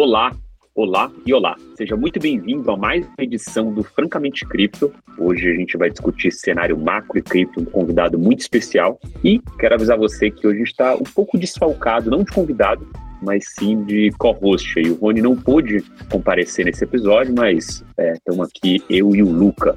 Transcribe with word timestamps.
Olá, 0.00 0.30
olá 0.76 1.10
e 1.26 1.34
olá. 1.34 1.56
Seja 1.76 1.96
muito 1.96 2.20
bem-vindo 2.20 2.70
a 2.70 2.76
mais 2.76 3.04
uma 3.04 3.14
edição 3.18 3.74
do 3.74 3.82
Francamente 3.82 4.46
Cripto. 4.46 4.92
Hoje 5.18 5.50
a 5.50 5.54
gente 5.56 5.76
vai 5.76 5.90
discutir 5.90 6.30
cenário 6.30 6.78
macro 6.78 7.18
e 7.18 7.20
cripto, 7.22 7.58
um 7.58 7.64
convidado 7.64 8.16
muito 8.16 8.38
especial. 8.38 9.00
E 9.24 9.40
quero 9.58 9.74
avisar 9.74 9.98
você 9.98 10.30
que 10.30 10.46
hoje 10.46 10.62
está 10.62 10.94
um 10.94 11.02
pouco 11.02 11.36
desfalcado, 11.36 12.12
não 12.12 12.22
de 12.22 12.30
convidado, 12.30 12.88
mas 13.20 13.44
sim 13.58 13.82
de 13.82 14.12
co-host. 14.20 14.78
E 14.78 14.88
o 14.88 14.94
Rony 14.94 15.20
não 15.20 15.34
pôde 15.34 15.84
comparecer 16.08 16.64
nesse 16.64 16.84
episódio, 16.84 17.34
mas 17.36 17.84
estamos 17.98 18.46
é, 18.46 18.50
aqui 18.56 18.84
eu 18.88 19.16
e 19.16 19.22
o 19.24 19.28
Luca. 19.28 19.74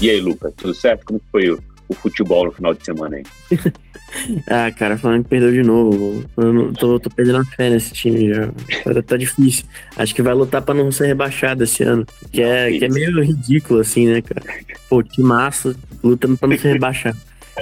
E 0.00 0.08
aí, 0.08 0.18
Lucas, 0.18 0.54
tudo 0.56 0.72
certo? 0.72 1.04
Como 1.04 1.20
foi 1.30 1.50
o, 1.50 1.62
o 1.86 1.94
futebol 1.94 2.46
no 2.46 2.52
final 2.52 2.72
de 2.72 2.82
semana 2.82 3.16
aí? 3.16 3.24
ah, 4.48 4.70
cara, 4.70 4.96
falando 4.96 5.24
que 5.24 5.28
perdeu 5.28 5.52
de 5.52 5.62
novo. 5.62 6.24
Eu 6.38 6.72
tô, 6.72 6.98
tô 6.98 7.10
perdendo 7.10 7.38
a 7.38 7.44
fé 7.44 7.68
nesse 7.68 7.92
time 7.92 8.32
já. 8.32 8.46
Tá, 8.82 9.02
tá 9.02 9.16
difícil. 9.18 9.66
Acho 9.96 10.14
que 10.14 10.22
vai 10.22 10.32
lutar 10.32 10.62
pra 10.62 10.74
não 10.74 10.90
ser 10.90 11.06
rebaixado 11.06 11.64
esse 11.64 11.82
ano. 11.82 12.06
Que 12.32 12.40
é, 12.40 12.70
que 12.70 12.84
é 12.84 12.88
meio 12.88 13.22
ridículo, 13.22 13.80
assim, 13.80 14.06
né, 14.06 14.22
cara? 14.22 14.42
Pô, 14.88 15.02
que 15.02 15.20
massa, 15.22 15.76
lutando 16.02 16.38
pra 16.38 16.48
não 16.48 16.56
ser 16.56 16.72
rebaixado. 16.72 17.18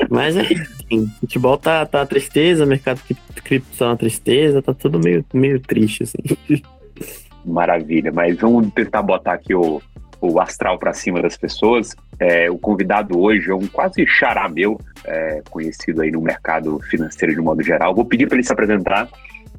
Mas 0.09 0.37
é 0.37 0.43
assim, 0.43 1.11
futebol 1.19 1.59
tá, 1.59 1.85
tá 1.87 2.07
tristeza, 2.07 2.65
mercado 2.65 3.01
cripto 3.43 3.77
tá 3.77 3.87
uma 3.87 3.97
tristeza, 3.97 4.63
tá 4.63 4.73
tudo 4.73 5.01
meio, 5.01 5.25
meio 5.35 5.59
triste, 5.59 6.05
assim. 6.05 6.63
Maravilha, 7.45 8.13
mas 8.13 8.39
vamos 8.39 8.73
tentar 8.73 9.03
botar 9.03 9.33
aqui 9.33 9.55
o, 9.55 9.83
o 10.21 10.41
astral 10.41 10.79
para 10.79 10.93
cima 10.93 11.23
das 11.23 11.37
pessoas. 11.37 11.95
É, 12.19 12.51
o 12.51 12.59
convidado 12.59 13.19
hoje 13.19 13.51
é 13.51 13.55
um 13.55 13.67
quase 13.67 14.07
xará 14.07 14.49
meu, 14.49 14.81
é, 15.05 15.43
conhecido 15.51 16.03
aí 16.03 16.11
no 16.11 16.21
mercado 16.21 16.79
financeiro 16.91 17.35
de 17.35 17.41
modo 17.41 17.63
geral. 17.63 17.95
Vou 17.95 18.05
pedir 18.05 18.27
para 18.27 18.37
ele 18.37 18.45
se 18.45 18.53
apresentar. 18.53 19.09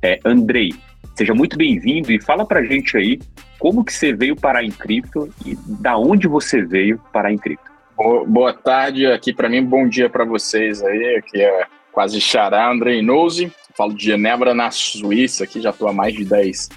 É, 0.02 0.20
Andrei, 0.26 0.74
seja 1.16 1.34
muito 1.34 1.58
bem-vindo 1.58 2.12
e 2.12 2.22
fala 2.22 2.46
para 2.46 2.64
gente 2.64 2.98
aí 2.98 3.20
como 3.58 3.84
que 3.84 3.94
você 3.94 4.14
veio 4.14 4.36
parar 4.36 4.64
em 4.64 4.72
cripto 4.72 5.30
e 5.46 5.58
da 5.66 5.98
onde 5.98 6.28
você 6.28 6.62
veio 6.62 7.00
parar 7.12 7.32
em 7.32 7.38
cripto. 7.38 7.70
Boa 8.28 8.54
tarde 8.54 9.06
aqui 9.06 9.34
para 9.34 9.50
mim, 9.50 9.62
bom 9.62 9.88
dia 9.88 10.10
para 10.10 10.23
vocês 10.23 10.82
aí, 10.82 11.18
aqui 11.18 11.42
é 11.42 11.66
quase 11.92 12.22
xará, 12.22 12.72
Andrei 12.72 13.02
Nose, 13.02 13.52
falo 13.80 13.94
de 13.94 14.04
Genebra, 14.04 14.54
na 14.54 14.70
Suíça, 14.72 15.46
aqui 15.46 15.62
já 15.62 15.70
estou 15.70 15.88
há 15.88 15.94
mais 15.94 16.14
de 16.14 16.26
10 16.26 16.68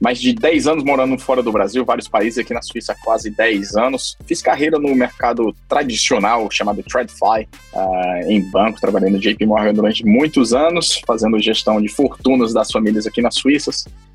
mais 0.00 0.20
de 0.20 0.32
10 0.32 0.68
anos 0.68 0.84
morando 0.84 1.18
fora 1.18 1.42
do 1.42 1.50
Brasil, 1.50 1.84
vários 1.84 2.06
países 2.06 2.38
aqui 2.38 2.54
na 2.54 2.62
Suíça 2.62 2.94
quase 3.02 3.30
10 3.30 3.76
anos. 3.76 4.16
Fiz 4.24 4.40
carreira 4.40 4.78
no 4.78 4.94
mercado 4.94 5.52
tradicional 5.68 6.48
chamado 6.52 6.82
TradFi, 6.84 7.48
uh, 7.72 8.30
em 8.30 8.40
banco, 8.48 8.80
trabalhei 8.80 9.10
no 9.10 9.18
JP 9.18 9.44
Morgan 9.44 9.74
durante 9.74 10.04
muitos 10.04 10.54
anos, 10.54 11.00
fazendo 11.04 11.40
gestão 11.40 11.80
de 11.80 11.88
fortunas 11.88 12.52
das 12.52 12.70
famílias 12.70 13.06
aqui 13.06 13.20
na 13.20 13.30
Suíça. 13.32 13.70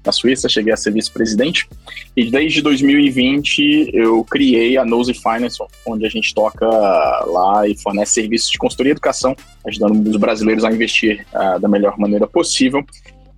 Na 0.05 0.11
Suíça, 0.11 0.47
cheguei 0.47 0.71
a 0.71 0.77
ser 0.77 0.93
vice-presidente. 0.93 1.67
E 2.15 2.29
desde 2.29 2.61
2020 2.61 3.91
eu 3.93 4.23
criei 4.23 4.77
a 4.77 4.85
Nose 4.85 5.13
Finance, 5.13 5.57
onde 5.85 6.05
a 6.05 6.09
gente 6.09 6.33
toca 6.33 6.65
lá 6.65 7.67
e 7.67 7.77
fornece 7.77 8.13
serviços 8.13 8.49
de 8.49 8.57
consultoria 8.57 8.91
e 8.91 8.93
educação, 8.93 9.35
ajudando 9.65 10.07
os 10.07 10.15
brasileiros 10.15 10.63
a 10.63 10.71
investir 10.71 11.25
uh, 11.33 11.59
da 11.59 11.67
melhor 11.67 11.97
maneira 11.97 12.25
possível. 12.25 12.85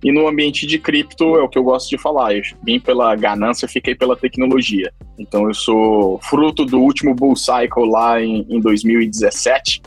E 0.02 0.10
no 0.10 0.26
ambiente 0.26 0.66
de 0.66 0.78
cripto 0.78 1.36
é 1.36 1.42
o 1.42 1.48
que 1.48 1.58
eu 1.58 1.62
gosto 1.62 1.90
de 1.90 1.98
falar. 1.98 2.34
Eu 2.34 2.42
vim 2.62 2.80
pela 2.80 3.14
ganância, 3.14 3.68
fiquei 3.68 3.94
pela 3.94 4.16
tecnologia. 4.16 4.92
Então 5.18 5.46
eu 5.46 5.54
sou 5.54 6.18
fruto 6.22 6.64
do 6.64 6.80
último 6.80 7.14
bull 7.14 7.36
cycle 7.36 7.86
lá 7.86 8.20
em, 8.22 8.46
em 8.48 8.60
2017. 8.60 9.82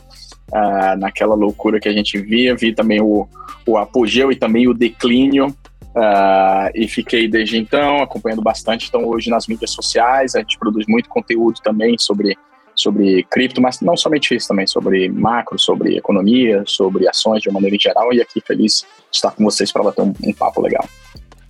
Uh, 0.52 0.56
ah, 0.56 0.96
naquela 0.96 1.34
loucura 1.34 1.80
que 1.80 1.88
a 1.88 1.92
gente 1.92 2.18
via, 2.18 2.54
vi 2.54 2.72
também 2.72 3.00
o, 3.00 3.26
o 3.66 3.76
apogeu 3.76 4.30
e 4.30 4.36
também 4.36 4.68
o 4.68 4.74
declínio. 4.74 5.54
Uh, 5.94 6.70
e 6.74 6.88
fiquei 6.88 7.28
desde 7.28 7.56
então 7.56 8.02
acompanhando 8.02 8.42
bastante. 8.42 8.88
Então, 8.88 9.06
hoje 9.06 9.30
nas 9.30 9.46
mídias 9.46 9.70
sociais, 9.70 10.34
a 10.34 10.40
gente 10.40 10.58
produz 10.58 10.86
muito 10.88 11.08
conteúdo 11.08 11.60
também 11.62 11.96
sobre 11.98 12.36
sobre 12.76 13.22
cripto, 13.30 13.60
mas 13.60 13.80
não 13.80 13.96
somente 13.96 14.34
isso 14.34 14.48
também, 14.48 14.66
sobre 14.66 15.08
macro, 15.08 15.56
sobre 15.58 15.96
economia, 15.96 16.64
sobre 16.66 17.08
ações 17.08 17.40
de 17.40 17.48
uma 17.48 17.60
maneira 17.60 17.76
geral, 17.80 18.12
e 18.12 18.20
aqui 18.20 18.40
feliz 18.40 18.84
de 19.12 19.16
estar 19.16 19.30
com 19.30 19.44
vocês 19.44 19.70
para 19.70 19.84
bater 19.84 20.02
um, 20.02 20.12
um 20.24 20.32
papo 20.32 20.60
legal. 20.60 20.84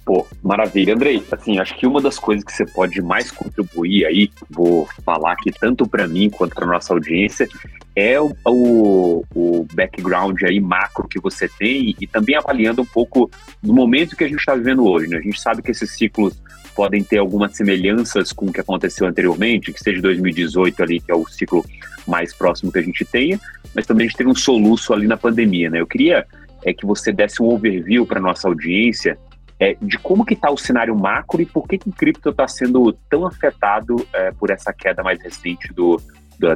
Pô, 0.05 0.27
maravilha. 0.43 0.95
Andrei, 0.95 1.25
assim, 1.33 1.59
acho 1.59 1.75
que 1.77 1.87
uma 1.87 2.01
das 2.01 2.19
coisas 2.19 2.45
que 2.45 2.53
você 2.53 2.67
pode 2.67 3.01
mais 3.01 3.31
contribuir 3.31 4.05
aí, 4.05 4.31
vou 4.51 4.87
falar 5.03 5.33
aqui 5.33 5.51
tanto 5.51 5.89
para 5.89 6.07
mim 6.07 6.29
quanto 6.29 6.55
para 6.55 6.67
nossa 6.67 6.93
audiência, 6.93 7.49
é 7.97 8.21
o, 8.21 8.35
o, 8.45 9.25
o, 9.35 9.67
background 9.73 10.43
aí 10.43 10.59
macro 10.59 11.07
que 11.07 11.21
você 11.21 11.49
tem 11.49 11.95
e 12.01 12.07
também 12.07 12.35
avaliando 12.35 12.83
um 12.83 12.87
pouco 12.87 13.31
do 13.63 13.73
momento 13.73 14.17
que 14.17 14.25
a 14.25 14.29
gente 14.29 14.41
está 14.41 14.55
vivendo 14.55 14.85
hoje. 14.85 15.09
Né? 15.09 15.19
A 15.19 15.21
gente 15.21 15.41
sabe 15.41 15.63
que 15.63 15.71
esses 15.71 15.97
ciclos 15.97 16.41
podem 16.75 17.05
ter 17.05 17.19
algumas 17.19 17.57
semelhanças 17.57 18.33
com 18.33 18.47
o 18.47 18.53
que 18.53 18.61
aconteceu 18.61 19.07
anteriormente, 19.07 19.73
que 19.73 19.81
seja 19.81 20.03
2018 20.03 20.83
ali, 20.83 21.01
que 21.01 21.13
é 21.13 21.15
o 21.15 21.27
ciclo 21.29 21.65
mais 22.07 22.35
próximo 22.35 22.73
que 22.73 22.81
a 22.81 22.83
gente 22.83 23.05
tenha, 23.05 23.41
mas 23.75 23.87
também 23.87 24.07
a 24.07 24.09
gente 24.09 24.19
teve 24.19 24.31
um 24.31 24.35
soluço 24.35 24.93
ali 24.93 25.07
na 25.07 25.17
pandemia, 25.17 25.71
né? 25.71 25.81
Eu 25.81 25.87
queria 25.87 26.27
é 26.65 26.73
que 26.73 26.87
você 26.87 27.13
desse 27.13 27.43
um 27.43 27.47
overview 27.47 28.07
para 28.07 28.19
nossa 28.19 28.49
audiência 28.49 29.19
é, 29.61 29.77
de 29.81 29.99
como 29.99 30.25
que 30.25 30.35
está 30.35 30.51
o 30.51 30.57
cenário 30.57 30.97
macro 30.97 31.41
e 31.41 31.47
por 31.47 31.69
que, 31.69 31.79
que 31.79 31.89
o 31.89 31.93
cripto 31.93 32.31
está 32.31 32.49
sendo 32.49 32.93
tão 33.09 33.27
afetado 33.27 33.97
é, 34.13 34.33
por 34.33 34.51
essa 34.51 34.73
queda 34.73 35.03
mais 35.03 35.23
recente 35.23 35.73
do, 35.73 36.01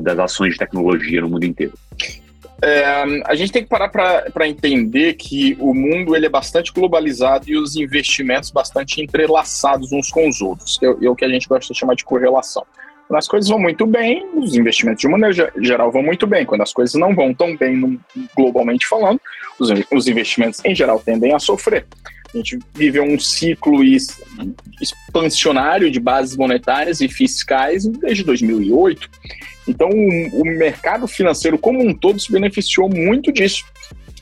das 0.01 0.19
ações 0.19 0.53
de 0.53 0.59
tecnologia 0.59 1.21
no 1.21 1.29
mundo 1.29 1.45
inteiro. 1.45 1.73
É, 2.61 3.23
a 3.25 3.37
gente 3.37 3.53
tem 3.53 3.63
que 3.63 3.69
parar 3.69 3.89
para 3.89 4.49
entender 4.49 5.15
que 5.15 5.57
o 5.61 5.73
mundo 5.73 6.17
ele 6.17 6.27
é 6.27 6.29
bastante 6.29 6.73
globalizado 6.73 7.49
e 7.49 7.57
os 7.57 7.77
investimentos 7.77 8.51
bastante 8.51 9.01
entrelaçados 9.01 9.93
uns 9.93 10.11
com 10.11 10.29
os 10.29 10.41
outros, 10.41 10.79
é, 10.83 10.87
é 10.87 11.09
o 11.09 11.15
que 11.15 11.25
a 11.25 11.29
gente 11.29 11.49
gosta 11.49 11.73
de 11.73 11.79
chamar 11.79 11.95
de 11.95 12.05
correlação. 12.05 12.65
Quando 13.07 13.19
as 13.19 13.29
coisas 13.29 13.49
vão 13.49 13.59
muito 13.59 13.87
bem, 13.87 14.29
os 14.35 14.55
investimentos 14.55 15.01
de 15.01 15.09
maneira 15.09 15.51
geral 15.61 15.91
vão 15.91 16.03
muito 16.03 16.27
bem. 16.27 16.45
Quando 16.45 16.61
as 16.61 16.75
coisas 16.75 16.95
não 16.95 17.15
vão 17.15 17.33
tão 17.33 17.57
bem 17.57 17.99
globalmente 18.37 18.87
falando, 18.87 19.19
os, 19.59 19.71
os 19.91 20.07
investimentos 20.07 20.63
em 20.63 20.75
geral 20.75 21.01
tendem 21.01 21.33
a 21.33 21.39
sofrer. 21.39 21.87
A 22.35 22.37
gente 22.37 22.59
viveu 22.75 23.05
um 23.05 23.19
ciclo 23.19 23.83
expansionário 24.79 25.91
de 25.91 25.99
bases 25.99 26.37
monetárias 26.37 27.01
e 27.01 27.09
fiscais 27.09 27.87
desde 27.87 28.23
2008. 28.25 29.09
Então, 29.69 29.89
o, 29.91 30.45
mercado 30.45 31.07
financeiro 31.07 31.59
como 31.59 31.87
um 31.87 31.95
todo 31.95 32.19
se 32.19 32.33
beneficiou 32.33 32.89
muito 32.89 33.31
disso. 33.31 33.65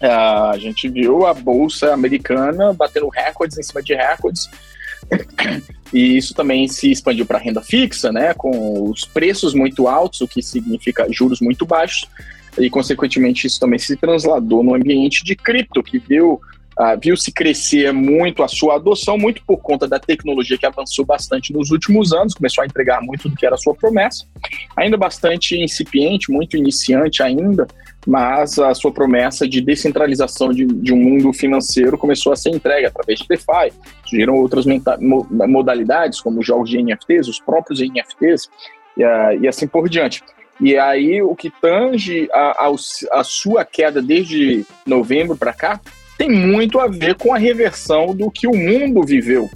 Uh, 0.02 0.50
a 0.52 0.58
gente 0.58 0.88
viu 0.88 1.24
a 1.24 1.32
bolsa 1.32 1.94
americana 1.94 2.72
batendo 2.72 3.08
recordes 3.08 3.56
em 3.56 3.62
cima 3.62 3.82
de 3.82 3.94
recordes. 3.94 4.48
E 5.92 6.16
isso 6.16 6.34
também 6.34 6.66
se 6.66 6.90
expandiu 6.90 7.24
para 7.24 7.38
renda 7.38 7.62
fixa, 7.62 8.10
né, 8.10 8.34
com 8.34 8.90
os 8.90 9.04
preços 9.04 9.54
muito 9.54 9.86
altos, 9.86 10.20
o 10.20 10.26
que 10.26 10.42
significa 10.42 11.06
juros 11.08 11.40
muito 11.40 11.64
baixos, 11.64 12.08
e 12.58 12.68
consequentemente 12.68 13.46
isso 13.46 13.60
também 13.60 13.78
se 13.78 13.96
transladou 13.96 14.64
no 14.64 14.74
ambiente 14.74 15.22
de 15.22 15.36
cripto, 15.36 15.84
que 15.84 16.00
viu 16.00 16.40
uh, 16.78 16.98
viu-se 17.02 17.32
crescer 17.32 17.92
muito 17.92 18.42
a 18.42 18.48
sua 18.48 18.76
adoção, 18.76 19.16
muito 19.16 19.42
por 19.44 19.58
conta 19.58 19.88
da 19.88 19.98
tecnologia 19.98 20.58
que 20.58 20.66
avançou 20.66 21.04
bastante 21.04 21.52
nos 21.52 21.70
últimos 21.70 22.12
anos, 22.12 22.34
começou 22.34 22.62
a 22.62 22.66
entregar 22.66 23.00
muito 23.00 23.28
do 23.28 23.36
que 23.36 23.46
era 23.46 23.54
a 23.54 23.58
sua 23.58 23.74
promessa, 23.74 24.26
ainda 24.76 24.96
bastante 24.96 25.56
incipiente, 25.58 26.30
muito 26.30 26.56
iniciante 26.56 27.22
ainda, 27.22 27.66
mas 28.06 28.58
a 28.58 28.72
sua 28.74 28.92
promessa 28.92 29.48
de 29.48 29.60
descentralização 29.60 30.50
de, 30.50 30.64
de 30.64 30.92
um 30.92 30.96
mundo 30.96 31.32
financeiro 31.32 31.98
começou 31.98 32.32
a 32.32 32.36
ser 32.36 32.50
entregue 32.50 32.86
através 32.86 33.18
de 33.18 33.26
DeFi, 33.26 33.72
surgiram 34.04 34.34
outras 34.34 34.64
modalidades, 35.00 36.20
como 36.20 36.42
jogos 36.42 36.70
de 36.70 36.80
NFTs, 36.80 37.26
os 37.26 37.40
próprios 37.40 37.80
NFTs, 37.80 38.48
e, 38.96 39.04
uh, 39.04 39.42
e 39.42 39.48
assim 39.48 39.66
por 39.66 39.88
diante. 39.88 40.22
E 40.58 40.78
aí, 40.78 41.20
o 41.20 41.34
que 41.36 41.50
tange 41.50 42.30
a, 42.32 42.66
a, 42.66 42.74
a 43.20 43.24
sua 43.24 43.62
queda 43.64 44.00
desde 44.00 44.64
novembro 44.86 45.36
para 45.36 45.52
cá 45.52 45.80
tem 46.16 46.30
muito 46.30 46.80
a 46.80 46.86
ver 46.86 47.14
com 47.14 47.34
a 47.34 47.38
reversão 47.38 48.14
do 48.14 48.30
que 48.30 48.46
o 48.46 48.54
mundo 48.54 49.02
viveu, 49.02 49.50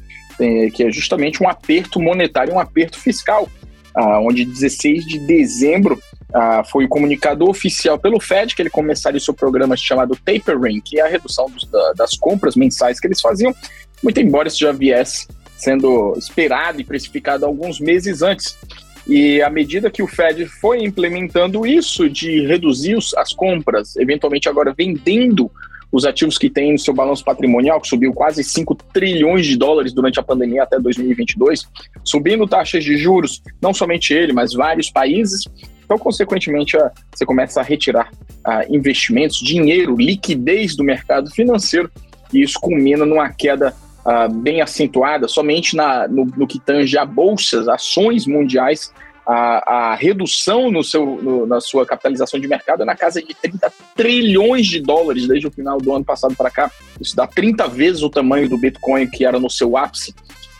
que 0.75 0.85
é 0.85 0.91
justamente 0.91 1.43
um 1.43 1.49
aperto 1.49 2.01
monetário, 2.01 2.55
um 2.55 2.61
aperto 2.61 2.99
fiscal, 2.99 3.49
ah, 3.95 4.21
onde 4.21 4.45
16 4.45 5.05
de 5.05 5.19
dezembro 5.19 6.01
ah, 6.33 6.63
foi 6.65 6.85
o 6.85 6.89
comunicado 6.89 7.49
oficial 7.49 7.99
pelo 7.99 8.21
Fed 8.21 8.55
que 8.55 8.63
ele 8.63 8.71
começaria 8.71 9.19
o 9.19 9.21
seu 9.21 9.35
programa 9.35 9.77
chamado 9.77 10.17
tapering, 10.17 10.81
que 10.81 11.01
é 11.01 11.03
a 11.03 11.09
redução 11.09 11.47
das 11.97 12.17
compras 12.17 12.55
mensais 12.55 13.01
que 13.01 13.07
eles 13.07 13.21
faziam, 13.21 13.55
muito 14.03 14.21
embora 14.21 14.49
isso 14.49 14.61
já 14.61 14.73
viesse 14.73 15.27
sendo 15.57 16.15
esperado 16.17 16.81
e 16.81 16.85
precificado 16.85 17.45
alguns 17.45 17.79
meses 17.79 18.23
antes. 18.23 18.57
E 19.07 19.43
à 19.43 19.51
medida 19.51 19.91
que 19.91 20.03
o 20.03 20.07
Fed 20.07 20.47
foi 20.47 20.83
implementando 20.83 21.67
isso 21.67 22.09
de 22.09 22.47
reduzir 22.47 22.97
as 23.17 23.33
compras, 23.33 23.97
eventualmente 23.97 24.49
agora 24.49 24.75
vendendo 24.77 25.51
os 25.93 26.05
ativos 26.05 26.39
que 26.39 26.49
tem 26.49 26.73
no 26.73 26.79
seu 26.79 26.95
balanço 26.95 27.25
patrimonial, 27.25 27.81
que 27.81 27.89
subiu 27.89 28.13
quase 28.13 28.45
5 28.45 28.75
trilhões 28.93 29.47
de 29.47 29.57
dólares 29.57 29.93
durante 29.93 30.21
a 30.21 30.23
pandemia 30.23 30.63
até 30.63 30.79
2022, 30.79 31.67
subindo 32.05 32.47
taxas 32.47 32.85
de 32.85 32.97
juros, 32.97 33.43
não 33.61 33.75
somente 33.75 34.15
ele, 34.15 34.33
mas 34.33 34.53
vários 34.53 34.91
países. 34.91 35.45
Então, 35.85 35.99
consequentemente, 35.99 36.77
você 37.13 37.27
começa 37.27 37.61
a 37.61 37.65
retirar 37.65 38.11
investimentos, 38.69 39.39
dinheiro, 39.39 39.97
liquidez 39.97 40.77
do 40.77 40.85
mercado 40.85 41.31
financeiro, 41.31 41.91
e 42.33 42.43
isso 42.43 42.59
culmina 42.61 43.05
numa 43.05 43.29
queda 43.29 43.75
bem 44.43 44.61
acentuada, 44.61 45.29
somente 45.29 45.77
na, 45.77 46.07
no, 46.09 46.25
no, 46.25 46.47
que 46.47 46.59
tange 46.59 46.97
a 46.97 47.05
bolsas, 47.05 47.69
ações 47.69 48.27
mundiais, 48.27 48.93
a, 49.31 49.91
a 49.93 49.95
redução 49.95 50.73
no 50.73 50.83
seu, 50.83 51.07
no, 51.07 51.47
na 51.47 51.61
sua 51.61 51.87
capitalização 51.87 52.41
de 52.41 52.49
mercado 52.49 52.83
é 52.83 52.85
na 52.85 52.97
casa 52.97 53.23
de 53.23 53.33
30 53.33 53.73
trilhões 53.95 54.67
de 54.67 54.81
dólares 54.81 55.29
desde 55.29 55.47
o 55.47 55.51
final 55.53 55.79
do 55.79 55.95
ano 55.95 56.05
passado 56.05 56.35
para 56.35 56.51
cá. 56.51 56.69
Isso 57.01 57.15
dá 57.15 57.29
30 57.29 57.69
vezes 57.69 58.03
o 58.03 58.11
tamanho 58.11 58.49
do 58.49 58.59
Bitcoin 58.59 59.07
que 59.07 59.25
era 59.25 59.39
no 59.39 59.49
seu 59.49 59.77
ápice 59.77 60.13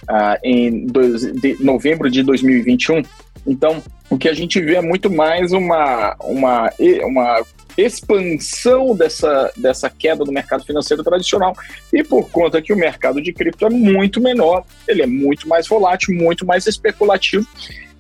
uh, 0.03 0.39
em 0.45 0.87
dois, 0.87 1.33
de 1.33 1.57
novembro 1.61 2.09
de 2.09 2.23
2021. 2.23 3.03
Então, 3.45 3.83
o 4.09 4.17
que 4.17 4.29
a 4.29 4.35
gente 4.35 4.61
vê 4.61 4.77
é 4.77 4.83
muito 4.83 5.11
mais 5.11 5.51
uma, 5.51 6.15
uma, 6.21 6.71
uma 7.03 7.43
expansão 7.77 8.95
dessa, 8.95 9.53
dessa 9.57 9.91
queda 9.91 10.25
do 10.25 10.31
mercado 10.31 10.65
financeiro 10.65 11.03
tradicional. 11.03 11.57
E 11.93 12.05
por 12.05 12.31
conta 12.31 12.63
que 12.63 12.73
o 12.73 12.77
mercado 12.77 13.21
de 13.21 13.33
cripto 13.33 13.67
é 13.67 13.71
muito 13.71 14.21
menor, 14.21 14.65
ele 14.87 15.03
é 15.03 15.07
muito 15.07 15.49
mais 15.49 15.67
volátil, 15.67 16.15
muito 16.15 16.47
mais 16.47 16.69
especulativo. 16.69 17.45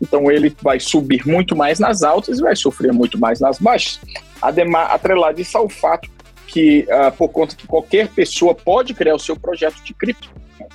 Então 0.00 0.30
ele 0.30 0.54
vai 0.62 0.80
subir 0.80 1.26
muito 1.26 1.54
mais 1.54 1.78
nas 1.78 2.02
altas 2.02 2.38
e 2.38 2.42
vai 2.42 2.56
sofrer 2.56 2.92
muito 2.92 3.18
mais 3.18 3.40
nas 3.40 3.58
baixas. 3.58 4.00
Ademar, 4.40 4.90
atrelado 4.90 5.40
isso 5.40 5.56
ao 5.58 5.68
fato 5.68 6.08
que, 6.46 6.86
uh, 6.88 7.12
por 7.16 7.28
conta 7.28 7.54
que 7.54 7.66
qualquer 7.66 8.08
pessoa 8.08 8.54
pode 8.54 8.94
criar 8.94 9.14
o 9.14 9.18
seu 9.18 9.36
projeto 9.36 9.82
de 9.84 9.94
cripto, 9.94 10.30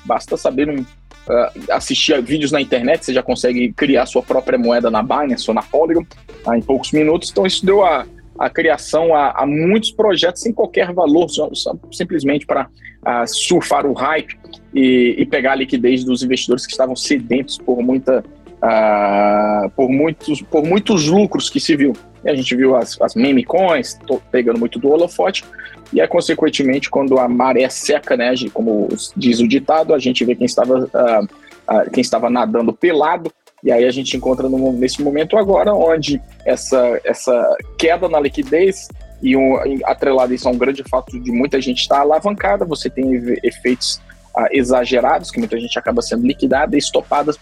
basta 0.06 0.38
saber 0.38 0.70
um, 0.70 0.80
uh, 0.80 1.72
assistir 1.72 2.14
a 2.14 2.22
vídeos 2.22 2.52
na 2.52 2.62
internet, 2.62 3.06
você 3.06 3.14
já 3.14 3.24
consegue 3.24 3.72
criar 3.74 4.06
sua 4.06 4.22
própria 4.22 4.58
moeda 4.58 4.90
na 4.90 5.02
Binance 5.02 5.50
ou 5.50 5.54
na 5.54 5.64
Polygon 5.64 6.06
uh, 6.46 6.54
em 6.54 6.62
poucos 6.62 6.92
minutos. 6.92 7.30
Então 7.32 7.46
isso 7.46 7.66
deu 7.66 7.84
a, 7.84 8.06
a 8.40 8.50
criação 8.50 9.16
a, 9.16 9.32
a, 9.32 9.46
muitos 9.46 9.92
projetos 9.92 10.42
sem 10.42 10.54
qualquer 10.54 10.94
valor, 10.94 11.30
só, 11.30 11.50
só 11.54 11.76
simplesmente 11.92 12.46
para 12.46 12.68
uh, 12.68 13.28
surfar 13.28 13.86
o 13.86 13.94
hype 13.94 14.38
e, 14.74 15.16
e, 15.18 15.26
pegar 15.26 15.54
a 15.54 15.56
liquidez 15.56 16.04
dos 16.04 16.22
investidores 16.22 16.66
que 16.66 16.72
estavam 16.72 16.96
sedentos 16.96 17.58
por 17.58 17.82
muita 17.82 18.24
uh, 18.66 19.70
por 19.72 19.90
muitos 19.90 20.42
por 20.42 20.64
muitos 20.64 21.08
lucros 21.08 21.50
que 21.50 21.60
se 21.60 21.76
viu. 21.76 21.94
A 22.26 22.34
gente 22.34 22.56
viu 22.56 22.76
as, 22.76 23.00
as 23.00 23.14
meme 23.14 23.44
coins 23.44 24.00
pegando 24.32 24.60
muito 24.60 24.80
do 24.80 24.90
holofote 24.90 25.46
e 25.94 26.02
é 26.02 26.08
consequentemente 26.08 26.90
quando 26.90 27.20
a 27.20 27.28
maré 27.28 27.70
seca, 27.70 28.18
né, 28.18 28.34
como 28.52 28.90
diz 29.16 29.40
o 29.40 29.48
ditado, 29.48 29.94
a 29.94 30.00
gente 30.00 30.26
vê 30.26 30.36
quem 30.36 30.46
estava 30.46 30.86
uh, 30.86 31.92
quem 31.92 32.02
estava 32.02 32.30
nadando 32.30 32.74
pelado 32.74 33.32
e 33.64 33.72
aí 33.72 33.84
a 33.86 33.92
gente 33.92 34.16
encontra 34.16 34.48
no, 34.48 34.72
nesse 34.74 35.02
momento 35.02 35.38
agora, 35.38 35.74
onde 35.74 36.22
essa, 36.46 37.02
essa 37.04 37.58
queda 37.78 38.08
na 38.08 38.20
liquidez 38.20 38.88
e 39.24 39.36
um, 39.36 39.58
atrelado 39.86 40.34
isso 40.34 40.48
a 40.48 40.52
um 40.52 40.58
grande 40.58 40.84
fato 40.88 41.20
de 41.20 41.32
muita 41.32 41.60
gente 41.60 41.80
estar 41.80 42.02
alavancada, 42.02 42.64
você 42.64 42.92
tem 42.92 43.16
efeitos 43.44 44.00
uh, 44.38 44.46
exagerados, 44.52 45.32
que 45.32 45.40
muita 45.40 45.60
gente 45.60 45.80
acaba 45.80 46.04
sendo 46.04 46.28
liquidada 46.28 46.76
e 46.76 46.80
estopada, 46.80 47.34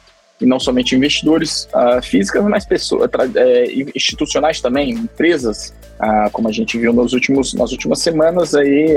e 0.41 0.45
não 0.45 0.59
somente 0.59 0.95
investidores 0.95 1.67
uh, 1.73 2.43
mas 2.49 2.65
pessoas, 2.65 3.09
é, 3.35 3.65
institucionais 3.95 4.59
também, 4.59 4.89
empresas, 4.91 5.73
uh, 5.99 6.29
como 6.31 6.49
a 6.49 6.51
gente 6.51 6.77
viu 6.77 6.91
nos 6.91 7.13
últimos, 7.13 7.53
nas 7.53 7.71
últimas 7.71 7.99
semanas, 7.99 8.53
aí, 8.55 8.95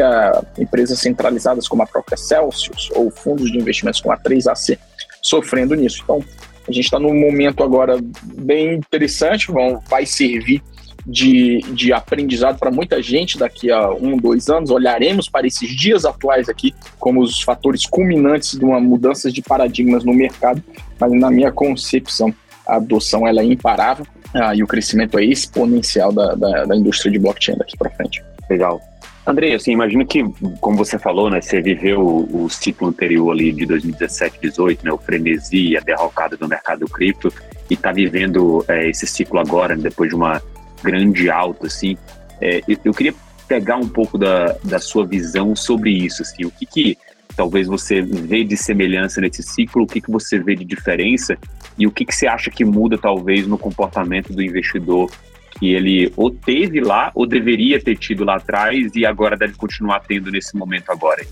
empresas 0.58 0.98
centralizadas 0.98 1.68
como 1.68 1.82
a 1.82 1.86
própria 1.86 2.16
Celsius 2.16 2.90
ou 2.94 3.10
fundos 3.10 3.50
de 3.52 3.58
investimentos 3.58 4.00
como 4.00 4.12
a 4.12 4.18
3AC 4.18 4.78
sofrendo 5.22 5.74
nisso. 5.74 6.00
Então, 6.02 6.24
a 6.68 6.72
gente 6.72 6.84
está 6.84 6.98
num 6.98 7.14
momento 7.14 7.62
agora 7.62 7.98
bem 8.22 8.74
interessante, 8.74 9.52
vão, 9.52 9.80
vai 9.88 10.04
servir 10.04 10.62
de, 11.06 11.60
de 11.72 11.92
aprendizado 11.92 12.58
para 12.58 12.70
muita 12.70 13.00
gente 13.00 13.38
daqui 13.38 13.70
a 13.70 13.90
um, 13.90 14.16
dois 14.16 14.48
anos. 14.48 14.70
Olharemos 14.70 15.28
para 15.28 15.46
esses 15.46 15.70
dias 15.70 16.04
atuais 16.04 16.48
aqui 16.48 16.74
como 16.98 17.20
os 17.20 17.40
fatores 17.40 17.86
culminantes 17.86 18.58
de 18.58 18.64
uma 18.64 18.80
mudança 18.80 19.30
de 19.30 19.40
paradigmas 19.40 20.04
no 20.04 20.12
mercado, 20.12 20.62
mas 20.98 21.12
na 21.12 21.30
minha 21.30 21.52
concepção, 21.52 22.34
a 22.66 22.76
adoção 22.76 23.26
ela 23.26 23.40
é 23.40 23.44
imparável 23.44 24.04
ah, 24.34 24.54
e 24.54 24.62
o 24.62 24.66
crescimento 24.66 25.16
é 25.18 25.24
exponencial 25.24 26.12
da, 26.12 26.34
da, 26.34 26.64
da 26.64 26.76
indústria 26.76 27.12
de 27.12 27.18
blockchain 27.18 27.56
daqui 27.56 27.76
para 27.76 27.90
frente. 27.90 28.22
Legal. 28.50 28.80
Andrei, 29.24 29.54
assim, 29.54 29.72
imagino 29.72 30.06
que, 30.06 30.24
como 30.60 30.76
você 30.76 30.98
falou, 30.98 31.28
né, 31.28 31.40
você 31.40 31.60
viveu 31.60 32.00
o, 32.00 32.44
o 32.44 32.50
ciclo 32.50 32.88
anterior 32.88 33.32
ali 33.32 33.52
de 33.52 33.66
2017, 33.66 34.38
2018, 34.40 34.84
né, 34.84 34.92
o 34.92 34.98
frenesi 34.98 35.76
a 35.76 35.80
derrocada 35.80 36.36
do 36.36 36.46
mercado 36.46 36.86
cripto, 36.86 37.32
e 37.68 37.74
está 37.74 37.90
vivendo 37.90 38.64
é, 38.68 38.88
esse 38.88 39.04
ciclo 39.04 39.40
agora, 39.40 39.76
depois 39.76 40.10
de 40.10 40.14
uma 40.14 40.40
grande 40.82 41.30
alta, 41.30 41.66
assim. 41.66 41.96
É, 42.40 42.60
eu, 42.68 42.76
eu, 42.84 42.92
queria 42.92 43.14
pegar 43.48 43.76
um 43.76 43.88
pouco 43.88 44.18
da, 44.18 44.56
da 44.64 44.78
sua 44.78 45.06
visão 45.06 45.54
sobre 45.54 45.90
isso, 45.90 46.22
assim, 46.22 46.44
o 46.44 46.50
que, 46.50 46.66
que 46.66 46.98
talvez 47.36 47.66
você 47.66 48.00
vê 48.00 48.42
de 48.42 48.56
semelhança 48.56 49.20
nesse 49.20 49.42
ciclo, 49.42 49.84
o 49.84 49.86
que, 49.86 50.00
que 50.00 50.10
você 50.10 50.38
vê 50.38 50.56
de 50.56 50.64
diferença 50.64 51.36
e 51.78 51.86
o 51.86 51.90
que, 51.90 52.04
que 52.04 52.14
você 52.14 52.26
acha 52.26 52.50
que 52.50 52.64
muda, 52.64 52.96
talvez, 52.96 53.46
no 53.46 53.58
comportamento 53.58 54.32
do 54.32 54.42
investidor 54.42 55.10
que 55.58 55.72
ele 55.72 56.12
ou 56.16 56.30
teve 56.30 56.80
lá 56.80 57.10
ou 57.14 57.26
deveria 57.26 57.80
ter 57.80 57.96
tido 57.96 58.24
lá 58.24 58.36
atrás 58.36 58.94
e 58.94 59.06
agora 59.06 59.36
deve 59.36 59.54
continuar 59.54 60.00
tendo 60.00 60.30
nesse 60.30 60.56
momento 60.56 60.90
agora? 60.90 61.24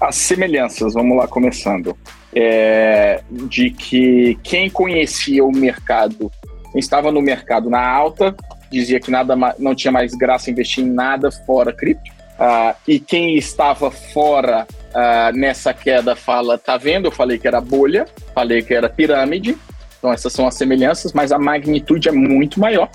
As 0.00 0.16
semelhanças, 0.16 0.94
vamos 0.94 1.16
lá 1.16 1.28
começando, 1.28 1.96
é, 2.34 3.22
de 3.30 3.70
que 3.70 4.38
quem 4.42 4.68
conhecia 4.68 5.44
o 5.44 5.52
mercado, 5.52 6.30
estava 6.74 7.12
no 7.12 7.20
mercado 7.20 7.68
na 7.70 7.86
alta, 7.86 8.34
dizia 8.72 8.98
que 8.98 9.10
nada 9.10 9.36
não 9.58 9.74
tinha 9.74 9.92
mais 9.92 10.14
graça 10.14 10.50
investir 10.50 10.84
em 10.84 10.90
nada 10.90 11.30
fora 11.30 11.72
cripto. 11.72 12.10
Uh, 12.32 12.74
e 12.88 12.98
quem 12.98 13.36
estava 13.36 13.90
fora 13.90 14.66
uh, 14.70 15.36
nessa 15.36 15.72
queda 15.72 16.16
fala, 16.16 16.58
tá 16.58 16.76
vendo? 16.76 17.06
Eu 17.06 17.12
falei 17.12 17.38
que 17.38 17.46
era 17.46 17.60
bolha, 17.60 18.06
falei 18.34 18.62
que 18.62 18.74
era 18.74 18.88
pirâmide. 18.88 19.56
Então 19.98 20.12
essas 20.12 20.32
são 20.32 20.46
as 20.46 20.54
semelhanças, 20.54 21.12
mas 21.12 21.30
a 21.30 21.38
magnitude 21.38 22.08
é 22.08 22.12
muito 22.12 22.58
maior. 22.58 22.90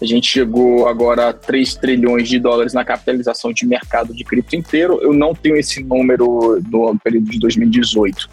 A 0.00 0.04
gente 0.04 0.28
chegou 0.28 0.86
agora 0.86 1.30
a 1.30 1.32
3 1.32 1.76
trilhões 1.76 2.28
de 2.28 2.38
dólares 2.38 2.72
na 2.72 2.84
capitalização 2.84 3.52
de 3.52 3.66
mercado 3.66 4.12
de 4.14 4.22
cripto 4.22 4.54
inteiro. 4.54 5.00
Eu 5.00 5.12
não 5.12 5.34
tenho 5.34 5.56
esse 5.56 5.82
número 5.82 6.60
do 6.62 6.96
período 7.02 7.30
de 7.30 7.38
2018. 7.38 8.28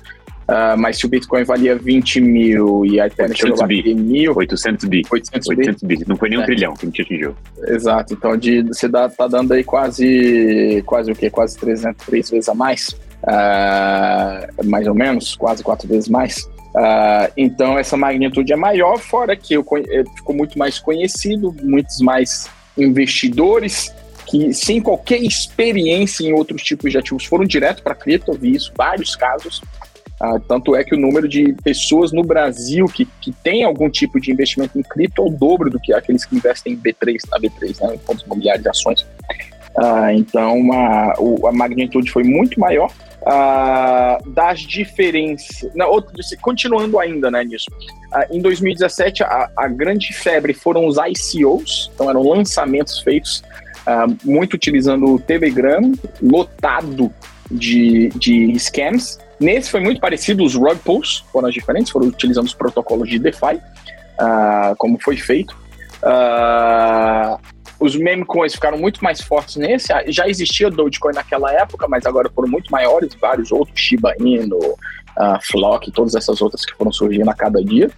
Uh, 0.52 0.78
mas 0.78 0.98
se 0.98 1.06
o 1.06 1.10
Bitcoin 1.10 1.46
valia 1.46 1.78
20 1.78 2.20
mil 2.20 2.86
e 2.86 3.00
a 3.00 3.08
Ethereum 3.08 3.34
chegou 3.34 3.64
a 3.64 3.68
mil... 3.68 4.36
800 4.36 4.84
bi. 4.84 5.02
800, 5.10 5.48
800 5.48 5.84
bi. 5.84 5.96
bi. 5.96 6.06
Não 6.06 6.18
foi 6.18 6.28
nem 6.28 6.40
um 6.40 6.42
é. 6.42 6.46
trilhão 6.46 6.74
que 6.74 6.86
a 6.86 6.90
gente 6.90 7.02
atingiu. 7.02 7.36
Exato. 7.68 8.14
Então 8.14 8.36
de, 8.36 8.62
você 8.64 8.90
dá, 8.90 9.08
tá 9.08 9.30
dando 9.30 9.54
aí 9.54 9.64
quase, 9.64 10.84
quase 10.86 11.10
o 11.10 11.16
quê? 11.16 11.30
Quase 11.30 11.58
300, 11.58 12.06
três 12.06 12.30
vezes 12.30 12.50
a 12.50 12.54
mais. 12.54 12.90
Uh, 13.24 14.66
mais 14.66 14.88
ou 14.88 14.94
menos, 14.94 15.38
quase 15.38 15.64
quatro 15.64 15.88
vezes 15.88 16.10
mais. 16.10 16.44
Uh, 16.76 17.32
então 17.38 17.80
essa 17.80 17.96
magnitude 17.96 18.52
é 18.52 18.58
maior, 18.58 18.98
fora 18.98 19.38
que 19.38 19.54
eu, 19.54 19.66
eu 19.88 20.06
ficou 20.18 20.36
muito 20.36 20.60
mais 20.60 20.80
conhecido, 20.80 21.56
muitos 21.64 22.02
mais 22.02 22.50
investidores 22.78 23.94
que 24.26 24.54
sem 24.54 24.82
qualquer 24.82 25.22
experiência 25.22 26.26
em 26.26 26.34
outros 26.34 26.62
tipos 26.62 26.92
de 26.92 26.98
ativos 26.98 27.26
foram 27.26 27.46
direto 27.46 27.84
para 27.84 27.94
cripto, 27.94 28.32
eu 28.32 28.38
vi 28.38 28.56
isso, 28.56 28.72
vários 28.76 29.16
casos. 29.16 29.62
Uh, 30.22 30.40
tanto 30.42 30.76
é 30.76 30.84
que 30.84 30.94
o 30.94 31.00
número 31.00 31.28
de 31.28 31.54
pessoas 31.64 32.12
no 32.12 32.22
Brasil 32.22 32.86
que, 32.86 33.06
que 33.20 33.32
tem 33.32 33.64
algum 33.64 33.90
tipo 33.90 34.20
de 34.20 34.32
investimento 34.32 34.78
em 34.78 34.84
cripto 34.84 35.24
é 35.24 35.26
o 35.26 35.30
dobro 35.30 35.68
do 35.68 35.80
que 35.80 35.92
aqueles 35.92 36.24
que 36.26 36.36
investem 36.36 36.74
em 36.74 36.78
B3, 36.78 37.18
na 37.32 37.40
B3, 37.40 37.82
né, 37.82 37.96
em 37.96 37.98
fundos 37.98 38.24
imobiliários 38.24 38.62
de 38.62 38.70
ações. 38.70 39.02
Uh, 39.02 40.12
então 40.14 40.72
a, 40.74 41.14
a 41.48 41.52
magnitude 41.52 42.12
foi 42.12 42.24
muito 42.24 42.60
maior 42.60 42.92
uh, 43.22 44.30
das 44.32 44.60
diferenças. 44.62 45.70
Na, 45.74 45.88
outro, 45.88 46.14
continuando 46.42 47.00
ainda 47.00 47.30
né, 47.32 47.44
nisso. 47.44 47.66
Uh, 48.14 48.36
em 48.36 48.42
2017, 48.42 49.24
a, 49.24 49.50
a, 49.56 49.68
grande 49.68 50.14
febre 50.14 50.54
foram 50.54 50.86
os 50.86 50.98
ICOs, 50.98 51.92
então 51.94 52.10
eram 52.10 52.22
lançamentos 52.22 53.00
feitos 53.00 53.44
uh, 53.88 54.16
muito 54.24 54.56
utilizando 54.56 55.16
o 55.16 55.20
Telegram, 55.20 55.92
lotado 56.22 57.12
de, 57.50 58.10
de 58.10 58.58
scams. 58.60 59.20
Nesse 59.42 59.72
foi 59.72 59.80
muito 59.80 60.00
parecido, 60.00 60.44
os 60.44 60.54
rug 60.54 60.78
pulls 60.86 61.26
foram 61.32 61.48
as 61.48 61.54
diferentes, 61.54 61.92
foram 61.92 62.06
utilizando 62.08 62.46
os 62.46 62.54
protocolos 62.54 63.10
de 63.10 63.18
DeFi, 63.18 63.60
como 64.78 65.00
foi 65.02 65.18
feito. 65.18 65.58
Uh, 66.04 67.40
os 67.80 67.96
meme 67.96 68.24
coins 68.24 68.54
ficaram 68.54 68.78
muito 68.78 69.04
mais 69.04 69.20
fortes 69.22 69.56
nesse. 69.56 69.88
Já 70.08 70.28
existia 70.28 70.70
Dogecoin 70.70 71.14
naquela 71.16 71.52
época, 71.52 71.88
mas 71.88 72.06
agora 72.06 72.30
foram 72.30 72.48
muito 72.48 72.72
maiores, 72.72 73.16
vários 73.16 73.52
outros, 73.52 73.80
Shiba 73.80 74.14
Inu, 74.20 74.58
uh, 74.60 75.40
Flock, 75.42 75.92
todas 75.92 76.14
essas 76.14 76.40
outras 76.40 76.64
que 76.64 76.76
foram 76.76 76.92
surgindo 76.92 77.30
a 77.30 77.34
cada 77.34 77.64
dia. 77.64 77.90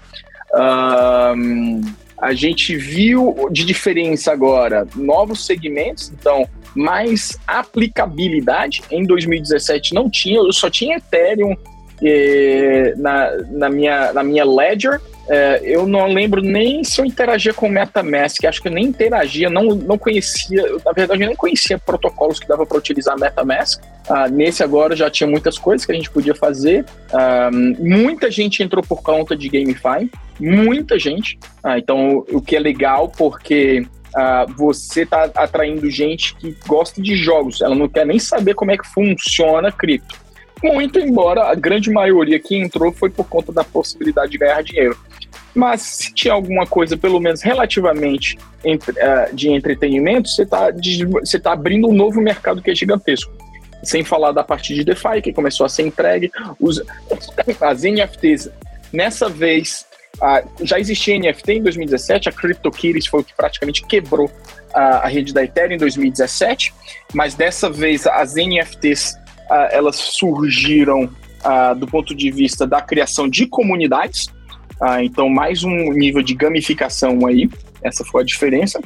A 2.17 2.33
gente 2.33 2.75
viu 2.75 3.49
de 3.51 3.65
diferença 3.65 4.31
agora 4.31 4.87
novos 4.95 5.45
segmentos, 5.45 6.11
então 6.17 6.47
mais 6.75 7.37
aplicabilidade. 7.45 8.81
Em 8.89 9.05
2017 9.05 9.93
não 9.93 10.09
tinha, 10.09 10.37
eu 10.37 10.53
só 10.53 10.69
tinha 10.69 10.97
Ethereum 10.97 11.55
eh, 12.03 12.93
na, 12.97 13.31
na, 13.51 13.69
minha, 13.69 14.13
na 14.13 14.23
minha 14.23 14.45
Ledger. 14.45 14.99
Eh, 15.29 15.61
eu 15.63 15.87
não 15.87 16.07
lembro 16.07 16.41
nem 16.41 16.83
se 16.83 16.99
eu 16.99 17.05
interagia 17.05 17.53
com 17.53 17.67
o 17.67 17.69
MetaMask, 17.69 18.43
acho 18.45 18.61
que 18.61 18.67
eu 18.67 18.71
nem 18.71 18.85
interagia, 18.85 19.49
não, 19.49 19.63
não 19.63 19.97
conhecia, 19.97 20.61
na 20.85 20.91
verdade 20.91 21.21
eu 21.21 21.27
nem 21.27 21.35
conhecia 21.35 21.77
protocolos 21.77 22.39
que 22.39 22.47
dava 22.47 22.65
para 22.65 22.77
utilizar 22.77 23.17
MetaMask. 23.17 23.81
Ah, 24.09 24.27
nesse 24.27 24.63
agora 24.63 24.95
já 24.95 25.09
tinha 25.09 25.29
muitas 25.29 25.57
coisas 25.57 25.85
que 25.85 25.91
a 25.93 25.95
gente 25.95 26.09
podia 26.09 26.35
fazer. 26.35 26.85
Ah, 27.13 27.49
muita 27.79 28.29
gente 28.29 28.61
entrou 28.61 28.83
por 28.83 29.01
conta 29.01 29.35
de 29.35 29.47
GameFi, 29.47 30.11
muita 30.39 30.99
gente. 30.99 31.39
Ah, 31.63 31.77
então, 31.77 32.25
o 32.29 32.41
que 32.41 32.55
é 32.55 32.59
legal 32.59 33.09
porque 33.09 33.85
Uh, 34.15 34.45
você 34.55 35.01
está 35.01 35.23
atraindo 35.33 35.89
gente 35.89 36.35
que 36.35 36.55
gosta 36.67 37.01
de 37.01 37.15
jogos, 37.15 37.61
ela 37.61 37.73
não 37.73 37.89
quer 37.89 38.05
nem 38.05 38.19
saber 38.19 38.53
como 38.53 38.69
é 38.69 38.77
que 38.77 38.85
funciona 38.85 39.71
cripto. 39.71 40.13
Muito 40.63 40.97
embora 40.97 41.49
a 41.49 41.55
grande 41.55 41.89
maioria 41.89 42.39
que 42.39 42.55
entrou 42.55 42.93
foi 42.93 43.09
por 43.09 43.27
conta 43.27 43.51
da 43.51 43.63
possibilidade 43.63 44.31
de 44.31 44.37
ganhar 44.37 44.61
dinheiro. 44.63 44.97
Mas 45.53 45.81
se 45.81 46.13
tinha 46.13 46.33
alguma 46.33 46.65
coisa, 46.65 46.97
pelo 46.97 47.19
menos 47.19 47.41
relativamente, 47.41 48.37
entre, 48.63 48.91
uh, 48.91 49.35
de 49.35 49.49
entretenimento, 49.49 50.29
você 50.29 50.43
está 50.43 50.71
tá 51.41 51.51
abrindo 51.53 51.87
um 51.87 51.93
novo 51.93 52.19
mercado 52.21 52.61
que 52.61 52.71
é 52.71 52.75
gigantesco. 52.75 53.31
Sem 53.83 54.03
falar 54.03 54.31
da 54.31 54.43
parte 54.43 54.73
de 54.73 54.83
DeFi, 54.83 55.21
que 55.21 55.33
começou 55.33 55.65
a 55.65 55.69
ser 55.69 55.83
entregue. 55.83 56.31
Os, 56.59 56.81
as 57.61 57.83
NFTs, 57.83 58.49
nessa 58.91 59.29
vez, 59.29 59.85
uh, 60.17 60.65
já 60.65 60.79
existia 60.79 61.19
NFT 61.19 61.53
em 61.53 61.63
2017, 61.63 62.29
a 62.29 62.31
CryptoKitties 62.31 63.07
foi 63.07 63.21
o 63.21 63.23
que 63.23 63.35
praticamente 63.35 63.85
quebrou 63.85 64.31
a, 64.73 65.05
a 65.05 65.07
rede 65.07 65.33
da 65.33 65.43
Ethereum 65.43 65.75
em 65.75 65.77
2017, 65.77 66.73
mas 67.13 67.35
dessa 67.35 67.69
vez 67.69 68.07
as 68.07 68.35
NFTs 68.35 69.15
uh, 69.49 69.69
elas 69.71 69.97
surgiram 69.97 71.03
uh, 71.03 71.75
do 71.75 71.87
ponto 71.87 72.15
de 72.15 72.31
vista 72.31 72.65
da 72.65 72.81
criação 72.81 73.29
de 73.29 73.45
comunidades, 73.45 74.27
então 75.01 75.29
mais 75.29 75.63
um 75.63 75.91
nível 75.93 76.21
de 76.21 76.33
gamificação 76.33 77.25
aí, 77.25 77.49
essa 77.81 78.03
foi 78.03 78.21
a 78.21 78.25
diferença. 78.25 78.79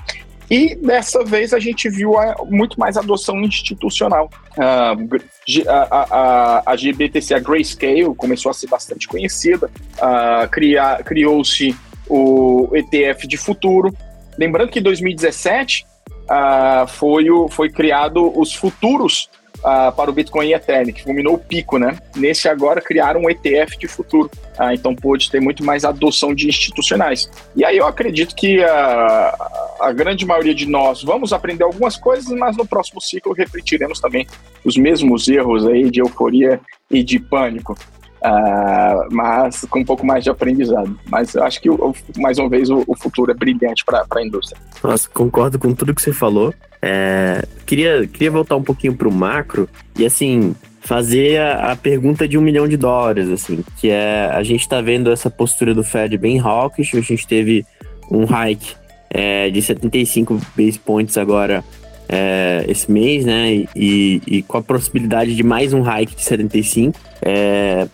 E 0.49 0.75
dessa 0.75 1.23
vez 1.25 1.53
a 1.53 1.59
gente 1.59 1.89
viu 1.89 2.17
a, 2.17 2.35
muito 2.45 2.79
mais 2.79 2.95
adoção 2.95 3.41
institucional. 3.41 4.29
Uh, 4.57 5.19
a, 5.67 5.97
a, 5.99 6.71
a, 6.71 6.75
GBTC, 6.75 7.33
a 7.33 7.39
Grayscale, 7.39 8.15
começou 8.15 8.49
a 8.49 8.53
ser 8.53 8.67
bastante 8.67 9.07
conhecida, 9.07 9.69
uh, 9.97 11.03
criou-se 11.03 11.75
o 12.07 12.69
ETF 12.73 13.27
de 13.27 13.35
futuro. 13.35 13.93
Lembrando 14.37 14.69
que 14.69 14.79
em 14.79 14.83
2017 14.83 15.85
uh, 16.23 16.87
foi, 16.87 17.29
o, 17.29 17.49
foi 17.49 17.69
criado 17.69 18.31
os 18.39 18.53
futuros 18.53 19.29
uh, 19.59 19.91
para 19.95 20.09
o 20.09 20.13
Bitcoin 20.13 20.47
e 20.47 20.53
Ethereum, 20.53 20.93
que 20.93 21.03
fulminou 21.03 21.35
o 21.35 21.39
pico, 21.39 21.77
né? 21.77 21.97
Nesse 22.15 22.47
agora 22.47 22.81
criaram 22.81 23.21
um 23.21 23.29
ETF 23.29 23.77
de 23.77 23.87
futuro. 23.87 24.29
Uh, 24.59 24.71
então 24.73 24.95
pôde 24.95 25.29
ter 25.29 25.39
muito 25.39 25.63
mais 25.63 25.85
adoção 25.85 26.33
de 26.33 26.47
institucionais. 26.47 27.29
E 27.55 27.63
aí 27.63 27.77
eu 27.77 27.87
acredito 27.87 28.35
que 28.35 28.63
a, 28.63 29.91
grande 29.93 30.25
maioria 30.25 30.53
de 30.53 30.65
nós 30.65 31.03
vamos 31.03 31.31
aprender 31.31 31.63
algumas 31.63 31.95
coisas, 31.95 32.27
mas 32.37 32.57
no 32.57 32.65
próximo 32.65 33.01
ciclo 33.01 33.33
repetiremos 33.33 33.99
também 33.99 34.27
os 34.63 34.75
mesmos 34.77 35.27
erros 35.27 35.65
aí 35.65 35.89
de 35.89 36.01
euforia 36.01 36.59
e 36.89 37.03
de 37.03 37.19
pânico. 37.19 37.77
Uh, 38.27 39.07
mas 39.09 39.65
com 39.69 39.79
um 39.79 39.85
pouco 39.85 40.05
mais 40.05 40.23
de 40.23 40.29
aprendizado. 40.29 40.99
Mas 41.09 41.33
eu 41.33 41.43
acho 41.43 41.61
que, 41.61 41.69
mais 42.17 42.37
uma 42.37 42.49
vez, 42.49 42.69
o, 42.69 42.83
o 42.85 42.95
futuro 42.95 43.31
é 43.31 43.33
brilhante 43.33 43.85
para 43.85 44.05
a 44.11 44.21
indústria. 44.21 44.59
Nossa, 44.83 45.07
concordo 45.09 45.57
com 45.57 45.73
tudo 45.73 45.95
que 45.95 46.01
você 46.01 46.11
falou. 46.11 46.53
É, 46.81 47.45
queria, 47.65 48.05
queria 48.05 48.29
voltar 48.29 48.57
um 48.57 48.63
pouquinho 48.63 48.95
para 48.95 49.07
o 49.07 49.11
macro 49.11 49.69
e, 49.97 50.05
assim, 50.05 50.53
fazer 50.81 51.39
a, 51.39 51.71
a, 51.71 51.75
pergunta 51.75 52.27
de 52.27 52.37
um 52.37 52.41
milhão 52.41 52.67
de 52.67 52.75
dólares, 52.75 53.29
assim, 53.29 53.63
que 53.77 53.89
é, 53.89 54.29
a 54.33 54.43
gente 54.43 54.61
está 54.61 54.81
vendo 54.81 55.11
essa 55.11 55.29
postura 55.29 55.73
do 55.73 55.83
Fed 55.83 56.17
bem 56.17 56.39
hawkish, 56.39 56.95
a 56.95 57.01
gente 57.01 57.25
teve 57.25 57.65
um 58.11 58.25
hike 58.25 58.75
é, 59.09 59.49
de 59.49 59.61
75 59.61 60.39
base 60.55 60.79
points 60.79 61.17
agora 61.17 61.63
é, 62.09 62.65
esse 62.67 62.89
mês, 62.91 63.25
né? 63.25 63.65
E, 63.75 64.21
e, 64.25 64.41
com 64.43 64.57
a 64.57 64.61
possibilidade 64.61 65.35
de 65.35 65.43
mais 65.43 65.73
um 65.73 65.81
hike 65.81 66.15
de 66.15 66.23
75. 66.23 66.97
É, 67.21 67.87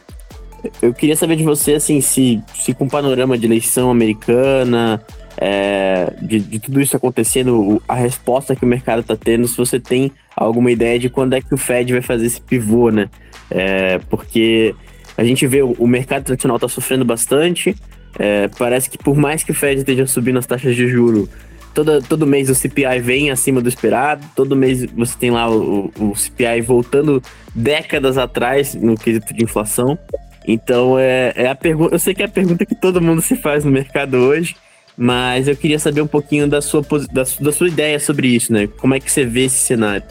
eu 0.81 0.93
queria 0.93 1.15
saber 1.15 1.35
de 1.35 1.43
você, 1.43 1.73
assim, 1.73 2.01
se, 2.01 2.41
se 2.53 2.73
com 2.73 2.85
o 2.85 2.89
panorama 2.89 3.37
de 3.37 3.45
eleição 3.45 3.91
americana, 3.91 5.01
é, 5.37 6.13
de, 6.21 6.39
de, 6.39 6.59
tudo 6.59 6.79
isso 6.79 6.95
acontecendo, 6.95 7.81
a 7.87 7.95
resposta 7.95 8.55
que 8.55 8.63
o 8.63 8.67
mercado 8.67 9.01
está 9.01 9.15
tendo, 9.15 9.47
se 9.47 9.57
você 9.57 9.79
tem 9.79 10.11
alguma 10.35 10.71
ideia 10.71 10.99
de 10.99 11.09
quando 11.09 11.33
é 11.33 11.41
que 11.41 11.53
o 11.53 11.57
Fed 11.57 11.91
vai 11.91 12.01
fazer 12.01 12.25
esse 12.25 12.41
pivô, 12.41 12.89
né? 12.89 13.09
É, 13.49 13.99
porque 14.09 14.75
a 15.17 15.23
gente 15.23 15.45
vê 15.45 15.61
o, 15.61 15.87
mercado 15.87 16.23
tradicional 16.23 16.57
está 16.57 16.67
sofrendo 16.67 17.05
bastante. 17.05 17.75
É, 18.17 18.47
parece 18.57 18.89
que 18.89 18.97
por 18.97 19.15
mais 19.15 19.43
que 19.43 19.51
o 19.51 19.55
Fed 19.55 19.79
esteja 19.79 20.05
subindo 20.05 20.39
as 20.39 20.45
taxas 20.45 20.75
de 20.75 20.87
juro, 20.87 21.27
toda, 21.73 22.01
todo 22.01 22.27
mês 22.27 22.49
o 22.49 22.55
CPI 22.55 22.99
vem 23.01 23.31
acima 23.31 23.61
do 23.61 23.67
esperado, 23.67 24.25
todo 24.35 24.55
mês 24.55 24.85
você 24.91 25.17
tem 25.17 25.31
lá 25.31 25.49
o, 25.49 25.91
o 25.99 26.15
CPI 26.15 26.61
voltando 26.61 27.21
décadas 27.53 28.17
atrás 28.17 28.75
no 28.75 28.95
quesito 28.95 29.33
de 29.33 29.43
inflação. 29.43 29.97
Então 30.45 30.97
é, 30.99 31.33
é 31.35 31.47
a 31.47 31.55
pergunta. 31.55 31.95
Eu 31.95 31.99
sei 31.99 32.13
que 32.13 32.21
é 32.21 32.25
a 32.25 32.29
pergunta 32.29 32.65
que 32.65 32.75
todo 32.75 33.01
mundo 33.01 33.21
se 33.21 33.35
faz 33.35 33.63
no 33.63 33.71
mercado 33.71 34.17
hoje, 34.17 34.55
mas 34.97 35.47
eu 35.47 35.55
queria 35.55 35.79
saber 35.79 36.01
um 36.01 36.07
pouquinho 36.07 36.47
da 36.47 36.61
sua, 36.61 36.81
da, 37.11 37.23
da 37.39 37.51
sua 37.51 37.67
ideia 37.67 37.99
sobre 37.99 38.27
isso, 38.27 38.51
né? 38.51 38.67
Como 38.67 38.93
é 38.93 38.99
que 38.99 39.11
você 39.11 39.25
vê 39.25 39.45
esse 39.45 39.57
cenário? 39.57 40.03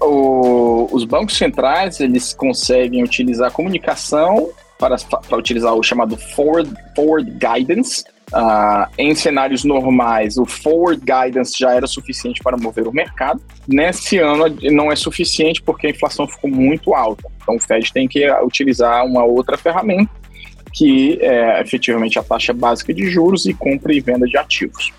O, 0.00 0.88
os 0.92 1.04
bancos 1.04 1.36
centrais 1.36 2.00
eles 2.00 2.32
conseguem 2.32 3.02
utilizar 3.02 3.48
a 3.48 3.50
comunicação 3.50 4.50
para, 4.78 4.96
para 4.96 5.36
utilizar 5.36 5.74
o 5.74 5.82
chamado 5.82 6.16
forward, 6.16 6.72
forward 6.96 7.30
guidance, 7.32 8.02
Uh, 8.32 8.86
em 8.96 9.12
cenários 9.14 9.64
normais, 9.64 10.38
o 10.38 10.46
forward 10.46 11.02
guidance 11.04 11.58
já 11.58 11.74
era 11.74 11.86
suficiente 11.86 12.40
para 12.42 12.56
mover 12.56 12.86
o 12.86 12.92
mercado. 12.92 13.42
Nesse 13.66 14.18
ano, 14.18 14.44
não 14.70 14.92
é 14.92 14.96
suficiente 14.96 15.60
porque 15.60 15.88
a 15.88 15.90
inflação 15.90 16.28
ficou 16.28 16.48
muito 16.48 16.94
alta. 16.94 17.28
Então, 17.42 17.56
o 17.56 17.60
Fed 17.60 17.92
tem 17.92 18.06
que 18.06 18.30
utilizar 18.42 19.04
uma 19.04 19.24
outra 19.24 19.56
ferramenta, 19.56 20.10
que 20.72 21.18
é 21.20 21.60
efetivamente 21.60 22.18
a 22.18 22.22
taxa 22.22 22.52
básica 22.52 22.94
de 22.94 23.10
juros 23.10 23.46
e 23.46 23.54
compra 23.54 23.92
e 23.92 24.00
venda 24.00 24.26
de 24.26 24.36
ativos. 24.36 24.92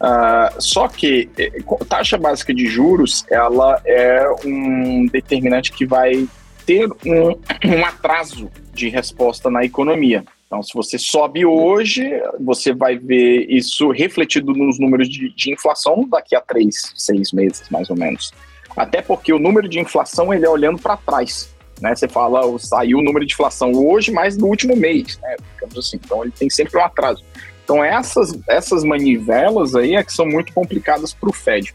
Uh, 0.00 0.54
só 0.58 0.88
que 0.88 1.28
eh, 1.36 1.50
taxa 1.86 2.16
básica 2.16 2.54
de 2.54 2.66
juros 2.66 3.22
ela 3.30 3.82
é 3.84 4.24
um 4.46 5.04
determinante 5.04 5.70
que 5.70 5.84
vai 5.84 6.26
ter 6.64 6.88
um, 7.04 7.32
um 7.68 7.84
atraso 7.84 8.50
de 8.72 8.88
resposta 8.88 9.50
na 9.50 9.62
economia. 9.62 10.24
Então, 10.50 10.64
se 10.64 10.74
você 10.74 10.98
sobe 10.98 11.46
hoje, 11.46 12.10
você 12.40 12.74
vai 12.74 12.98
ver 12.98 13.46
isso 13.48 13.88
refletido 13.90 14.52
nos 14.52 14.80
números 14.80 15.08
de, 15.08 15.32
de, 15.32 15.52
inflação 15.52 16.04
daqui 16.08 16.34
a 16.34 16.40
três, 16.40 16.92
seis 16.96 17.30
meses, 17.30 17.62
mais 17.70 17.88
ou 17.88 17.96
menos. 17.96 18.32
Até 18.76 19.00
porque 19.00 19.32
o 19.32 19.38
número 19.38 19.68
de 19.68 19.78
inflação 19.78 20.34
ele 20.34 20.44
é 20.44 20.48
olhando 20.48 20.82
para 20.82 20.96
trás. 20.96 21.54
Né? 21.80 21.94
Você 21.94 22.08
fala, 22.08 22.42
saiu 22.58 22.98
o 22.98 23.02
número 23.02 23.24
de 23.24 23.32
inflação 23.32 23.70
hoje, 23.70 24.10
mas 24.10 24.36
no 24.36 24.48
último 24.48 24.74
mês, 24.74 25.20
né? 25.22 25.36
assim. 25.78 26.00
Então, 26.04 26.24
ele 26.24 26.32
tem 26.32 26.50
sempre 26.50 26.76
um 26.76 26.82
atraso. 26.82 27.22
Então, 27.62 27.84
essas, 27.84 28.36
essas 28.48 28.82
manivelas 28.82 29.76
aí 29.76 29.94
é 29.94 30.02
que 30.02 30.12
são 30.12 30.26
muito 30.26 30.52
complicadas 30.52 31.14
para 31.14 31.30
o 31.30 31.32
Fed. 31.32 31.72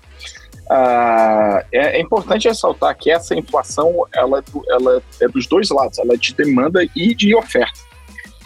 Uh, 0.66 1.64
é, 1.72 1.98
é, 1.98 2.02
importante 2.02 2.50
ressaltar 2.50 2.94
que 2.98 3.10
essa 3.10 3.34
inflação 3.34 4.06
ela, 4.14 4.44
ela 4.68 5.02
é 5.22 5.30
dos 5.30 5.48
dois 5.48 5.70
lados, 5.70 5.98
ela 5.98 6.16
é 6.16 6.18
de 6.18 6.34
demanda 6.34 6.86
e 6.94 7.16
de 7.16 7.34
oferta 7.34 7.95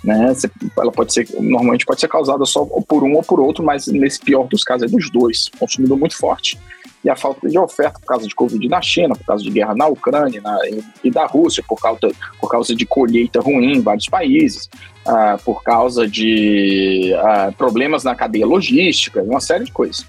né? 0.03 0.34
Ela 0.77 0.91
pode 0.91 1.13
ser, 1.13 1.27
normalmente 1.39 1.86
pode 1.86 2.00
ser 2.00 2.08
causada 2.08 2.46
só 2.46 2.65
por 2.65 3.03
um 3.03 3.13
ou 3.15 3.24
por 3.24 3.39
outro, 3.39 3.63
mas 3.63 3.88
nesse 3.88 4.20
pior 4.20 4.48
dos 4.48 4.63
casos 4.63 4.84
é 4.84 4.96
dos 4.96 5.12
dois. 5.12 5.50
Consumidor 5.60 5.98
muito 5.98 6.18
forte 6.18 6.58
e 7.03 7.10
a 7.10 7.15
falta 7.15 7.48
de 7.48 7.58
oferta 7.58 8.00
por 8.00 8.06
causa 8.06 8.27
de 8.27 8.36
Covid 8.36 8.68
na 8.68 8.82
China, 8.82 9.15
por 9.15 9.25
causa 9.25 9.44
de 9.44 9.50
guerra 9.50 9.74
na 9.74 9.88
Ucrânia 9.88 10.41
na, 10.41 10.60
e 11.03 11.10
da 11.10 11.25
Rússia, 11.25 11.63
por 11.68 11.79
causa, 11.79 12.00
por 12.39 12.50
causa 12.50 12.75
de 12.75 12.86
colheita 12.86 13.39
ruim 13.39 13.77
em 13.77 13.82
vários 13.82 14.08
países, 14.08 14.70
uh, 15.08 15.41
por 15.44 15.63
causa 15.63 16.08
de 16.08 17.13
uh, 17.15 17.53
problemas 17.53 18.03
na 18.03 18.15
cadeia 18.15 18.46
logística, 18.46 19.24
uma 19.24 19.39
série 19.39 19.65
de 19.65 19.72
coisas. 19.72 20.06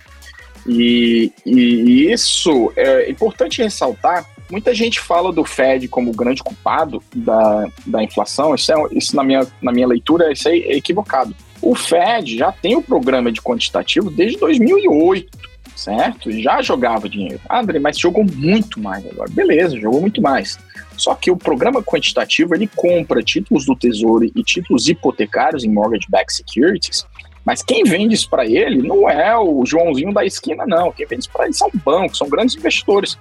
E, 0.66 1.32
e 1.46 2.10
isso 2.10 2.72
é 2.76 3.08
importante 3.08 3.62
ressaltar 3.62 4.26
Muita 4.50 4.74
gente 4.74 4.98
fala 4.98 5.32
do 5.32 5.44
Fed 5.44 5.86
como 5.88 6.10
o 6.10 6.14
grande 6.14 6.42
culpado 6.42 7.02
da, 7.14 7.68
da 7.86 8.02
inflação. 8.02 8.54
Isso, 8.54 8.72
é, 8.72 8.76
isso 8.92 9.14
na, 9.14 9.22
minha, 9.22 9.46
na 9.62 9.72
minha 9.72 9.86
leitura, 9.86 10.32
isso 10.32 10.48
é 10.48 10.56
equivocado. 10.56 11.34
O 11.62 11.74
Fed 11.74 12.36
já 12.36 12.50
tem 12.50 12.74
o 12.74 12.82
programa 12.82 13.30
de 13.30 13.40
quantitativo 13.40 14.10
desde 14.10 14.38
2008, 14.38 15.38
certo? 15.76 16.32
Já 16.32 16.62
jogava 16.62 17.08
dinheiro. 17.08 17.40
Ah, 17.48 17.60
André, 17.60 17.78
mas 17.78 17.98
jogou 17.98 18.24
muito 18.24 18.80
mais 18.80 19.06
agora. 19.06 19.30
Beleza, 19.30 19.78
jogou 19.78 20.00
muito 20.00 20.20
mais. 20.20 20.58
Só 20.96 21.14
que 21.14 21.30
o 21.30 21.36
programa 21.36 21.82
quantitativo 21.82 22.54
ele 22.54 22.66
compra 22.66 23.22
títulos 23.22 23.64
do 23.64 23.76
Tesouro 23.76 24.24
e 24.24 24.42
títulos 24.42 24.88
hipotecários 24.88 25.64
em 25.64 25.70
mortgage-backed 25.70 26.34
securities 26.34 27.06
Mas 27.44 27.62
quem 27.62 27.84
vende 27.84 28.14
isso 28.14 28.28
para 28.28 28.44
ele 28.44 28.86
não 28.86 29.08
é 29.08 29.36
o 29.38 29.64
Joãozinho 29.64 30.12
da 30.12 30.24
esquina, 30.24 30.66
não. 30.66 30.92
Quem 30.92 31.06
vende 31.06 31.22
isso 31.22 31.30
para 31.32 31.44
ele 31.44 31.54
são 31.54 31.70
bancos, 31.84 32.18
são 32.18 32.28
grandes 32.28 32.56
investidores. 32.56 33.18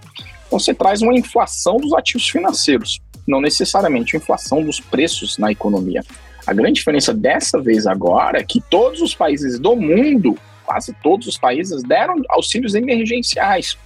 Então 0.49 0.57
você 0.57 0.73
traz 0.73 1.03
uma 1.03 1.13
inflação 1.13 1.77
dos 1.77 1.93
ativos 1.93 2.27
financeiros, 2.27 2.99
não 3.27 3.39
necessariamente 3.39 4.17
inflação 4.17 4.63
dos 4.63 4.79
preços 4.79 5.37
na 5.37 5.51
economia. 5.51 6.03
A 6.45 6.51
grande 6.53 6.73
diferença 6.73 7.13
dessa 7.13 7.61
vez 7.61 7.85
agora 7.85 8.39
é 8.39 8.43
que 8.43 8.59
todos 8.59 8.99
os 8.99 9.13
países 9.13 9.59
do 9.59 9.75
mundo, 9.75 10.35
quase 10.65 10.91
todos 11.03 11.27
os 11.27 11.37
países, 11.37 11.83
deram 11.83 12.15
auxílios 12.29 12.73
emergenciais. 12.73 13.77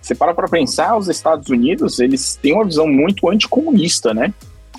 Você 0.00 0.14
para 0.14 0.32
para 0.32 0.48
pensar, 0.48 0.96
os 0.96 1.08
Estados 1.08 1.50
Unidos, 1.50 2.00
eles 2.00 2.34
têm 2.36 2.54
uma 2.54 2.64
visão 2.64 2.88
muito 2.88 3.28
anticomunista, 3.28 4.14
né? 4.14 4.32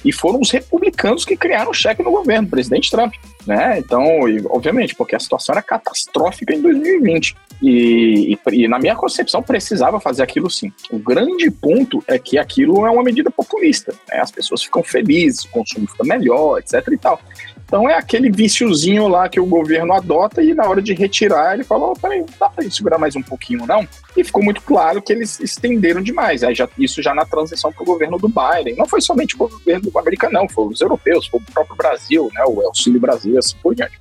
E 0.04 0.12
foram 0.12 0.40
os 0.42 0.50
republicanos 0.50 1.24
que 1.24 1.38
criaram 1.38 1.70
o 1.70 1.76
cheque 1.76 2.02
no 2.02 2.10
governo, 2.10 2.48
presidente 2.48 2.90
Trump. 2.90 3.14
Né? 3.46 3.78
Então, 3.78 4.04
obviamente, 4.50 4.96
porque 4.96 5.16
a 5.16 5.20
situação 5.20 5.54
era 5.54 5.62
catastrófica 5.62 6.56
em 6.56 6.62
2020. 6.64 7.36
E, 7.62 8.34
e, 8.34 8.64
e, 8.64 8.68
na 8.68 8.80
minha 8.80 8.96
concepção 8.96 9.44
precisava 9.44 10.00
fazer 10.00 10.24
aquilo 10.24 10.50
sim. 10.50 10.72
O 10.90 10.98
grande 10.98 11.52
ponto 11.52 12.04
é 12.08 12.18
que 12.18 12.38
aquilo 12.38 12.86
é 12.86 12.90
uma 12.90 13.04
medida 13.04 13.30
populista. 13.30 13.94
Né? 14.10 14.20
As 14.20 14.32
pessoas 14.32 14.64
ficam 14.64 14.84
felizes, 14.84 15.46
o 15.46 15.50
consumo 15.50 15.88
fica 15.88 16.04
melhor, 16.04 16.58
etc. 16.58 16.88
e 16.92 16.98
tal. 16.98 17.20
Então 17.72 17.90
é 17.90 17.94
aquele 17.94 18.30
viciozinho 18.30 19.08
lá 19.08 19.30
que 19.30 19.40
o 19.40 19.46
governo 19.46 19.94
adota 19.94 20.44
e 20.44 20.54
na 20.54 20.68
hora 20.68 20.82
de 20.82 20.94
retirar 20.94 21.54
ele 21.54 21.64
falou, 21.64 21.94
oh, 21.96 22.00
peraí, 22.00 22.20
não 22.20 22.28
dá 22.38 22.50
para 22.50 22.70
segurar 22.70 22.98
mais 22.98 23.16
um 23.16 23.22
pouquinho 23.22 23.66
não? 23.66 23.88
E 24.18 24.26
ficou 24.26 24.44
muito 24.44 24.62
claro 24.62 25.02
que 25.02 25.14
eles 25.14 25.40
estenderam 25.40 26.02
demais. 26.02 26.44
Aí 26.44 26.54
já, 26.54 26.68
isso 26.78 27.02
já 27.02 27.14
na 27.14 27.26
transição 27.26 27.72
para 27.72 27.82
o 27.82 27.86
governo 27.86 28.18
do 28.18 28.28
Biden. 28.28 28.76
Não 28.76 28.86
foi 28.86 29.00
somente 29.00 29.36
o 29.36 29.38
governo 29.38 29.90
americano, 29.96 30.34
não, 30.34 30.50
foi 30.50 30.68
os 30.68 30.82
europeus, 30.82 31.28
foi 31.28 31.40
o 31.40 31.52
próprio 31.54 31.78
Brasil, 31.78 32.30
né, 32.34 32.44
o 32.46 32.60
Auxílio 32.62 33.00
Brasil, 33.00 33.40
assim 33.40 33.56
por 33.64 33.74
diante. 33.74 33.98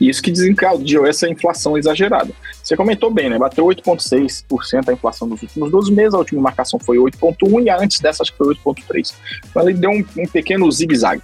E 0.00 0.08
isso 0.08 0.22
que 0.22 0.30
desencadeou 0.30 1.06
essa 1.06 1.28
inflação 1.28 1.76
exagerada. 1.76 2.32
Você 2.62 2.76
comentou 2.76 3.10
bem, 3.10 3.28
né? 3.28 3.38
Bateu 3.38 3.64
8,6% 3.64 4.88
a 4.88 4.92
inflação 4.92 5.28
nos 5.28 5.42
últimos 5.42 5.70
12 5.70 5.92
meses, 5.92 6.14
a 6.14 6.18
última 6.18 6.42
marcação 6.42 6.78
foi 6.78 6.98
8,1% 6.98 7.64
e 7.64 7.70
antes 7.70 8.00
dessa 8.00 8.22
acho 8.22 8.32
que 8.32 8.38
foi 8.38 8.54
8,3%. 8.54 9.14
Então 9.48 9.68
ele 9.68 9.78
deu 9.78 9.90
um, 9.90 10.04
um 10.18 10.26
pequeno 10.26 10.70
zigue-zague. 10.70 11.22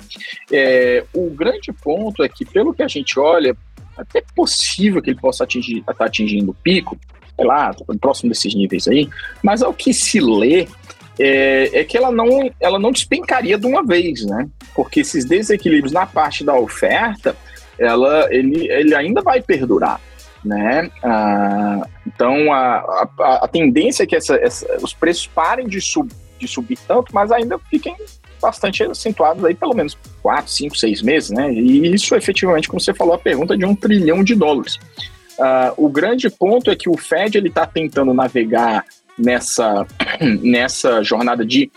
É, 0.53 1.05
o 1.13 1.31
grande 1.31 1.73
ponto 1.73 2.23
é 2.23 2.29
que, 2.29 2.45
pelo 2.45 2.73
que 2.73 2.83
a 2.83 2.89
gente 2.89 3.19
olha, 3.19 3.57
até 3.97 4.23
possível 4.35 5.03
que 5.03 5.11
ele 5.11 5.21
possa 5.21 5.45
atingir, 5.45 5.79
estar 5.79 5.95
tá 5.95 6.07
atingindo 6.07 6.51
o 6.51 6.55
pico, 6.55 6.99
sei 7.37 7.47
lá, 7.47 7.75
próximo 8.01 8.31
desses 8.31 8.55
níveis 8.55 8.87
aí, 8.89 9.09
mas 9.43 9.63
ao 9.63 9.73
que 9.73 9.93
se 9.93 10.21
lê, 10.21 10.67
é, 11.19 11.81
é, 11.81 11.85
que 11.85 11.97
ela 11.97 12.11
não, 12.11 12.51
ela 12.61 12.79
não 12.79 12.91
despencaria 12.91 13.59
de 13.59 13.67
uma 13.67 13.85
vez, 13.85 14.25
né? 14.25 14.49
Porque 14.75 15.01
esses 15.01 15.25
desequilíbrios 15.25 15.93
na 15.93 16.07
parte 16.07 16.45
da 16.45 16.55
oferta 16.55 17.37
ela, 17.79 18.29
ele, 18.31 18.71
ele 18.71 18.95
ainda 18.95 19.23
vai 19.23 19.41
perdurar. 19.43 20.01
Né? 20.45 20.91
Ah, 21.03 21.87
então, 22.07 22.53
a, 22.53 23.09
a, 23.19 23.45
a, 23.45 23.49
tendência 23.49 24.03
é 24.03 24.07
que 24.07 24.15
essa, 24.15 24.37
essa, 24.37 24.67
os 24.83 24.93
preços 24.93 25.27
parem 25.27 25.67
de, 25.67 25.81
sub, 25.81 26.13
de 26.39 26.47
subir 26.47 26.79
tanto, 26.87 27.15
mas 27.15 27.33
ainda 27.33 27.59
fiquem 27.71 27.97
bastante 28.43 28.83
acentuados 28.83 29.43
aí, 29.43 29.55
pelo 29.55 29.75
menos 29.75 29.97
4, 30.21 30.51
5, 30.51 30.77
6 30.77 31.03
meses, 31.03 31.31
né? 31.31 31.51
E 31.51 31.95
isso, 31.95 32.15
efetivamente, 32.15 32.69
como 32.69 32.79
você 32.79 32.93
falou, 32.93 33.15
a 33.15 33.19
pergunta 33.19 33.57
de 33.57 33.65
um 33.65 33.75
trilhão 33.75 34.23
de 34.23 34.35
dólares. 34.35 34.79
Uh, 35.39 35.73
o 35.79 35.89
grande 35.89 36.29
ponto 36.29 36.71
é 36.71 36.77
que 36.77 36.91
o 36.91 36.97
Fed 36.97 37.39
ele 37.39 37.49
está 37.49 37.67
tentando 37.67 38.13
navegar 38.13 38.85
nessa, 39.19 39.87
nessa 40.43 41.03
jornada 41.03 41.45
de 41.45 41.71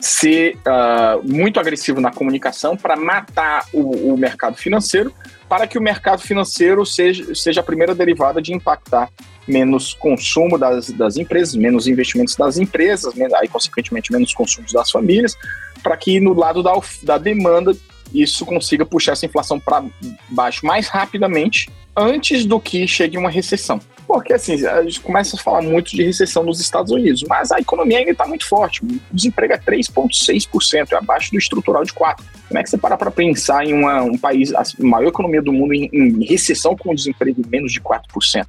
ser 0.00 0.56
uh, 0.66 1.22
muito 1.22 1.60
agressivo 1.60 2.00
na 2.00 2.10
comunicação 2.10 2.76
para 2.76 2.96
matar 2.96 3.66
o, 3.72 4.12
o 4.12 4.18
mercado 4.18 4.56
financeiro, 4.56 5.12
para 5.54 5.68
que 5.68 5.78
o 5.78 5.80
mercado 5.80 6.20
financeiro 6.20 6.84
seja, 6.84 7.32
seja 7.32 7.60
a 7.60 7.62
primeira 7.62 7.94
derivada 7.94 8.42
de 8.42 8.52
impactar 8.52 9.08
menos 9.46 9.94
consumo 9.94 10.58
das, 10.58 10.90
das 10.90 11.16
empresas, 11.16 11.54
menos 11.54 11.86
investimentos 11.86 12.34
das 12.34 12.58
empresas, 12.58 13.14
aí, 13.36 13.46
consequentemente, 13.46 14.10
menos 14.10 14.34
consumos 14.34 14.72
das 14.72 14.90
famílias, 14.90 15.36
para 15.80 15.96
que 15.96 16.18
no 16.18 16.32
lado 16.32 16.60
da, 16.60 16.72
da 17.04 17.18
demanda 17.18 17.72
isso 18.12 18.44
consiga 18.44 18.84
puxar 18.84 19.12
essa 19.12 19.26
inflação 19.26 19.60
para 19.60 19.84
baixo 20.28 20.66
mais 20.66 20.88
rapidamente 20.88 21.70
antes 21.96 22.44
do 22.44 22.58
que 22.58 22.88
chegue 22.88 23.16
uma 23.16 23.30
recessão. 23.30 23.80
Porque 24.06 24.32
assim, 24.32 24.64
a 24.66 24.82
gente 24.82 25.00
começa 25.00 25.36
a 25.36 25.38
falar 25.38 25.62
muito 25.62 25.90
de 25.90 26.02
recessão 26.02 26.42
nos 26.42 26.60
Estados 26.60 26.92
Unidos, 26.92 27.24
mas 27.28 27.50
a 27.50 27.58
economia 27.58 27.98
ainda 27.98 28.10
está 28.10 28.26
muito 28.26 28.46
forte. 28.46 28.84
O 28.84 29.00
desemprego 29.10 29.54
é 29.54 29.58
3,6%, 29.58 30.92
é 30.92 30.96
abaixo 30.96 31.30
do 31.30 31.38
estrutural 31.38 31.84
de 31.84 31.92
4%. 31.92 32.16
Como 32.48 32.58
é 32.58 32.62
que 32.62 32.70
você 32.70 32.76
para 32.76 32.96
para 32.96 33.10
pensar 33.10 33.64
em 33.64 33.72
uma, 33.72 34.02
um 34.02 34.18
país, 34.18 34.54
a 34.54 34.62
maior 34.78 35.08
economia 35.08 35.40
do 35.40 35.52
mundo, 35.52 35.72
em, 35.72 35.88
em 35.92 36.24
recessão 36.24 36.76
com 36.76 36.94
desemprego 36.94 37.42
menos 37.48 37.72
de 37.72 37.80
4%? 37.80 38.46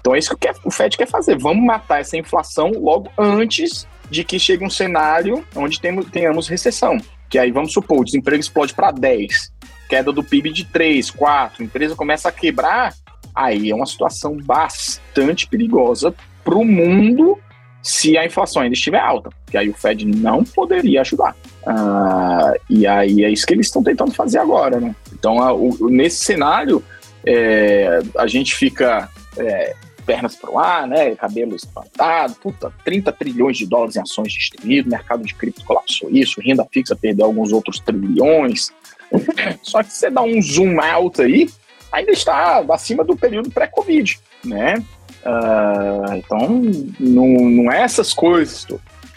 Então 0.00 0.14
é 0.14 0.18
isso 0.18 0.36
que 0.36 0.48
o 0.64 0.70
Fed 0.70 0.96
quer 0.96 1.08
fazer. 1.08 1.36
Vamos 1.38 1.64
matar 1.64 2.00
essa 2.00 2.16
inflação 2.16 2.70
logo 2.70 3.10
antes 3.18 3.86
de 4.10 4.22
que 4.22 4.38
chegue 4.38 4.64
um 4.64 4.70
cenário 4.70 5.44
onde 5.54 5.80
temos, 5.80 6.06
tenhamos 6.10 6.48
recessão. 6.48 6.96
Que 7.28 7.38
aí 7.38 7.50
vamos 7.50 7.72
supor, 7.72 8.00
o 8.00 8.04
desemprego 8.04 8.40
explode 8.40 8.72
para 8.72 8.92
10, 8.92 9.52
queda 9.88 10.12
do 10.12 10.22
PIB 10.22 10.52
de 10.52 10.64
3, 10.66 11.10
4, 11.10 11.60
a 11.60 11.64
empresa 11.66 11.96
começa 11.96 12.28
a 12.28 12.32
quebrar, 12.32 12.94
aí 13.36 13.70
é 13.70 13.74
uma 13.74 13.86
situação 13.86 14.36
bastante 14.38 15.46
perigosa 15.46 16.14
para 16.42 16.56
o 16.56 16.64
mundo 16.64 17.38
se 17.82 18.18
a 18.18 18.26
inflação 18.26 18.62
ainda 18.62 18.74
estiver 18.74 18.98
alta, 18.98 19.30
que 19.48 19.56
aí 19.56 19.68
o 19.68 19.74
Fed 19.74 20.04
não 20.04 20.42
poderia 20.42 21.02
ajudar. 21.02 21.36
Uh, 21.62 22.58
e 22.68 22.84
aí 22.86 23.22
é 23.22 23.30
isso 23.30 23.46
que 23.46 23.54
eles 23.54 23.66
estão 23.66 23.82
tentando 23.82 24.12
fazer 24.12 24.38
agora, 24.38 24.80
né? 24.80 24.94
Então, 25.12 25.40
a, 25.40 25.52
o, 25.52 25.88
nesse 25.88 26.24
cenário, 26.24 26.82
é, 27.24 28.00
a 28.18 28.26
gente 28.26 28.56
fica 28.56 29.08
é, 29.36 29.76
pernas 30.04 30.34
para 30.34 30.50
o 30.50 30.58
ar, 30.58 30.88
né? 30.88 31.14
Cabelo 31.14 31.54
espantado, 31.54 32.34
puta, 32.36 32.72
30 32.84 33.12
trilhões 33.12 33.56
de 33.56 33.66
dólares 33.66 33.96
em 33.96 34.00
ações 34.00 34.32
distribuídas, 34.32 34.90
mercado 34.90 35.24
de 35.24 35.34
cripto 35.34 35.64
colapsou 35.64 36.08
isso, 36.10 36.40
renda 36.40 36.66
fixa 36.72 36.96
perdeu 36.96 37.26
alguns 37.26 37.52
outros 37.52 37.78
trilhões. 37.80 38.72
Só 39.62 39.82
que 39.82 39.92
você 39.92 40.10
dá 40.10 40.22
um 40.22 40.40
zoom 40.42 40.80
alto 40.80 41.22
aí, 41.22 41.48
ainda 41.92 42.12
está 42.12 42.64
acima 42.70 43.04
do 43.04 43.16
período 43.16 43.50
pré-Covid, 43.50 44.18
né? 44.44 44.82
Uh, 45.24 46.14
então, 46.14 46.62
não, 47.00 47.26
não 47.26 47.72
é 47.72 47.82
essas 47.82 48.12
coisas. 48.12 48.66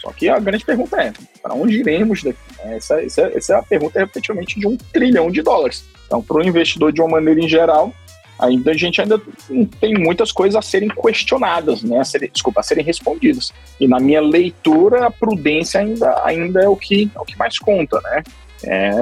Só 0.00 0.10
que 0.12 0.28
a 0.28 0.38
grande 0.38 0.64
pergunta 0.64 1.00
é, 1.00 1.12
para 1.42 1.54
onde 1.54 1.78
iremos 1.78 2.22
daqui? 2.22 2.38
Essa, 2.64 3.02
essa, 3.02 3.22
essa 3.34 3.52
é 3.54 3.56
a 3.56 3.62
pergunta, 3.62 4.02
efetivamente, 4.02 4.58
de 4.58 4.66
um 4.66 4.76
trilhão 4.76 5.30
de 5.30 5.42
dólares. 5.42 5.84
Então, 6.06 6.22
para 6.22 6.38
o 6.38 6.42
investidor, 6.42 6.92
de 6.92 7.00
uma 7.00 7.10
maneira 7.10 7.40
em 7.40 7.48
geral, 7.48 7.92
ainda 8.38 8.70
a 8.70 8.74
gente 8.74 9.00
ainda 9.00 9.20
tem 9.80 9.94
muitas 9.94 10.32
coisas 10.32 10.56
a 10.56 10.62
serem 10.62 10.88
questionadas, 10.88 11.82
né? 11.82 12.00
A 12.00 12.18
desculpa, 12.32 12.60
a 12.60 12.62
serem 12.62 12.84
respondidas. 12.84 13.52
E 13.78 13.86
na 13.86 14.00
minha 14.00 14.20
leitura, 14.20 15.06
a 15.06 15.10
prudência 15.10 15.80
ainda, 15.80 16.22
ainda 16.24 16.62
é, 16.62 16.68
o 16.68 16.76
que, 16.76 17.10
é 17.14 17.20
o 17.20 17.24
que 17.24 17.36
mais 17.38 17.58
conta, 17.58 18.00
né? 18.00 18.22
É 18.62 18.92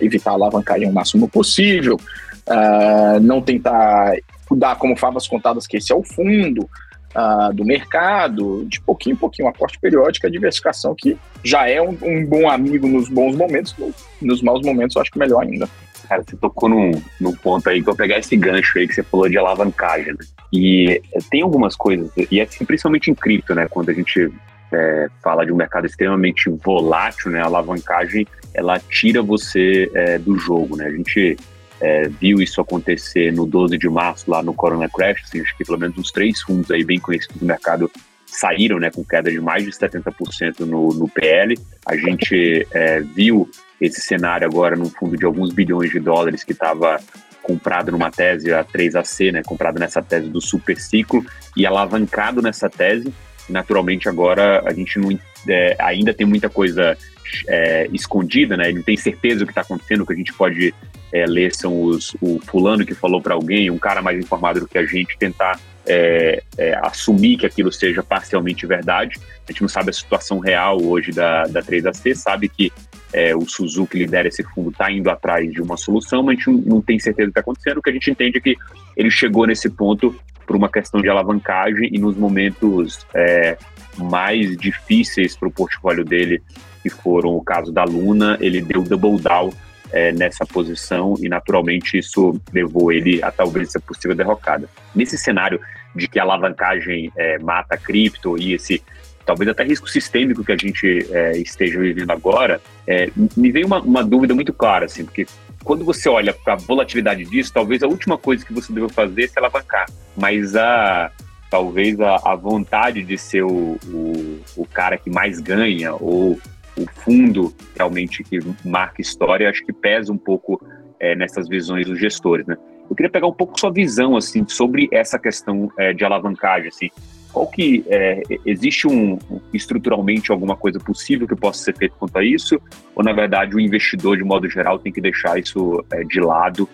evitar 0.00 0.30
a 0.30 0.34
alavancagem 0.34 0.88
o 0.88 0.92
máximo 0.92 1.28
possível, 1.28 2.00
uh, 2.48 3.20
não 3.20 3.40
tentar 3.40 4.14
dar 4.50 4.76
como 4.76 4.96
favas 4.96 5.28
contadas 5.28 5.66
que 5.66 5.76
esse 5.76 5.92
é 5.92 5.94
o 5.94 6.02
fundo 6.02 6.68
uh, 7.14 7.52
do 7.52 7.64
mercado, 7.64 8.64
de 8.66 8.80
pouquinho 8.80 9.14
em 9.14 9.18
pouquinho, 9.18 9.48
aporte 9.48 9.78
periódico, 9.78 10.26
a 10.26 10.30
diversificação 10.30 10.94
que 10.96 11.16
já 11.44 11.68
é 11.68 11.80
um, 11.80 11.96
um 12.02 12.24
bom 12.24 12.48
amigo 12.48 12.88
nos 12.88 13.08
bons 13.08 13.36
momentos, 13.36 13.74
no, 13.78 13.94
nos 14.20 14.42
maus 14.42 14.64
momentos 14.64 14.96
eu 14.96 15.02
acho 15.02 15.10
que 15.10 15.18
melhor 15.18 15.42
ainda. 15.42 15.68
Cara, 16.08 16.24
você 16.26 16.36
tocou 16.36 16.70
num, 16.70 16.90
num 17.20 17.32
ponto 17.32 17.68
aí 17.68 17.82
que 17.82 17.82
eu 17.82 17.92
vou 17.92 17.96
pegar 17.96 18.18
esse 18.18 18.34
gancho 18.34 18.78
aí 18.78 18.88
que 18.88 18.94
você 18.94 19.02
falou 19.02 19.28
de 19.28 19.36
alavancagem. 19.36 20.14
Né? 20.14 20.18
E 20.50 21.02
tem 21.30 21.42
algumas 21.42 21.76
coisas, 21.76 22.10
e 22.30 22.40
é 22.40 22.44
assim, 22.44 22.64
principalmente 22.64 23.10
em 23.10 23.14
cripto, 23.14 23.54
né? 23.54 23.66
Quando 23.68 23.90
a 23.90 23.92
gente 23.92 24.32
é, 24.72 25.08
fala 25.22 25.44
de 25.44 25.52
um 25.52 25.56
mercado 25.56 25.86
extremamente 25.86 26.48
volátil, 26.48 27.30
né? 27.30 27.42
A 27.42 27.44
alavancagem 27.44 28.26
ela 28.54 28.78
tira 28.78 29.20
você 29.20 29.90
é, 29.92 30.18
do 30.18 30.38
jogo, 30.38 30.76
né? 30.76 30.86
A 30.86 30.90
gente 30.90 31.36
é, 31.80 32.08
viu 32.08 32.40
isso 32.40 32.60
acontecer 32.60 33.32
no 33.32 33.46
12 33.46 33.78
de 33.78 33.88
março 33.88 34.30
lá 34.30 34.42
no 34.42 34.54
Corona 34.54 34.88
Crash, 34.88 35.22
assim, 35.24 35.40
acho 35.40 35.56
que 35.56 35.64
pelo 35.64 35.78
menos 35.78 35.96
uns 35.96 36.10
três 36.10 36.40
fundos 36.40 36.70
aí 36.70 36.84
bem 36.84 36.98
conhecidos 36.98 37.36
do 37.36 37.46
mercado 37.46 37.90
saíram, 38.26 38.78
né, 38.78 38.90
com 38.90 39.04
queda 39.04 39.30
de 39.30 39.40
mais 39.40 39.64
de 39.64 39.70
70% 39.70 40.60
no, 40.60 40.88
no 40.88 41.08
PL. 41.08 41.58
A 41.86 41.96
gente 41.96 42.66
é, 42.72 43.00
viu 43.00 43.48
esse 43.80 44.00
cenário 44.00 44.46
agora 44.46 44.76
num 44.76 44.90
fundo 44.90 45.16
de 45.16 45.24
alguns 45.24 45.52
bilhões 45.52 45.90
de 45.90 45.98
dólares 45.98 46.44
que 46.44 46.52
estava 46.52 47.00
comprado 47.42 47.90
numa 47.90 48.10
tese, 48.10 48.52
a 48.52 48.62
3AC, 48.62 49.32
né, 49.32 49.42
comprado 49.42 49.78
nessa 49.78 50.02
tese 50.02 50.28
do 50.28 50.40
super 50.40 50.78
ciclo 50.78 51.24
e 51.56 51.64
alavancado 51.64 52.42
nessa 52.42 52.68
tese. 52.68 53.12
Naturalmente, 53.48 54.08
agora 54.08 54.62
a 54.66 54.74
gente 54.74 54.98
não, 54.98 55.18
é, 55.48 55.74
ainda 55.78 56.12
tem 56.12 56.26
muita 56.26 56.50
coisa 56.50 56.98
é, 57.46 57.88
escondida, 57.92 58.56
né? 58.56 58.68
Ele 58.68 58.78
não 58.78 58.82
tem 58.82 58.96
certeza 58.96 59.40
do 59.40 59.46
que 59.46 59.52
está 59.52 59.62
acontecendo, 59.62 60.02
o 60.02 60.06
que 60.06 60.12
a 60.12 60.16
gente 60.16 60.32
pode 60.32 60.74
é, 61.12 61.26
ler 61.26 61.54
são 61.54 61.80
os, 61.80 62.14
o 62.20 62.38
fulano 62.40 62.84
que 62.84 62.94
falou 62.94 63.20
para 63.20 63.34
alguém, 63.34 63.70
um 63.70 63.78
cara 63.78 64.02
mais 64.02 64.18
informado 64.18 64.60
do 64.60 64.68
que 64.68 64.78
a 64.78 64.84
gente, 64.84 65.16
tentar 65.18 65.58
é, 65.86 66.42
é, 66.58 66.78
assumir 66.82 67.38
que 67.38 67.46
aquilo 67.46 67.72
seja 67.72 68.02
parcialmente 68.02 68.66
verdade. 68.66 69.18
A 69.48 69.52
gente 69.52 69.62
não 69.62 69.68
sabe 69.68 69.90
a 69.90 69.92
situação 69.92 70.38
real 70.38 70.80
hoje 70.82 71.12
da, 71.12 71.44
da 71.44 71.62
3AC, 71.62 72.14
sabe 72.14 72.48
que 72.48 72.70
é, 73.12 73.34
o 73.34 73.46
Suzuki 73.48 73.96
lidera 73.96 74.28
esse 74.28 74.42
fundo 74.42 74.70
está 74.70 74.92
indo 74.92 75.08
atrás 75.08 75.50
de 75.50 75.62
uma 75.62 75.78
solução, 75.78 76.22
mas 76.22 76.34
a 76.34 76.36
gente 76.36 76.50
não, 76.50 76.76
não 76.76 76.82
tem 76.82 76.98
certeza 76.98 77.28
do 77.28 77.32
que 77.32 77.38
está 77.38 77.40
acontecendo. 77.40 77.78
O 77.78 77.82
que 77.82 77.90
a 77.90 77.92
gente 77.92 78.10
entende 78.10 78.38
é 78.38 78.40
que 78.40 78.56
ele 78.96 79.10
chegou 79.10 79.46
nesse 79.46 79.70
ponto 79.70 80.14
por 80.46 80.56
uma 80.56 80.68
questão 80.68 81.00
de 81.00 81.08
alavancagem 81.08 81.88
e 81.92 81.98
nos 81.98 82.16
momentos 82.16 83.06
é, 83.14 83.56
mais 83.96 84.56
difíceis 84.56 85.36
para 85.36 85.48
o 85.48 85.52
portfólio 85.52 86.04
dele, 86.04 86.42
que 86.82 86.90
foram 86.90 87.36
o 87.36 87.42
caso 87.42 87.72
da 87.72 87.84
Luna, 87.84 88.36
ele 88.40 88.62
deu 88.62 88.82
double 88.82 89.20
down 89.20 89.52
é, 89.92 90.12
nessa 90.12 90.44
posição 90.44 91.14
e 91.20 91.28
naturalmente 91.28 91.98
isso 91.98 92.40
levou 92.52 92.92
ele 92.92 93.22
a 93.22 93.30
talvez 93.30 93.68
essa 93.68 93.80
possível 93.80 94.16
derrocada. 94.16 94.68
Nesse 94.94 95.16
cenário 95.16 95.60
de 95.94 96.06
que 96.06 96.18
a 96.18 96.22
alavancagem 96.22 97.12
é, 97.16 97.38
mata 97.38 97.74
a 97.74 97.78
cripto 97.78 98.38
e 98.38 98.54
esse 98.54 98.82
talvez 99.24 99.50
até 99.50 99.62
risco 99.62 99.88
sistêmico 99.88 100.42
que 100.42 100.52
a 100.52 100.56
gente 100.56 101.06
é, 101.10 101.36
esteja 101.36 101.78
vivendo 101.78 102.10
agora, 102.10 102.62
é, 102.86 103.10
me 103.36 103.52
veio 103.52 103.66
uma, 103.66 103.78
uma, 103.78 104.02
dúvida 104.02 104.34
muito 104.34 104.54
clara, 104.54 104.86
assim, 104.86 105.04
porque 105.04 105.26
quando 105.62 105.84
você 105.84 106.08
olha 106.08 106.32
para 106.32 106.54
a 106.54 106.56
volatilidade 106.56 107.26
disso, 107.26 107.52
talvez 107.52 107.82
a 107.82 107.86
última 107.86 108.16
coisa 108.16 108.42
que 108.42 108.54
você 108.54 108.72
deve 108.72 108.88
fazer 108.88 109.24
é 109.24 109.26
se 109.26 109.38
alavancar, 109.38 109.86
mas 110.16 110.56
a 110.56 111.10
talvez 111.50 112.00
a, 112.00 112.16
a 112.24 112.34
vontade 112.34 113.02
de 113.02 113.18
ser 113.18 113.42
o, 113.42 113.78
o, 113.86 114.40
o 114.56 114.66
cara 114.66 114.96
que 114.96 115.10
mais 115.10 115.40
ganha 115.40 115.94
ou 115.94 116.38
o 116.78 116.86
fundo 117.00 117.52
realmente 117.76 118.22
que 118.22 118.38
marca 118.64 119.00
história, 119.00 119.48
acho 119.48 119.64
que 119.64 119.72
pesa 119.72 120.12
um 120.12 120.18
pouco 120.18 120.60
é, 121.00 121.14
nessas 121.14 121.48
visões 121.48 121.86
dos 121.86 121.98
gestores, 121.98 122.46
né? 122.46 122.56
Eu 122.88 122.96
queria 122.96 123.10
pegar 123.10 123.26
um 123.26 123.32
pouco 123.32 123.58
sua 123.60 123.70
visão, 123.70 124.16
assim, 124.16 124.46
sobre 124.48 124.88
essa 124.90 125.18
questão 125.18 125.70
é, 125.76 125.92
de 125.92 126.04
alavancagem, 126.04 126.68
assim. 126.68 126.90
Qual 127.30 127.46
que, 127.46 127.84
é, 127.88 128.22
existe 128.46 128.88
um, 128.88 129.18
estruturalmente 129.52 130.32
alguma 130.32 130.56
coisa 130.56 130.78
possível 130.78 131.28
que 131.28 131.36
possa 131.36 131.64
ser 131.64 131.76
feito 131.76 131.94
quanto 131.98 132.16
a 132.16 132.24
isso? 132.24 132.58
Ou, 132.94 133.04
na 133.04 133.12
verdade, 133.12 133.54
o 133.54 133.60
investidor, 133.60 134.16
de 134.16 134.24
modo 134.24 134.48
geral, 134.48 134.78
tem 134.78 134.90
que 134.90 135.00
deixar 135.00 135.38
isso 135.38 135.84
de 136.08 136.20
lado, 136.20 136.66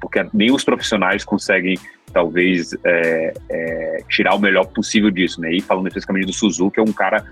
porque 0.00 0.24
nem 0.32 0.52
os 0.52 0.64
profissionais 0.64 1.24
conseguem 1.24 1.76
talvez 2.14 2.74
é, 2.84 3.34
é, 3.50 4.04
tirar 4.08 4.34
o 4.36 4.38
melhor 4.38 4.64
possível 4.66 5.10
disso, 5.10 5.40
né? 5.40 5.52
E 5.52 5.60
falando 5.60 5.88
especificamente 5.88 6.26
do 6.26 6.32
Suzuki, 6.32 6.78
é 6.78 6.82
um 6.82 6.92
cara 6.92 7.24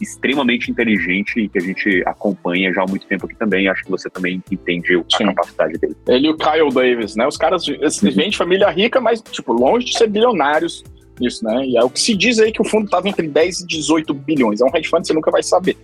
extremamente 0.00 0.70
inteligente 0.70 1.40
e 1.40 1.48
que 1.48 1.58
a 1.58 1.60
gente 1.60 2.02
acompanha 2.06 2.72
já 2.72 2.82
há 2.82 2.86
muito 2.86 3.06
tempo 3.06 3.26
aqui 3.26 3.34
também. 3.36 3.68
Acho 3.68 3.84
que 3.84 3.90
você 3.90 4.08
também 4.08 4.42
entende 4.50 4.96
a 4.96 5.16
Sim. 5.16 5.26
capacidade 5.26 5.74
dele. 5.74 5.96
Ele 6.06 6.28
e 6.28 6.30
o 6.30 6.36
Kyle 6.36 6.72
Davis, 6.72 7.16
né? 7.16 7.26
Os 7.26 7.36
caras 7.36 7.66
uhum. 7.66 7.78
vêm 8.14 8.30
de 8.30 8.36
família 8.36 8.68
rica, 8.70 9.00
mas, 9.00 9.20
tipo, 9.20 9.52
longe 9.52 9.86
de 9.86 9.98
ser 9.98 10.08
bilionários 10.08 10.84
nisso, 11.20 11.44
né? 11.44 11.64
E 11.66 11.76
é 11.76 11.84
o 11.84 11.90
que 11.90 12.00
se 12.00 12.14
diz 12.14 12.38
aí 12.38 12.52
que 12.52 12.62
o 12.62 12.64
fundo 12.64 12.86
estava 12.86 13.08
entre 13.08 13.26
10 13.26 13.60
e 13.60 13.66
18 13.66 14.14
bilhões. 14.14 14.60
É 14.60 14.64
um 14.64 14.74
hedge 14.74 14.88
fund, 14.88 15.06
você 15.06 15.12
nunca 15.12 15.30
vai 15.30 15.42
saber. 15.42 15.76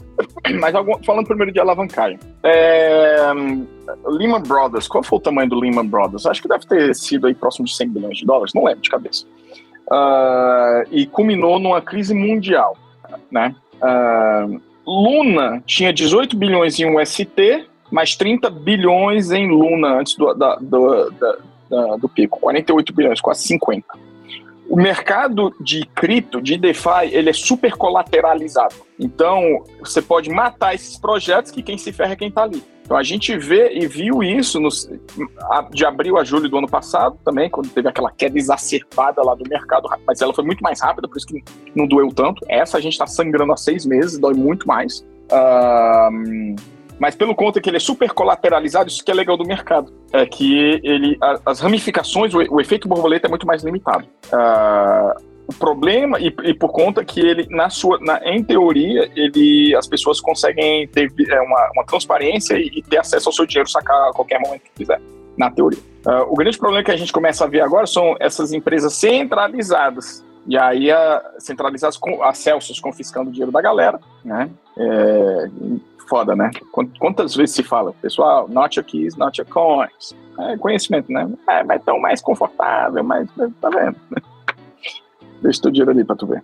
Mas 0.60 0.74
falando 1.04 1.26
primeiro 1.26 1.52
de 1.52 1.60
alavancagem. 1.60 2.18
É, 2.42 3.32
Lehman 4.04 4.42
Brothers, 4.42 4.88
qual 4.88 5.02
foi 5.02 5.18
o 5.18 5.22
tamanho 5.22 5.48
do 5.48 5.58
Lehman 5.58 5.86
Brothers? 5.86 6.26
Acho 6.26 6.42
que 6.42 6.48
deve 6.48 6.66
ter 6.66 6.94
sido 6.94 7.26
aí 7.26 7.34
próximo 7.34 7.66
de 7.66 7.74
100 7.74 7.88
bilhões 7.90 8.18
de 8.18 8.26
dólares, 8.26 8.52
não 8.54 8.64
lembro 8.64 8.82
de 8.82 8.90
cabeça. 8.90 9.26
Uh, 9.90 10.88
e 10.90 11.06
culminou 11.06 11.58
numa 11.58 11.82
crise 11.82 12.14
mundial 12.14 12.76
né? 13.32 13.54
Uh, 13.82 14.60
Luna 14.86 15.62
tinha 15.66 15.92
18 15.92 16.36
bilhões 16.36 16.78
em 16.78 16.94
UST, 16.94 17.66
mais 17.90 18.14
30 18.14 18.50
bilhões 18.50 19.30
em 19.30 19.48
Luna 19.48 19.98
antes 19.98 20.14
do, 20.16 20.32
da, 20.34 20.56
do, 20.56 21.10
da, 21.10 21.36
da, 21.70 21.96
do 21.96 22.08
pico, 22.08 22.38
48 22.40 22.92
bilhões, 22.92 23.20
quase 23.20 23.42
50. 23.42 24.12
O 24.68 24.76
mercado 24.76 25.54
de 25.60 25.84
cripto, 25.86 26.40
de 26.40 26.56
DeFi, 26.56 27.10
ele 27.10 27.30
é 27.30 27.32
super 27.32 27.72
colateralizado. 27.72 28.74
Então, 28.98 29.64
você 29.80 30.00
pode 30.00 30.30
matar 30.30 30.74
esses 30.74 30.96
projetos 30.96 31.50
que 31.50 31.62
quem 31.62 31.76
se 31.76 31.92
ferra 31.92 32.12
é 32.12 32.16
quem 32.16 32.28
está 32.28 32.44
ali. 32.44 32.62
Então 32.92 33.00
a 33.00 33.02
gente 33.02 33.34
vê 33.38 33.72
e 33.72 33.86
viu 33.86 34.22
isso 34.22 34.58
de 35.72 35.86
abril 35.86 36.18
a 36.18 36.24
julho 36.24 36.46
do 36.46 36.58
ano 36.58 36.68
passado 36.68 37.18
também, 37.24 37.48
quando 37.48 37.70
teve 37.70 37.88
aquela 37.88 38.12
queda 38.12 38.36
exacerbada 38.36 39.22
lá 39.24 39.34
do 39.34 39.48
mercado, 39.48 39.88
mas 40.06 40.20
ela 40.20 40.34
foi 40.34 40.44
muito 40.44 40.60
mais 40.60 40.78
rápida, 40.82 41.08
por 41.08 41.16
isso 41.16 41.26
que 41.26 41.42
não 41.74 41.86
doeu 41.86 42.10
tanto. 42.12 42.44
Essa 42.46 42.76
a 42.76 42.80
gente 42.82 42.92
está 42.92 43.06
sangrando 43.06 43.50
há 43.50 43.56
seis 43.56 43.86
meses, 43.86 44.18
dói 44.18 44.34
muito 44.34 44.68
mais. 44.68 44.98
Uh, 45.30 46.54
mas 46.98 47.14
pelo 47.14 47.34
conta 47.34 47.62
que 47.62 47.70
ele 47.70 47.78
é 47.78 47.80
super 47.80 48.12
colateralizado, 48.12 48.90
isso 48.90 49.02
que 49.02 49.10
é 49.10 49.14
legal 49.14 49.38
do 49.38 49.46
mercado, 49.46 49.90
é 50.12 50.26
que 50.26 50.78
ele, 50.84 51.16
as 51.46 51.60
ramificações, 51.60 52.34
o, 52.34 52.40
o 52.50 52.60
efeito 52.60 52.86
borboleta 52.86 53.26
é 53.26 53.30
muito 53.30 53.46
mais 53.46 53.64
limitado. 53.64 54.06
Uh, 54.26 55.31
o 55.52 55.54
problema, 55.54 56.18
e, 56.18 56.34
e, 56.44 56.54
por 56.54 56.72
conta 56.72 57.04
que 57.04 57.20
ele, 57.20 57.46
na 57.50 57.70
sua, 57.70 57.98
na, 58.00 58.20
em 58.24 58.42
teoria, 58.42 59.10
ele, 59.14 59.74
as 59.76 59.86
pessoas 59.86 60.20
conseguem 60.20 60.88
ter 60.88 61.12
é, 61.28 61.40
uma, 61.40 61.70
uma 61.74 61.84
transparência 61.84 62.54
e, 62.54 62.68
e, 62.74 62.82
ter 62.82 62.98
acesso 62.98 63.28
ao 63.28 63.32
seu 63.32 63.46
dinheiro, 63.46 63.68
sacar 63.68 64.08
a 64.08 64.12
qualquer 64.12 64.40
momento 64.40 64.62
que 64.62 64.70
quiser, 64.76 65.00
na 65.36 65.50
teoria. 65.50 65.78
Uh, 66.04 66.32
o 66.32 66.34
grande 66.34 66.58
problema 66.58 66.82
que 66.82 66.90
a 66.90 66.96
gente 66.96 67.12
começa 67.12 67.44
a 67.44 67.46
ver 67.46 67.60
agora 67.60 67.86
são 67.86 68.16
essas 68.18 68.52
empresas 68.52 68.94
centralizadas. 68.94 70.24
E 70.46 70.58
aí, 70.58 70.90
a, 70.90 71.22
centralizadas 71.38 71.96
com 71.96 72.22
a 72.24 72.34
Celsius 72.34 72.80
confiscando 72.80 73.28
o 73.30 73.32
dinheiro 73.32 73.52
da 73.52 73.60
galera, 73.60 74.00
né? 74.24 74.50
É, 74.76 75.48
foda, 76.08 76.34
né? 76.34 76.50
Quantas 76.98 77.36
vezes 77.36 77.54
se 77.54 77.62
fala, 77.62 77.92
pessoal, 78.02 78.48
not 78.48 78.78
your 78.78 78.84
keys, 78.84 79.16
not 79.16 79.40
your 79.40 79.48
coins. 79.48 80.16
É 80.38 80.56
conhecimento, 80.56 81.12
né? 81.12 81.30
É, 81.48 81.62
mas 81.62 81.82
tão 81.84 82.00
mais 82.00 82.20
confortável, 82.20 83.04
mais. 83.04 83.28
Tá 83.60 83.70
vendo? 83.70 83.96
Deixa 85.42 85.62
teu 85.62 85.70
dinheiro 85.70 85.90
ali 85.90 86.04
para 86.04 86.16
tu 86.16 86.26
ver. 86.26 86.42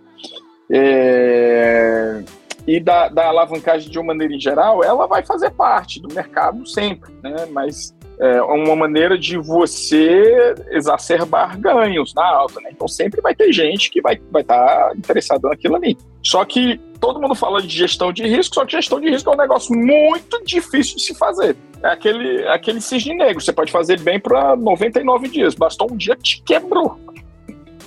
É... 0.71 2.23
E 2.67 2.79
da, 2.79 3.07
da 3.07 3.27
alavancagem 3.27 3.89
de 3.89 3.97
uma 3.97 4.07
maneira 4.07 4.33
em 4.33 4.39
geral, 4.39 4.83
ela 4.83 5.07
vai 5.07 5.25
fazer 5.25 5.49
parte 5.51 5.99
do 5.99 6.13
mercado 6.13 6.67
sempre, 6.67 7.11
né? 7.23 7.47
Mas 7.51 7.95
é 8.19 8.41
uma 8.41 8.75
maneira 8.75 9.17
de 9.17 9.37
você 9.37 10.53
exacerbar 10.71 11.57
ganhos 11.57 12.13
na 12.13 12.27
alta, 12.27 12.59
né? 12.59 12.69
Então 12.71 12.87
sempre 12.87 13.21
vai 13.21 13.33
ter 13.33 13.51
gente 13.53 13.89
que 13.89 14.01
vai 14.01 14.15
estar 14.15 14.29
vai 14.31 14.43
tá 14.43 14.91
interessada 14.95 15.49
naquilo 15.49 15.77
ali. 15.77 15.97
Só 16.21 16.43
que 16.43 16.77
todo 16.99 17.19
mundo 17.19 17.33
fala 17.33 17.61
de 17.61 17.69
gestão 17.69 18.11
de 18.11 18.27
risco, 18.27 18.55
só 18.55 18.65
que 18.65 18.73
gestão 18.73 18.99
de 18.99 19.09
risco 19.09 19.29
é 19.31 19.33
um 19.33 19.37
negócio 19.37 19.73
muito 19.73 20.43
difícil 20.43 20.97
de 20.97 21.03
se 21.03 21.15
fazer. 21.15 21.55
É 21.81 21.87
aquele, 21.87 22.41
é 22.41 22.53
aquele 22.53 22.81
cisne 22.81 23.15
negro, 23.15 23.41
você 23.41 23.53
pode 23.53 23.71
fazer 23.71 23.99
bem 24.01 24.19
para 24.19 24.53
99 24.57 25.29
dias, 25.29 25.55
bastou 25.55 25.89
um 25.89 25.95
dia 25.95 26.15
te 26.17 26.43
quebrou 26.43 26.99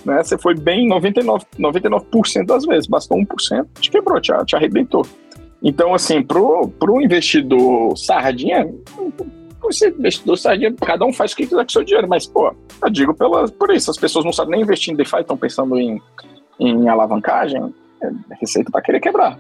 né? 0.05 0.23
Você 0.23 0.39
foi 0.39 0.55
bem 0.55 0.89
99%, 0.89 1.47
99 1.59 2.07
das 2.47 2.65
vezes, 2.65 2.87
bastou 2.87 3.19
1%, 3.19 3.67
te 3.81 3.91
quebrou, 3.91 4.21
te, 4.21 4.33
te 4.45 4.57
arrebentou. 4.57 5.07
Então, 5.63 5.95
assim, 5.95 6.23
pro, 6.23 6.69
pro 6.69 7.01
investidor 7.01 7.97
sardinha, 7.97 8.69
esse 9.71 9.89
investidor 9.89 10.37
sardinha, 10.37 10.75
cada 10.75 11.05
um 11.05 11.13
faz 11.13 11.33
o 11.33 11.37
que 11.37 11.47
quiser 11.47 11.63
com 11.63 11.69
o 11.69 11.73
seu 11.73 11.85
dinheiro, 11.85 12.09
mas, 12.09 12.27
pô, 12.27 12.53
eu 12.83 12.91
digo 12.91 13.15
pela, 13.15 13.49
por 13.49 13.71
isso, 13.71 13.91
as 13.91 13.97
pessoas 13.97 14.25
não 14.25 14.33
sabem 14.33 14.53
nem 14.53 14.63
investir 14.63 14.93
em 14.93 14.97
DeFi, 14.97 15.21
estão 15.21 15.37
pensando 15.37 15.79
em, 15.79 16.01
em 16.59 16.89
alavancagem, 16.89 17.73
é 18.03 18.35
receita 18.41 18.71
para 18.71 18.83
querer 18.83 19.01
quebrar. 19.01 19.39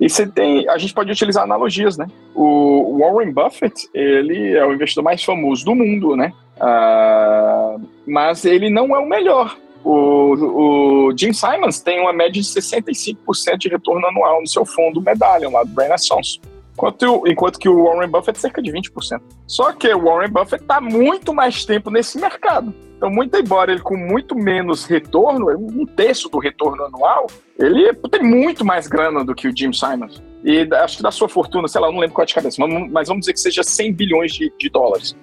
E 0.00 0.08
você 0.08 0.26
tem, 0.26 0.68
a 0.68 0.76
gente 0.76 0.92
pode 0.92 1.10
utilizar 1.10 1.44
analogias, 1.44 1.96
né? 1.96 2.06
O 2.34 2.98
Warren 2.98 3.32
Buffett, 3.32 3.88
ele 3.94 4.54
é 4.56 4.64
o 4.66 4.72
investidor 4.72 5.04
mais 5.04 5.22
famoso 5.22 5.64
do 5.64 5.74
mundo, 5.74 6.16
né? 6.16 6.32
Uh, 6.56 7.80
mas 8.06 8.44
ele 8.44 8.70
não 8.70 8.94
é 8.94 8.98
o 8.98 9.08
melhor. 9.08 9.56
O, 9.84 11.08
o 11.10 11.16
Jim 11.16 11.32
Simons 11.32 11.80
tem 11.80 12.00
uma 12.00 12.12
média 12.12 12.32
de 12.32 12.40
65% 12.40 13.16
de 13.58 13.68
retorno 13.68 14.06
anual 14.06 14.40
no 14.40 14.48
seu 14.48 14.64
fundo 14.64 15.00
Medallion, 15.00 15.52
lá 15.52 15.62
do 15.62 15.78
Renaissance. 15.78 16.40
Enquanto, 16.72 17.22
enquanto 17.26 17.58
que 17.58 17.68
o 17.68 17.84
Warren 17.84 18.10
Buffett 18.10 18.38
cerca 18.38 18.60
de 18.60 18.72
20%. 18.72 19.20
Só 19.46 19.72
que 19.72 19.92
o 19.94 20.04
Warren 20.04 20.30
Buffett 20.30 20.62
está 20.64 20.80
muito 20.80 21.32
mais 21.32 21.64
tempo 21.64 21.90
nesse 21.90 22.18
mercado. 22.18 22.74
Então, 22.96 23.10
muito 23.10 23.36
embora 23.36 23.70
ele 23.70 23.80
com 23.80 23.96
muito 23.96 24.34
menos 24.34 24.84
retorno, 24.86 25.50
um 25.56 25.84
terço 25.84 26.28
do 26.28 26.38
retorno 26.38 26.84
anual, 26.84 27.26
ele 27.58 27.92
tem 28.10 28.22
muito 28.22 28.64
mais 28.64 28.86
grana 28.86 29.24
do 29.24 29.34
que 29.34 29.46
o 29.46 29.56
Jim 29.56 29.72
Simons. 29.72 30.22
E 30.42 30.66
acho 30.74 30.96
que 30.96 31.02
da 31.02 31.10
sua 31.10 31.28
fortuna, 31.28 31.68
sei 31.68 31.80
lá, 31.80 31.92
não 31.92 31.98
lembro 31.98 32.14
qual 32.14 32.22
é 32.22 32.26
de 32.26 32.34
cabeça, 32.34 32.60
mas 32.90 33.08
vamos 33.08 33.20
dizer 33.20 33.34
que 33.34 33.40
seja 33.40 33.62
100 33.62 33.92
bilhões 33.92 34.32
de, 34.32 34.52
de 34.58 34.68
dólares. 34.70 35.16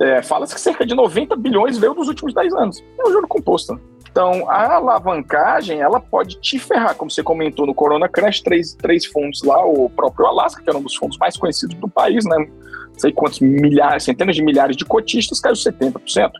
É, 0.00 0.22
Fala-se 0.22 0.54
que 0.54 0.60
cerca 0.60 0.86
de 0.86 0.94
90 0.94 1.36
bilhões 1.36 1.78
veio 1.78 1.94
dos 1.94 2.08
últimos 2.08 2.32
10 2.32 2.54
anos. 2.54 2.84
É 2.98 3.08
um 3.08 3.12
juro 3.12 3.26
composto. 3.26 3.78
Então, 4.12 4.48
a 4.50 4.74
alavancagem, 4.74 5.80
ela 5.80 5.98
pode 5.98 6.38
te 6.38 6.58
ferrar, 6.58 6.94
como 6.94 7.10
você 7.10 7.22
comentou 7.22 7.66
no 7.66 7.74
Corona 7.74 8.06
Crash, 8.06 8.42
três, 8.42 8.74
três 8.74 9.06
fundos 9.06 9.42
lá, 9.42 9.64
o 9.64 9.88
próprio 9.88 10.26
Alaska, 10.26 10.62
que 10.62 10.68
era 10.68 10.78
um 10.78 10.82
dos 10.82 10.94
fundos 10.94 11.16
mais 11.16 11.34
conhecidos 11.34 11.74
do 11.76 11.88
país, 11.88 12.22
né? 12.26 12.36
Não 12.36 12.98
sei 12.98 13.10
quantos 13.10 13.40
milhares, 13.40 14.04
centenas 14.04 14.36
de 14.36 14.44
milhares 14.44 14.76
de 14.76 14.84
cotistas, 14.84 15.40
caiu 15.40 15.54
70%. 15.54 16.30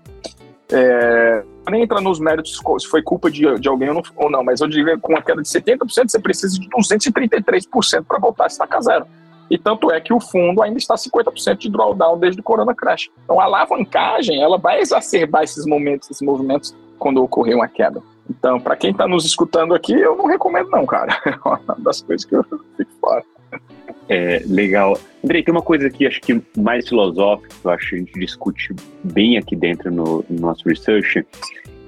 É, 0.71 1.43
nem 1.71 1.83
entra 1.83 1.99
nos 2.03 2.21
méritos 2.21 2.61
se 2.79 2.89
foi 2.89 3.03
culpa 3.03 3.31
de, 3.31 3.59
de 3.59 3.69
alguém 3.69 3.89
ou 3.89 3.95
não, 3.95 4.03
ou 4.17 4.31
não, 4.31 4.45
mas 4.45 4.61
eu 4.61 4.69
diria 4.69 4.97
que 4.97 5.01
com 5.01 5.17
a 5.17 5.23
queda 5.23 5.41
de 5.41 5.49
70%, 5.49 6.11
você 6.11 6.19
precisa 6.19 6.61
de 6.61 6.69
233% 6.69 8.05
para 8.07 8.19
voltar 8.19 8.45
a 8.45 8.47
estacar 8.49 8.83
zero. 8.83 9.07
E 9.51 9.57
tanto 9.57 9.91
é 9.91 9.99
que 9.99 10.13
o 10.13 10.21
fundo 10.21 10.63
ainda 10.63 10.79
está 10.79 10.95
50% 10.95 11.57
de 11.57 11.71
drawdown 11.71 12.19
desde 12.19 12.41
o 12.41 12.45
Corona 12.45 12.75
Crash. 12.75 13.11
Então 13.25 13.41
a 13.41 13.45
alavancagem 13.45 14.43
ela 14.43 14.59
vai 14.59 14.81
exacerbar 14.81 15.43
esses 15.43 15.67
momentos, 15.67 16.11
esses 16.11 16.23
movimentos 16.23 16.75
quando 17.03 17.21
ocorrer 17.21 17.57
uma 17.57 17.67
queda. 17.67 18.01
Então, 18.31 18.61
para 18.61 18.77
quem 18.77 18.93
está 18.93 19.09
nos 19.09 19.27
escutando 19.27 19.75
aqui, 19.75 19.93
eu 19.93 20.17
não 20.17 20.27
recomendo 20.27 20.71
não, 20.71 20.87
cara. 20.87 21.21
É 21.27 21.37
uma 21.45 21.77
das 21.79 22.01
coisas 22.01 22.25
que 22.25 22.37
eu 22.37 22.45
fico 22.45 22.93
fora. 23.01 23.25
É, 24.09 24.41
legal. 24.47 24.97
Andrei, 25.25 25.43
tem 25.43 25.53
uma 25.53 25.63
coisa 25.63 25.89
aqui, 25.89 26.07
acho 26.07 26.21
que 26.21 26.41
mais 26.57 26.89
filosófica, 26.89 27.53
eu 27.65 27.71
acho 27.73 27.89
que 27.89 27.97
a 27.97 27.99
gente 27.99 28.13
discute 28.21 28.73
bem 29.03 29.37
aqui 29.37 29.57
dentro 29.57 29.91
no, 29.91 30.25
no 30.31 30.41
nosso 30.41 30.69
research, 30.69 31.27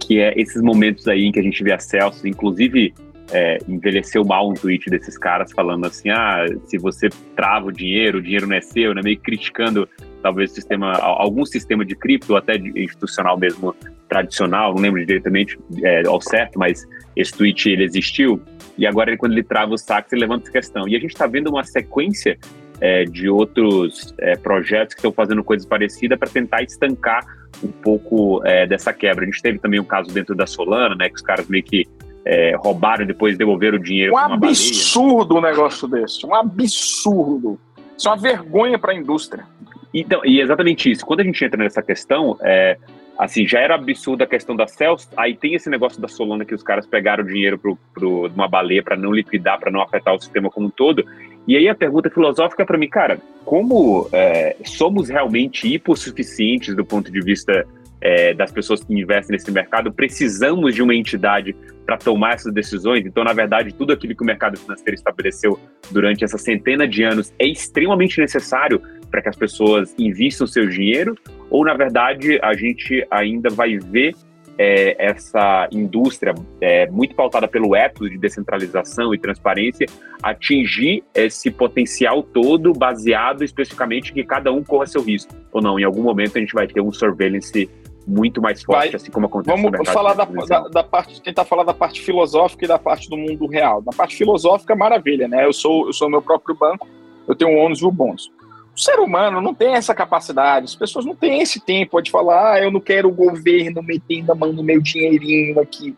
que 0.01 0.19
é 0.19 0.35
esses 0.37 0.61
momentos 0.61 1.07
aí 1.07 1.25
em 1.25 1.31
que 1.31 1.39
a 1.39 1.43
gente 1.43 1.63
vê 1.63 1.73
a 1.73 1.79
Celsius, 1.79 2.25
inclusive 2.25 2.93
é, 3.33 3.59
envelheceu 3.69 4.25
mal 4.25 4.51
um 4.51 4.55
tweet 4.55 4.91
desses 4.91 5.17
caras 5.17 5.53
falando 5.53 5.87
assim, 5.87 6.11
ah, 6.11 6.45
se 6.65 6.77
você 6.77 7.09
trava 7.37 7.67
o 7.67 7.73
dinheiro, 7.73 8.19
o 8.19 8.23
dinheiro 8.23 8.49
não 8.49 8.57
é 8.57 8.61
seu, 8.61 8.93
né? 8.95 9.01
Meio 9.03 9.19
criticando 9.19 9.89
talvez 10.23 10.53
sistema, 10.53 10.93
algum 10.93 11.45
sistema 11.45 11.85
de 11.85 11.95
cripto, 11.95 12.35
até 12.35 12.57
institucional 12.57 13.39
mesmo, 13.39 13.75
tradicional, 14.15 14.75
não 14.75 14.81
lembro 14.81 15.05
diretamente 15.05 15.59
é, 15.83 16.07
ao 16.07 16.21
certo, 16.21 16.59
mas 16.59 16.87
esse 17.17 17.33
tweet 17.33 17.69
ele 17.69 17.85
existiu, 17.85 18.41
e 18.79 18.87
agora 18.87 19.17
quando 19.17 19.33
ele 19.33 19.43
trava 19.43 19.75
os 19.75 19.83
saques, 19.83 20.13
ele 20.13 20.23
levanta 20.23 20.45
essa 20.45 20.53
questão. 20.53 20.89
E 20.89 20.95
a 20.95 21.01
gente 21.01 21.11
está 21.11 21.27
vendo 21.27 21.49
uma 21.49 21.65
sequência 21.65 22.39
é, 22.81 23.05
de 23.05 23.29
outros 23.29 24.15
é, 24.19 24.37
projetos 24.37 24.95
que 24.95 25.01
estão 25.01 25.13
fazendo 25.13 25.43
coisas 25.43 25.67
parecidas 25.67 26.19
para 26.19 26.29
tentar 26.29 26.63
estancar 26.63 27.25
um 27.63 27.71
pouco 27.71 28.45
é, 28.45 28.67
dessa 28.67 28.93
quebra. 28.93 29.25
A 29.25 29.27
gente 29.27 29.43
teve 29.43 29.59
também 29.59 29.81
um 29.81 29.85
caso 29.85 30.13
dentro 30.13 30.35
da 30.35 30.47
Solana, 30.47 30.95
né, 30.95 31.09
que 31.09 31.17
os 31.17 31.23
caras 31.23 31.49
meio 31.49 31.63
que 31.63 31.87
é, 32.25 32.55
roubaram 32.57 33.05
e 33.05 33.07
depois 33.07 33.37
devolveram 33.37 33.79
o 33.79 33.83
dinheiro. 33.83 34.15
Um 34.15 34.19
absurdo 34.19 35.37
um 35.37 35.41
negócio 35.41 35.89
desse, 35.89 36.25
um 36.25 36.35
absurdo. 36.35 37.59
Isso 37.97 38.09
é 38.09 38.11
uma 38.11 38.17
vergonha 38.17 38.79
para 38.79 38.93
a 38.93 38.95
indústria. 38.95 39.45
Então, 39.93 40.21
e 40.25 40.41
exatamente 40.41 40.91
isso. 40.91 41.07
Quando 41.07 41.21
a 41.21 41.25
gente 41.25 41.45
entra 41.45 41.63
nessa 41.63 41.81
questão, 41.81 42.37
é, 42.43 42.77
assim, 43.19 43.47
já 43.47 43.61
era 43.61 43.75
absurda 43.75 44.25
a 44.25 44.27
questão 44.27 44.57
da 44.57 44.67
Celsius, 44.67 45.11
aí 45.17 45.37
tem 45.37 45.55
esse 45.55 45.71
negócio 45.71 46.01
da 46.01 46.09
Solana 46.09 46.45
que 46.45 46.55
os 46.55 46.63
caras 46.63 46.87
pegaram 46.87 47.25
o 47.25 47.27
dinheiro 47.27 47.59
para 47.59 47.73
pro, 47.95 48.27
uma 48.29 48.49
baleia 48.49 48.83
para 48.83 48.97
não 48.97 49.13
liquidar, 49.13 49.59
para 49.59 49.71
não 49.71 49.81
afetar 49.81 50.15
o 50.15 50.21
sistema 50.21 50.51
como 50.51 50.67
um 50.67 50.71
todo. 50.71 51.05
E 51.47 51.57
aí 51.57 51.69
a 51.69 51.75
pergunta 51.75 52.11
filosófica 52.11 52.65
para 52.65 52.79
mim, 52.79 52.89
cara, 52.89 53.19
como 53.45 54.09
é, 54.13 54.57
somos 54.65 55.09
realmente 55.09 55.73
hipossuficientes 55.73 56.75
do 56.75 56.85
ponto 56.85 57.13
de 57.13 57.21
vista 57.21 57.67
é, 58.01 58.35
das 58.35 58.53
pessoas 58.53 58.85
que 58.85 58.93
investem 58.93 59.35
nesse 59.35 59.51
mercado, 59.51 59.93
precisamos 59.93 60.75
de 60.75 60.83
uma 60.83 60.95
entidade 60.95 61.57
para 61.87 61.97
tomar 61.97 62.35
essas 62.35 62.53
decisões. 62.53 63.05
Então, 63.07 63.25
na 63.25 63.33
verdade, 63.33 63.73
tudo 63.73 63.93
aquilo 63.93 64.15
que 64.15 64.23
o 64.23 64.27
mercado 64.27 64.59
financeiro 64.59 64.95
estabeleceu 64.95 65.59
durante 65.91 66.25
essa 66.25 66.39
centena 66.39 66.87
de 66.87 67.03
anos 67.03 67.33
é 67.39 67.47
extremamente 67.47 68.21
necessário 68.21 68.81
para 69.15 69.23
que 69.23 69.29
as 69.29 69.37
pessoas 69.37 69.95
invistam 69.97 70.45
seu 70.45 70.69
dinheiro? 70.69 71.17
Ou, 71.49 71.65
na 71.65 71.75
verdade, 71.75 72.37
a 72.43 72.53
gente 72.53 73.07
ainda 73.09 73.49
vai 73.49 73.79
ver 73.79 74.13
é, 74.59 74.97
essa 74.99 75.69
indústria 75.71 76.35
é, 76.61 76.91
muito 76.91 77.15
pautada 77.15 77.47
pelo 77.47 77.77
ethos 77.77 78.11
de 78.11 78.19
descentralização 78.19 79.15
e 79.15 79.19
transparência 79.19 79.87
atingir 80.21 81.05
esse 81.15 81.49
potencial 81.49 82.25
todo 82.25 82.73
baseado 82.73 83.45
especificamente 83.45 84.13
que 84.13 84.25
cada 84.25 84.53
um 84.53 84.65
corra 84.65 84.87
seu 84.87 85.01
risco 85.01 85.33
ou 85.53 85.63
não? 85.63 85.79
Em 85.79 85.85
algum 85.85 86.03
momento 86.03 86.37
a 86.37 86.41
gente 86.41 86.53
vai 86.53 86.67
ter 86.67 86.81
um 86.81 86.91
surveillance 86.91 87.71
muito 88.05 88.43
mais 88.43 88.65
forte, 88.65 88.89
vai. 88.89 88.97
assim 88.97 89.13
como 89.13 89.27
acontece 89.27 89.63
Vamos 89.63 89.91
falar 89.91 90.15
da, 90.15 90.25
da, 90.25 90.69
da, 90.69 90.83
parte, 90.83 91.23
tentar 91.23 91.45
falar 91.45 91.63
da 91.63 91.73
parte 91.73 92.01
filosófica 92.01 92.65
e 92.65 92.69
da 92.69 92.81
parte 92.81 93.09
do 93.09 93.17
mundo 93.17 93.47
real. 93.47 93.81
Na 93.81 93.93
parte 93.93 94.17
filosófica, 94.17 94.75
maravilha, 94.75 95.29
né? 95.29 95.47
Eu 95.47 95.53
sou 95.53 95.87
eu 95.87 95.93
sou 95.93 96.11
meu 96.11 96.21
próprio 96.21 96.57
banco, 96.57 96.89
eu 97.29 97.35
tenho 97.37 97.57
ônus 97.57 97.81
e 97.81 97.85
o 97.85 97.93
bônus. 97.93 98.29
O 98.75 98.81
ser 98.81 98.99
humano 98.99 99.41
não 99.41 99.55
tem 99.55 99.75
essa 99.75 99.95
capacidade, 99.95 100.67
as 100.67 100.75
pessoas 100.75 101.05
não 101.05 101.15
têm 101.15 101.41
esse 101.41 101.61
tempo 101.61 102.01
de 102.01 102.11
falar, 102.11 102.55
ah, 102.55 102.61
eu 102.61 102.73
não 102.73 102.81
quero 102.81 103.09
o 103.09 103.15
governo 103.15 103.83
metendo 103.83 104.33
a 104.33 104.35
mão 104.35 104.53
no 104.53 104.65
meu 104.65 104.81
dinheirinho 104.81 105.61
aqui. 105.61 105.97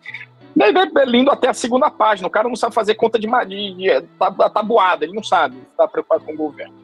Daí 0.55 0.73
vai 0.73 1.05
lindo 1.07 1.31
até 1.31 1.49
a 1.49 1.55
segunda 1.55 1.91
página, 1.91 2.29
o 2.29 2.31
cara 2.31 2.49
não 2.49 2.57
sabe 2.57 2.75
fazer 2.75 2.95
conta 2.95 3.19
de, 3.19 3.27
de, 3.27 3.75
de, 3.75 4.01
de 4.01 4.51
tabuada, 4.53 5.05
ele 5.05 5.15
não 5.15 5.23
sabe, 5.23 5.57
está 5.71 5.89
preocupado 5.89 6.25
com 6.25 6.33
o 6.33 6.37
governo. 6.37 6.75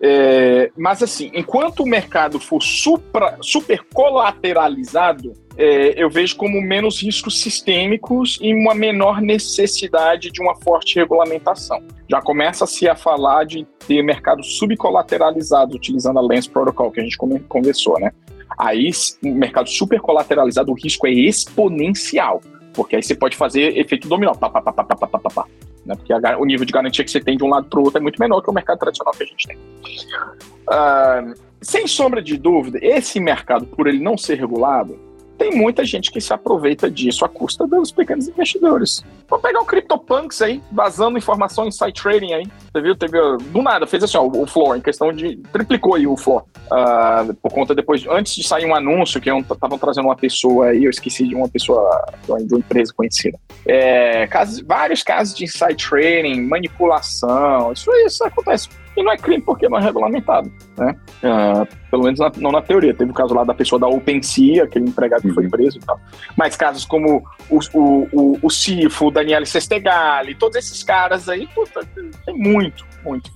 É, 0.00 0.70
mas 0.76 1.02
assim, 1.02 1.30
enquanto 1.32 1.80
o 1.80 1.86
mercado 1.86 2.38
for 2.38 2.62
supra, 2.62 3.38
super 3.40 3.82
colateralizado, 3.92 5.32
é, 5.56 6.02
eu 6.02 6.10
vejo 6.10 6.36
como 6.36 6.60
menos 6.60 7.00
riscos 7.00 7.40
sistêmicos 7.40 8.38
e 8.42 8.52
uma 8.52 8.74
menor 8.74 9.20
necessidade 9.20 10.30
de 10.30 10.40
uma 10.40 10.54
forte 10.56 10.96
regulamentação. 10.96 11.82
Já 12.08 12.20
começa-se 12.20 12.88
a 12.88 12.96
falar 12.96 13.44
de 13.44 13.66
ter 13.86 14.02
mercado 14.02 14.42
subcolateralizado, 14.42 15.76
utilizando 15.76 16.18
a 16.18 16.22
Lens 16.22 16.46
Protocol, 16.46 16.90
que 16.90 17.00
a 17.00 17.04
gente 17.04 17.16
conversou, 17.48 17.98
né? 18.00 18.12
Aí, 18.58 18.90
o 19.22 19.34
mercado 19.34 19.68
super 19.68 20.00
colateralizado, 20.00 20.70
o 20.70 20.74
risco 20.74 21.06
é 21.06 21.10
exponencial, 21.10 22.40
porque 22.72 22.96
aí 22.96 23.02
você 23.02 23.14
pode 23.14 23.36
fazer 23.36 23.76
efeito 23.78 24.08
dominó, 24.08 24.34
pá, 24.34 24.48
pá, 24.48 24.60
pá, 24.60 24.72
pá, 24.72 24.84
pá, 24.84 24.96
pá, 24.96 25.18
pá, 25.18 25.30
pá 25.30 25.46
né? 25.84 25.94
Porque 25.96 26.12
a, 26.12 26.38
o 26.38 26.44
nível 26.44 26.64
de 26.64 26.72
garantia 26.72 27.04
que 27.04 27.10
você 27.10 27.20
tem 27.20 27.36
de 27.36 27.44
um 27.44 27.48
lado 27.48 27.66
para 27.68 27.78
o 27.78 27.84
outro 27.84 27.98
é 27.98 28.02
muito 28.02 28.18
menor 28.18 28.40
que 28.40 28.50
o 28.50 28.52
mercado 28.52 28.78
tradicional 28.78 29.12
que 29.14 29.22
a 29.22 29.26
gente 29.26 29.46
tem. 29.46 29.56
Uh, 29.56 31.34
sem 31.60 31.86
sombra 31.86 32.22
de 32.22 32.36
dúvida, 32.36 32.78
esse 32.82 33.20
mercado, 33.20 33.66
por 33.66 33.86
ele 33.86 33.98
não 33.98 34.16
ser 34.16 34.38
regulado, 34.38 34.98
tem 35.38 35.54
muita 35.54 35.84
gente 35.84 36.10
que 36.10 36.20
se 36.20 36.32
aproveita 36.32 36.90
disso 36.90 37.24
à 37.24 37.28
custa 37.28 37.66
dos 37.66 37.90
pequenos 37.90 38.28
investidores. 38.28 39.04
Vou 39.28 39.38
pegar 39.38 39.60
o 39.60 39.64
CryptoPunks 39.64 40.40
aí, 40.42 40.62
vazando 40.70 41.18
informação 41.18 41.66
em 41.66 41.70
site 41.70 42.02
trading 42.02 42.32
aí. 42.32 42.46
Você 42.72 42.80
viu? 42.80 42.96
Teve, 42.96 43.18
do 43.50 43.62
nada, 43.62 43.86
fez 43.86 44.04
assim, 44.04 44.16
ó, 44.16 44.24
o 44.24 44.46
floor, 44.46 44.76
em 44.76 44.80
questão 44.80 45.12
de. 45.12 45.36
triplicou 45.52 45.94
aí 45.94 46.06
o 46.06 46.16
floor. 46.16 46.44
Uh, 46.66 47.34
por 47.34 47.52
conta 47.52 47.74
depois, 47.74 48.06
antes 48.06 48.34
de 48.34 48.46
sair 48.46 48.64
um 48.64 48.74
anúncio 48.74 49.20
que 49.20 49.30
estavam 49.30 49.78
trazendo 49.78 50.06
uma 50.06 50.16
pessoa 50.16 50.68
aí, 50.68 50.84
eu 50.84 50.90
esqueci 50.90 51.26
de 51.26 51.34
uma 51.34 51.48
pessoa 51.48 52.04
de 52.24 52.30
uma 52.30 52.58
empresa 52.58 52.92
conhecida. 52.94 53.38
É, 53.66 54.26
casos, 54.26 54.60
vários 54.60 55.02
casos 55.02 55.34
de 55.34 55.44
inside 55.44 55.76
trading, 55.76 56.42
manipulação, 56.42 57.72
isso, 57.72 57.90
isso 58.06 58.24
acontece 58.24 58.68
e 58.96 59.02
não 59.02 59.12
é 59.12 59.16
crime 59.16 59.42
porque 59.42 59.68
não 59.68 59.78
é 59.78 59.82
regulamentado, 59.82 60.50
né? 60.76 60.96
Uh, 61.22 61.66
pelo 61.90 62.04
menos 62.04 62.20
na, 62.20 62.30
não 62.36 62.52
na 62.52 62.62
teoria. 62.62 62.94
Teve 62.94 63.10
o 63.10 63.14
caso 63.14 63.34
lá 63.34 63.44
da 63.44 63.54
pessoa 63.54 63.78
da 63.78 63.86
OpenSea, 63.86 64.64
aquele 64.64 64.88
empregado 64.88 65.22
que 65.22 65.32
foi 65.32 65.44
uhum. 65.44 65.50
preso 65.50 65.78
e 65.78 65.80
tal. 65.80 65.98
Mas 66.36 66.56
casos 66.56 66.84
como 66.84 67.22
o, 67.50 67.58
o, 67.72 68.08
o, 68.12 68.38
o 68.42 68.50
Cifo, 68.50 69.06
o 69.06 69.10
Daniele 69.10 69.46
Sestegali, 69.46 70.34
todos 70.34 70.56
esses 70.56 70.82
caras 70.82 71.28
aí, 71.28 71.46
puta, 71.48 71.80
tem 72.24 72.36
muito, 72.36 72.84
muito. 73.04 73.30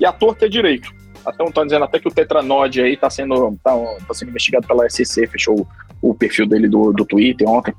E 0.00 0.06
a 0.06 0.12
torta 0.12 0.46
é 0.46 0.48
direito. 0.48 0.92
Até 1.24 1.44
estão 1.44 1.64
dizendo 1.64 1.84
até 1.84 1.98
que 1.98 2.08
o 2.08 2.10
Tetranod 2.10 2.80
aí 2.80 2.94
está 2.94 3.08
sendo, 3.08 3.56
tá, 3.62 3.72
tá, 4.06 4.14
sendo 4.14 4.30
investigado 4.30 4.66
pela 4.66 4.88
SEC, 4.90 5.28
fechou 5.28 5.60
o, 6.00 6.10
o 6.10 6.14
perfil 6.14 6.46
dele 6.46 6.68
do, 6.68 6.92
do 6.92 7.04
Twitter 7.04 7.48
ontem. 7.48 7.72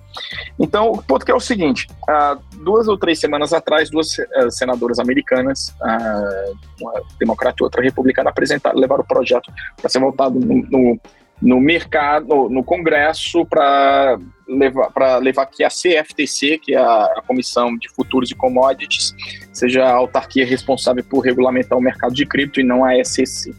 Então, 0.57 0.91
o 0.91 1.03
ponto 1.03 1.25
que 1.25 1.31
é 1.31 1.35
o 1.35 1.39
seguinte: 1.39 1.87
uh, 2.03 2.39
duas 2.63 2.87
ou 2.87 2.97
três 2.97 3.19
semanas 3.19 3.53
atrás, 3.53 3.89
duas 3.89 4.17
uh, 4.17 4.49
senadoras 4.49 4.99
americanas, 4.99 5.69
uh, 5.81 6.57
uma 6.81 6.93
democrata 7.19 7.57
e 7.61 7.63
outra 7.63 7.81
republicana, 7.81 8.29
apresentaram, 8.29 8.79
levaram 8.79 9.03
o 9.03 9.07
projeto 9.07 9.51
para 9.79 9.89
ser 9.89 9.99
votado 9.99 10.39
no, 10.39 10.63
no 10.69 10.99
no 11.43 11.59
mercado, 11.59 12.47
no, 12.49 12.63
Congresso, 12.63 13.45
para 13.45 14.17
levar, 14.47 14.91
para 14.91 15.17
levar 15.17 15.45
que 15.47 15.61
a 15.61 15.67
CFTC, 15.67 16.57
que 16.57 16.73
é 16.73 16.77
a, 16.77 17.05
a, 17.17 17.21
Comissão 17.27 17.77
de 17.77 17.89
Futuros 17.89 18.31
e 18.31 18.35
Commodities, 18.35 19.13
seja 19.51 19.83
a 19.83 19.93
autarquia 19.93 20.45
responsável 20.45 21.03
por 21.03 21.19
regulamentar 21.19 21.77
o 21.77 21.81
mercado 21.81 22.13
de 22.13 22.25
cripto 22.25 22.61
e 22.61 22.63
não 22.63 22.85
a 22.85 23.03
SEC. 23.03 23.51
Uh, 23.51 23.55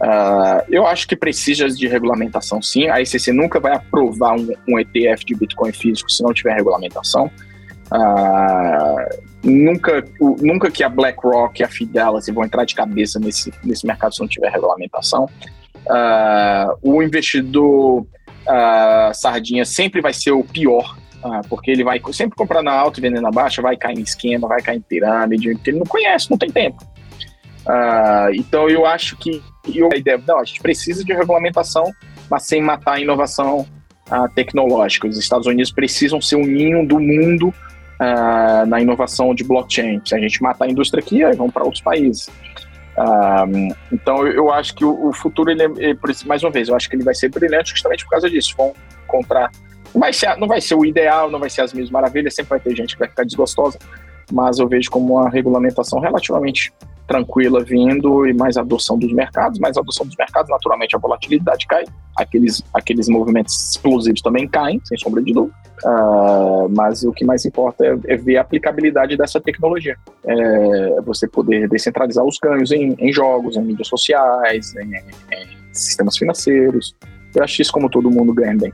ah, 0.00 0.64
eu 0.68 0.86
acho 0.86 1.08
que 1.08 1.16
precisa 1.16 1.66
de 1.68 1.88
regulamentação 1.88 2.60
sim. 2.60 2.88
A 2.88 3.04
SEC 3.04 3.32
nunca 3.32 3.58
vai 3.58 3.74
aprovar 3.74 4.36
um, 4.36 4.52
um 4.68 4.78
ETF 4.78 5.24
de 5.24 5.34
Bitcoin 5.34 5.72
físico 5.72 6.10
se 6.10 6.22
não 6.22 6.32
tiver 6.34 6.54
regulamentação. 6.54 7.30
Uh, 7.90 9.28
nunca, 9.42 10.04
nunca 10.20 10.70
que 10.70 10.84
a 10.84 10.88
BlackRock 10.88 11.60
e 11.60 11.64
a 11.64 11.68
Fidelity 11.68 12.32
vão 12.32 12.44
entrar 12.44 12.64
de 12.64 12.74
cabeça 12.74 13.18
nesse, 13.18 13.52
nesse 13.64 13.86
mercado 13.86 14.14
se 14.14 14.20
não 14.20 14.28
tiver 14.28 14.50
regulamentação. 14.50 15.28
Uh, 15.86 16.76
o 16.82 17.02
investidor 17.02 18.02
uh, 18.02 19.14
sardinha 19.14 19.64
sempre 19.64 20.00
vai 20.00 20.12
ser 20.12 20.32
o 20.32 20.44
pior, 20.44 20.98
uh, 21.24 21.46
porque 21.48 21.70
ele 21.70 21.82
vai 21.82 22.00
sempre 22.12 22.36
comprar 22.36 22.62
na 22.62 22.72
alta 22.72 23.00
e 23.00 23.02
vender 23.02 23.20
na 23.20 23.30
baixa, 23.30 23.62
vai 23.62 23.76
cair 23.76 23.98
em 23.98 24.02
esquema, 24.02 24.46
vai 24.46 24.60
cair 24.60 24.76
em 24.76 24.82
pirâmide, 24.82 25.48
ele 25.48 25.78
não 25.78 25.86
conhece, 25.86 26.30
não 26.30 26.36
tem 26.36 26.50
tempo. 26.50 26.84
então 28.34 28.68
eu 28.68 28.84
acho 28.84 29.16
que 29.16 29.42
eu, 29.74 29.88
a 29.92 29.96
ideia, 29.96 30.20
não, 30.26 30.38
a 30.38 30.44
gente 30.44 30.60
precisa 30.60 31.04
de 31.04 31.12
regulamentação, 31.12 31.90
mas 32.30 32.44
sem 32.44 32.60
matar 32.60 32.94
a 32.94 33.00
inovação 33.00 33.66
tecnológica. 34.34 35.06
Os 35.06 35.18
Estados 35.18 35.46
Unidos 35.46 35.70
precisam 35.70 36.20
ser 36.20 36.36
o 36.36 36.46
ninho 36.46 36.86
do 36.86 36.98
mundo 36.98 37.52
na 38.66 38.80
inovação 38.80 39.34
de 39.34 39.44
blockchain. 39.44 40.00
Se 40.04 40.14
a 40.14 40.18
gente 40.18 40.42
matar 40.42 40.66
a 40.66 40.70
indústria 40.70 41.02
aqui, 41.02 41.24
aí 41.24 41.34
vamos 41.36 41.52
para 41.52 41.64
outros 41.64 41.82
países. 41.82 42.28
Um, 42.98 43.68
então 43.92 44.26
eu 44.26 44.52
acho 44.52 44.74
que 44.74 44.84
o, 44.84 45.12
futuro, 45.12 45.50
ele, 45.50 45.62
é, 45.62 45.96
mais 46.26 46.42
uma 46.42 46.50
vez, 46.50 46.68
eu 46.68 46.74
acho 46.74 46.88
que 46.88 46.96
ele 46.96 47.04
vai 47.04 47.14
ser 47.14 47.28
brilhante 47.28 47.70
justamente 47.70 48.04
por 48.04 48.10
causa 48.10 48.28
disso. 48.28 48.54
Vão 48.56 48.74
encontrar. 49.04 49.50
Vai, 49.94 50.12
ser, 50.12 50.36
não 50.36 50.46
vai 50.46 50.60
ser 50.60 50.74
o 50.74 50.84
ideal, 50.84 51.30
não 51.30 51.38
vai 51.38 51.48
ser 51.48 51.62
as 51.62 51.72
mesmas 51.72 51.90
maravilhas, 51.90 52.34
sempre 52.34 52.50
vai 52.50 52.60
ter 52.60 52.76
gente 52.76 52.94
que 52.94 52.98
vai 52.98 53.08
ficar 53.08 53.24
desgostosa. 53.24 53.78
Mas 54.32 54.58
eu 54.58 54.68
vejo 54.68 54.90
como 54.90 55.14
uma 55.14 55.28
regulamentação 55.28 56.00
relativamente 56.00 56.72
tranquila 57.08 57.64
vindo 57.64 58.26
e 58.26 58.34
mais 58.34 58.58
adoção 58.58 58.98
dos 58.98 59.10
mercados, 59.12 59.58
mais 59.58 59.76
adoção 59.78 60.06
dos 60.06 60.14
mercados, 60.16 60.50
naturalmente 60.50 60.94
a 60.94 60.98
volatilidade 60.98 61.66
cai, 61.66 61.84
aqueles, 62.14 62.62
aqueles 62.74 63.08
movimentos 63.08 63.70
explosivos 63.70 64.20
também 64.20 64.46
caem, 64.46 64.78
sem 64.84 64.98
sombra 64.98 65.22
de 65.22 65.32
dúvida, 65.32 65.56
uh, 65.84 66.68
mas 66.68 67.02
o 67.04 67.12
que 67.12 67.24
mais 67.24 67.46
importa 67.46 67.86
é, 67.86 67.98
é, 68.08 68.16
ver 68.16 68.36
a 68.36 68.42
aplicabilidade 68.42 69.16
dessa 69.16 69.40
tecnologia, 69.40 69.96
é 70.26 71.00
você 71.00 71.26
poder 71.26 71.66
descentralizar 71.68 72.22
os 72.24 72.38
ganhos 72.38 72.70
em, 72.70 72.94
em 72.98 73.10
jogos, 73.10 73.56
em 73.56 73.62
mídias 73.62 73.88
sociais, 73.88 74.74
em, 74.76 74.94
em 74.94 75.72
sistemas 75.72 76.16
financeiros, 76.18 76.94
eu 77.34 77.42
acho 77.42 77.62
isso 77.62 77.72
como 77.72 77.88
todo 77.88 78.10
mundo 78.10 78.34
ganha 78.34 78.56
bem. 78.56 78.72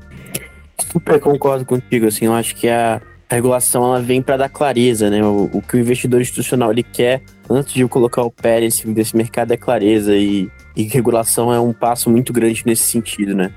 Super 0.91 1.21
concordo 1.21 1.65
contigo, 1.65 2.07
assim, 2.07 2.27
eu 2.27 2.35
acho 2.35 2.57
que 2.57 2.69
a 2.69 3.01
a 3.35 3.37
regulação 3.37 3.85
ela 3.85 4.01
vem 4.01 4.23
para 4.23 4.37
dar 4.37 4.49
clareza, 4.49 5.11
né? 5.11 5.23
O, 5.25 5.51
o, 5.53 5.61
que 5.61 5.77
o 5.77 5.81
investidor 5.81 6.21
institucional 6.21 6.71
ele 6.71 6.85
quer 6.85 7.23
antes 7.51 7.75
de 7.75 7.87
colocar 7.89 8.23
o 8.23 8.31
pé 8.31 8.61
nesse, 8.61 8.87
desse 8.87 9.17
mercado 9.17 9.53
é 9.53 9.57
clareza 9.57 10.15
e, 10.15 10.49
e 10.77 10.85
regulação 10.85 11.53
é 11.53 11.59
um 11.59 11.73
passo 11.73 12.09
muito 12.09 12.33
grande 12.33 12.63
nesse 12.65 12.85
sentido, 12.85 13.35
né? 13.35 13.51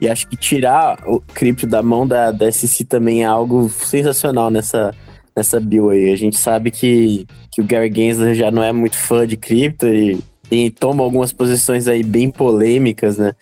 E 0.00 0.08
acho 0.08 0.26
que 0.26 0.36
tirar 0.36 0.98
o 1.06 1.20
cripto 1.20 1.64
da 1.66 1.80
mão 1.80 2.06
da, 2.06 2.32
da 2.32 2.50
SEC 2.50 2.86
também 2.88 3.22
é 3.22 3.26
algo 3.26 3.68
sensacional 3.68 4.50
nessa, 4.50 4.92
nessa 5.36 5.60
bill 5.60 5.90
aí. 5.90 6.10
A 6.10 6.16
gente 6.16 6.36
sabe 6.36 6.72
que, 6.72 7.24
que 7.52 7.60
o 7.60 7.64
Gary 7.64 7.92
Gensler 7.94 8.34
já 8.34 8.50
não 8.50 8.64
é 8.64 8.72
muito 8.72 8.96
fã 8.96 9.24
de 9.26 9.36
cripto 9.36 9.86
e, 9.86 10.18
e 10.50 10.70
toma 10.70 11.04
algumas 11.04 11.32
posições 11.32 11.86
aí 11.86 12.02
bem 12.02 12.30
polêmicas, 12.30 13.16
né? 13.16 13.32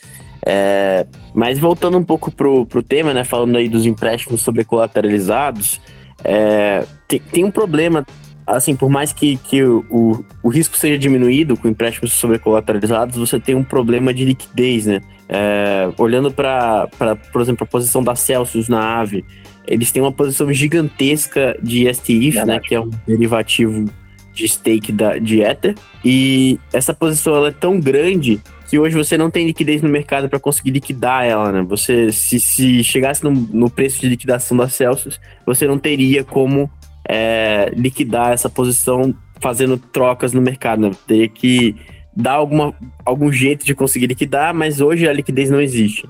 É, 0.50 1.06
mas 1.34 1.58
voltando 1.58 1.98
um 1.98 2.02
pouco 2.02 2.30
pro, 2.30 2.64
pro 2.64 2.82
tema, 2.82 3.12
né? 3.12 3.22
Falando 3.22 3.58
aí 3.58 3.68
dos 3.68 3.84
empréstimos 3.84 4.40
sobrecolateralizados, 4.40 5.78
é, 6.24 6.87
tem, 7.06 7.20
tem 7.20 7.44
um 7.44 7.50
problema, 7.50 8.06
assim, 8.46 8.74
por 8.74 8.88
mais 8.88 9.12
que, 9.12 9.37
que 9.37 9.62
o, 9.62 9.84
o, 9.90 10.24
o 10.42 10.48
risco 10.48 10.74
seja 10.78 10.96
diminuído 10.96 11.54
com 11.54 11.68
empréstimos 11.68 12.14
sobrecolateralizados, 12.14 13.18
você 13.18 13.38
tem 13.38 13.54
um 13.54 13.62
problema 13.62 14.14
de 14.14 14.24
liquidez, 14.24 14.87
né? 14.87 15.02
É, 15.28 15.90
olhando 15.98 16.32
para, 16.32 16.88
por 17.30 17.42
exemplo, 17.42 17.64
a 17.64 17.66
posição 17.66 18.02
da 18.02 18.14
Celsius 18.14 18.70
na 18.70 19.00
AVE, 19.00 19.26
eles 19.66 19.92
têm 19.92 20.00
uma 20.00 20.12
posição 20.12 20.50
gigantesca 20.50 21.58
de 21.62 21.92
STIF, 21.92 22.42
né? 22.46 22.58
Que 22.58 22.74
é 22.74 22.80
um 22.80 22.88
derivativo 23.06 23.84
de 24.32 24.48
stake 24.48 24.92
da, 24.92 25.18
de 25.18 25.42
Ether. 25.42 25.74
E 26.02 26.58
essa 26.72 26.94
posição 26.94 27.37
ela 27.37 27.48
é 27.48 27.52
tão 27.52 27.78
grande 27.78 28.40
que 28.68 28.78
hoje 28.78 28.94
você 28.94 29.16
não 29.16 29.31
tem 29.31 29.46
liquidez 29.46 29.81
no 29.81 29.88
mercado 29.88 30.28
para 30.28 30.38
conseguir 30.38 30.72
liquidar 30.72 31.24
ela, 31.24 31.50
né? 31.50 31.62
Você, 31.62 32.12
se, 32.12 32.38
se 32.38 32.85
chegasse 32.85 33.24
no, 33.24 33.31
no, 33.31 33.70
preço 33.70 33.98
de 33.98 34.09
liquidação 34.09 34.54
da 34.54 34.68
Celsius, 34.68 35.18
você 35.46 35.66
não 35.66 35.78
teria 35.78 36.22
como 36.22 36.70
é, 37.09 37.72
liquidar 37.74 38.33
essa 38.33 38.50
posição 38.50 39.14
fazendo 39.40 39.78
trocas 39.78 40.35
no 40.35 40.42
mercado, 40.42 40.83
né? 40.83 40.90
Teria 41.07 41.28
que 41.31 41.76
dar 42.14 42.35
alguma, 42.35 42.74
algum 43.07 43.33
jeito 43.33 43.64
de 43.64 43.74
conseguir 43.74 44.09
liquidar, 44.09 44.52
mas 44.52 44.83
hoje 44.83 45.09
a 45.09 45.12
liquidez 45.14 45.48
não 45.48 45.62
existe. 45.62 46.07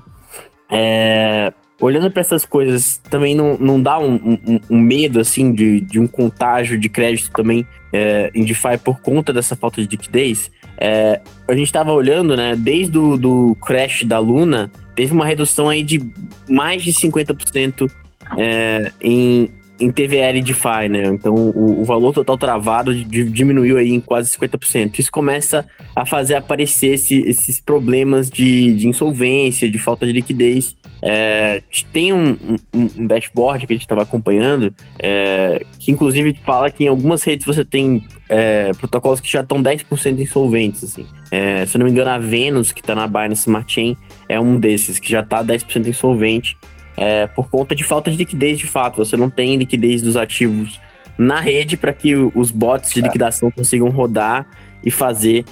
É, 0.69 1.53
olhando 1.79 2.11
para 2.11 2.19
essas 2.19 2.43
coisas, 2.43 2.97
também 3.09 3.35
não, 3.35 3.57
não 3.57 3.81
dá 3.81 3.97
um, 3.97 4.15
um, 4.15 4.59
um, 4.69 4.77
medo, 4.77 5.21
assim, 5.21 5.53
de, 5.53 5.79
de 5.79 5.97
um 5.97 6.07
contágio 6.07 6.77
de 6.77 6.89
crédito 6.89 7.31
também 7.31 7.65
é, 7.93 8.29
em 8.35 8.43
DeFi 8.43 8.77
por 8.83 8.99
conta 8.99 9.31
dessa 9.31 9.55
falta 9.55 9.81
de 9.81 9.87
liquidez? 9.87 10.51
É, 10.79 11.19
a 11.47 11.53
gente 11.53 11.65
estava 11.65 11.91
olhando, 11.91 12.37
né, 12.37 12.55
desde 12.55 12.97
o 12.97 13.17
do 13.17 13.55
crash 13.55 14.03
da 14.05 14.17
Luna, 14.17 14.71
teve 14.95 15.13
uma 15.13 15.25
redução 15.25 15.67
aí 15.67 15.83
de 15.83 16.01
mais 16.47 16.81
de 16.81 16.93
50% 16.93 17.91
é, 18.37 18.91
em, 19.01 19.49
em 19.79 19.91
TVL 19.91 20.41
DeFi, 20.41 20.89
né? 20.89 21.07
Então 21.07 21.33
o, 21.33 21.81
o 21.81 21.83
valor 21.83 22.13
total 22.13 22.37
travado 22.37 22.95
diminuiu 22.95 23.77
aí 23.77 23.89
em 23.89 23.99
quase 23.99 24.31
50%. 24.37 24.99
Isso 24.99 25.11
começa 25.11 25.65
a 25.95 26.05
fazer 26.05 26.35
aparecer 26.35 26.93
esse, 26.93 27.19
esses 27.21 27.59
problemas 27.59 28.29
de, 28.29 28.73
de 28.73 28.87
insolvência, 28.87 29.69
de 29.69 29.77
falta 29.77 30.05
de 30.05 30.13
liquidez 30.13 30.75
é, 31.01 31.63
tem 31.93 32.11
um, 32.11 32.37
um, 32.73 32.89
um, 32.97 33.07
dashboard 33.07 33.65
que 33.65 33.73
a 33.73 33.75
gente 33.75 33.83
estava 33.83 34.03
acompanhando, 34.03 34.73
é, 34.97 35.65
que 35.79 35.91
inclusive 35.91 36.37
fala 36.45 36.69
que 36.69 36.83
em 36.83 36.87
algumas 36.87 37.23
redes 37.23 37.45
você 37.45 37.63
tem 37.63 38.05
é, 38.27 38.71
protocolos 38.73 39.19
que 39.19 39.31
já 39.31 39.41
estão 39.41 39.61
10% 39.61 40.19
insolventes. 40.19 40.83
Assim. 40.83 41.05
É, 41.31 41.65
se 41.65 41.77
eu 41.77 41.79
não 41.79 41.85
me 41.85 41.91
engano, 41.91 42.09
a 42.09 42.17
Venus, 42.17 42.71
que 42.71 42.81
está 42.81 42.93
na 42.93 43.07
Binance 43.07 43.41
Smart 43.41 43.71
Chain, 43.71 43.95
é 44.27 44.39
um 44.39 44.59
desses, 44.59 44.99
que 44.99 45.09
já 45.09 45.21
está 45.21 45.43
10% 45.43 45.87
insolvente 45.87 46.57
é, 46.97 47.27
por 47.27 47.49
conta 47.49 47.73
de 47.73 47.83
falta 47.83 48.11
de 48.11 48.17
liquidez 48.17 48.59
de 48.59 48.67
fato. 48.67 48.97
Você 48.97 49.15
não 49.15 49.29
tem 49.29 49.55
liquidez 49.55 50.01
dos 50.01 50.17
ativos 50.17 50.79
na 51.17 51.39
rede 51.39 51.77
para 51.77 51.93
que 51.93 52.15
os 52.15 52.51
bots 52.51 52.93
de 52.93 52.99
é. 52.99 53.03
liquidação 53.03 53.51
consigam 53.51 53.89
rodar 53.89 54.47
e 54.83 54.89
fazer 54.89 55.43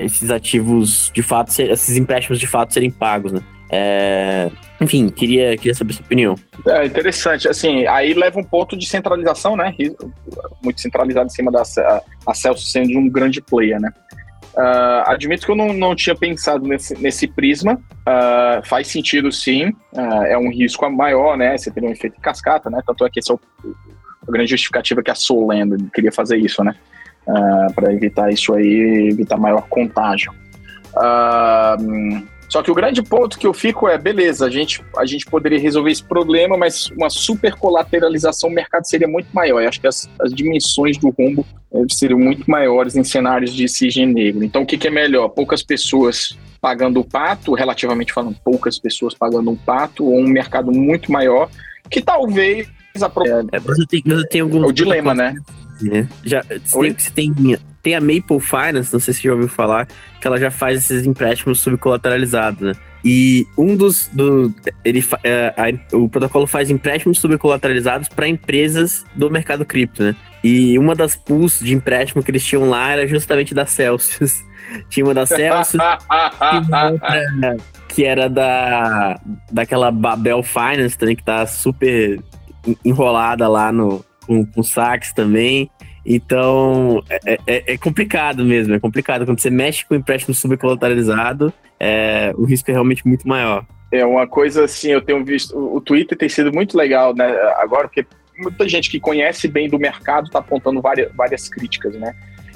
esses 0.00 0.30
ativos 0.30 1.10
de 1.14 1.22
fato, 1.22 1.50
esses 1.60 1.96
empréstimos 1.96 2.40
de 2.40 2.46
fato 2.46 2.72
serem 2.72 2.90
pagos, 2.90 3.32
né? 3.32 3.40
É, 3.70 4.50
enfim, 4.80 5.08
queria, 5.08 5.56
queria 5.56 5.74
saber 5.74 5.92
sua 5.92 6.04
opinião. 6.04 6.34
É 6.66 6.86
interessante, 6.86 7.48
assim, 7.48 7.86
aí 7.86 8.14
leva 8.14 8.38
um 8.38 8.44
ponto 8.44 8.76
de 8.76 8.86
centralização, 8.86 9.56
né? 9.56 9.74
Muito 10.62 10.80
centralizado 10.80 11.26
em 11.26 11.30
cima 11.30 11.50
da 11.50 11.62
a 12.26 12.34
Celso 12.34 12.66
sendo 12.66 12.98
um 12.98 13.08
grande 13.08 13.40
player, 13.40 13.80
né? 13.80 13.92
Uh, 14.54 15.02
admito 15.06 15.46
que 15.46 15.52
eu 15.52 15.56
não, 15.56 15.72
não 15.72 15.94
tinha 15.94 16.16
pensado 16.16 16.66
nesse, 16.66 16.94
nesse 17.00 17.28
prisma. 17.28 17.74
Uh, 17.74 18.66
faz 18.66 18.88
sentido, 18.88 19.30
sim. 19.30 19.68
Uh, 19.92 20.24
é 20.26 20.38
um 20.38 20.50
risco 20.50 20.88
maior, 20.90 21.36
né? 21.36 21.56
Você 21.56 21.70
teria 21.70 21.88
um 21.88 21.92
efeito 21.92 22.16
de 22.16 22.20
cascata, 22.20 22.68
né? 22.70 22.80
Tanto 22.86 23.04
é 23.04 23.10
que 23.10 23.20
esse 23.20 23.30
é 23.30 23.34
o, 23.34 23.40
a 24.26 24.32
grande 24.32 24.50
justificativa 24.50 25.02
que 25.02 25.10
a 25.10 25.14
Solendo 25.14 25.76
queria 25.92 26.12
fazer 26.12 26.36
isso, 26.36 26.62
né? 26.64 26.74
para 27.74 27.92
evitar 27.92 28.32
isso 28.32 28.54
aí, 28.54 29.10
evitar 29.12 29.36
maior 29.36 29.60
contágio. 29.68 30.32
Uh, 30.96 32.26
só 32.48 32.62
que 32.62 32.70
o 32.70 32.74
grande 32.74 33.02
ponto 33.02 33.38
que 33.38 33.46
eu 33.46 33.52
fico 33.52 33.86
é, 33.86 33.98
beleza, 33.98 34.46
a 34.46 34.50
gente, 34.50 34.82
a 34.96 35.04
gente 35.04 35.26
poderia 35.26 35.58
resolver 35.58 35.90
esse 35.90 36.02
problema, 36.02 36.56
mas 36.56 36.90
uma 36.90 37.10
super 37.10 37.54
colateralização, 37.54 38.48
o 38.48 38.52
mercado 38.52 38.88
seria 38.88 39.06
muito 39.06 39.28
maior. 39.32 39.60
Eu 39.60 39.68
acho 39.68 39.80
que 39.80 39.86
as, 39.86 40.08
as 40.20 40.32
dimensões 40.32 40.96
do 40.96 41.10
rombo 41.10 41.46
eh, 41.72 41.84
seriam 41.90 42.18
muito 42.18 42.50
maiores 42.50 42.96
em 42.96 43.04
cenários 43.04 43.52
de 43.52 43.68
cisne 43.68 44.06
negro. 44.06 44.42
Então, 44.42 44.62
o 44.62 44.66
que, 44.66 44.78
que 44.78 44.88
é 44.88 44.90
melhor? 44.90 45.28
Poucas 45.28 45.62
pessoas 45.62 46.38
pagando 46.60 47.00
o 47.00 47.04
pato, 47.04 47.52
relativamente 47.52 48.12
falando, 48.12 48.36
poucas 48.42 48.78
pessoas 48.78 49.14
pagando 49.14 49.50
um 49.50 49.56
pato, 49.56 50.06
ou 50.06 50.18
um 50.18 50.26
mercado 50.26 50.72
muito 50.72 51.12
maior, 51.12 51.50
que 51.90 52.00
talvez... 52.00 52.66
A... 53.00 53.12
É, 53.52 53.60
você 53.60 53.86
tem, 53.86 54.02
você 54.04 54.26
tem 54.26 54.40
alguns... 54.40 54.64
É 54.64 54.66
o 54.66 54.72
dilema, 54.72 55.14
né? 55.14 55.36
né? 55.82 56.08
Já, 56.24 56.42
você, 56.42 56.80
tem, 56.80 56.98
você 56.98 57.10
tem, 57.10 57.58
tem 57.82 57.94
a 57.94 58.00
Maple 58.00 58.40
Finance, 58.40 58.92
não 58.92 59.00
sei 59.00 59.14
se 59.14 59.20
você 59.20 59.28
já 59.28 59.34
ouviu 59.34 59.48
falar, 59.48 59.86
que 60.20 60.26
ela 60.26 60.38
já 60.38 60.50
faz 60.50 60.78
esses 60.78 61.06
empréstimos 61.06 61.60
subcolateralizados, 61.60 62.60
né? 62.60 62.72
E 63.04 63.46
um 63.56 63.76
dos. 63.76 64.08
Do, 64.12 64.52
ele, 64.84 65.04
é, 65.22 65.54
a, 65.56 65.96
o 65.96 66.08
protocolo 66.08 66.46
faz 66.46 66.70
empréstimos 66.70 67.20
subcolateralizados 67.20 68.08
para 68.08 68.26
empresas 68.26 69.04
do 69.14 69.30
mercado 69.30 69.64
cripto, 69.64 70.02
né? 70.02 70.16
E 70.42 70.78
uma 70.78 70.94
das 70.94 71.16
pools 71.16 71.60
de 71.60 71.74
empréstimo 71.74 72.22
que 72.22 72.30
eles 72.30 72.44
tinham 72.44 72.68
lá 72.68 72.90
era 72.90 73.06
justamente 73.06 73.54
da 73.54 73.66
Celsius. 73.66 74.44
Tinha 74.90 75.06
uma 75.06 75.14
da 75.14 75.24
Celsius, 75.24 75.82
outra 76.92 77.56
que 77.88 78.04
era 78.04 78.28
da 78.28 79.18
daquela 79.50 79.90
Babel 79.90 80.42
Finance 80.42 80.96
também, 80.96 81.16
que 81.16 81.22
tá 81.24 81.46
super 81.46 82.20
enrolada 82.84 83.48
lá 83.48 83.72
no, 83.72 84.04
com, 84.26 84.44
com 84.44 84.62
saques 84.62 85.12
também. 85.12 85.70
Então, 86.10 87.04
é, 87.10 87.38
é, 87.46 87.74
é, 87.74 87.76
complicado 87.76 88.42
mesmo, 88.42 88.74
é 88.74 88.80
complicado. 88.80 89.26
Quando 89.26 89.40
você 89.40 89.50
mexe 89.50 89.84
com 89.84 89.94
empréstimo 89.94 90.34
subcolateralizado, 90.34 91.52
é, 91.78 92.32
o 92.34 92.44
risco 92.46 92.70
é 92.70 92.72
realmente 92.72 93.06
muito 93.06 93.28
maior. 93.28 93.66
É 93.92 94.06
uma 94.06 94.26
coisa 94.26 94.64
assim, 94.64 94.88
eu 94.88 95.02
tenho 95.02 95.22
visto, 95.22 95.54
o 95.54 95.78
Twitter 95.82 96.16
tem 96.16 96.28
sido 96.30 96.50
muito 96.50 96.78
legal, 96.78 97.14
né, 97.14 97.26
agora, 97.58 97.88
porque 97.88 98.06
muita 98.38 98.66
gente 98.66 98.90
que 98.90 98.98
conhece 98.98 99.48
bem 99.48 99.68
do 99.68 99.78
mercado 99.78 100.28
está 100.28 100.38
apontando 100.38 100.80
várias, 100.80 101.12
várias 101.14 101.46
críticas, 101.46 101.94
né? 101.94 102.14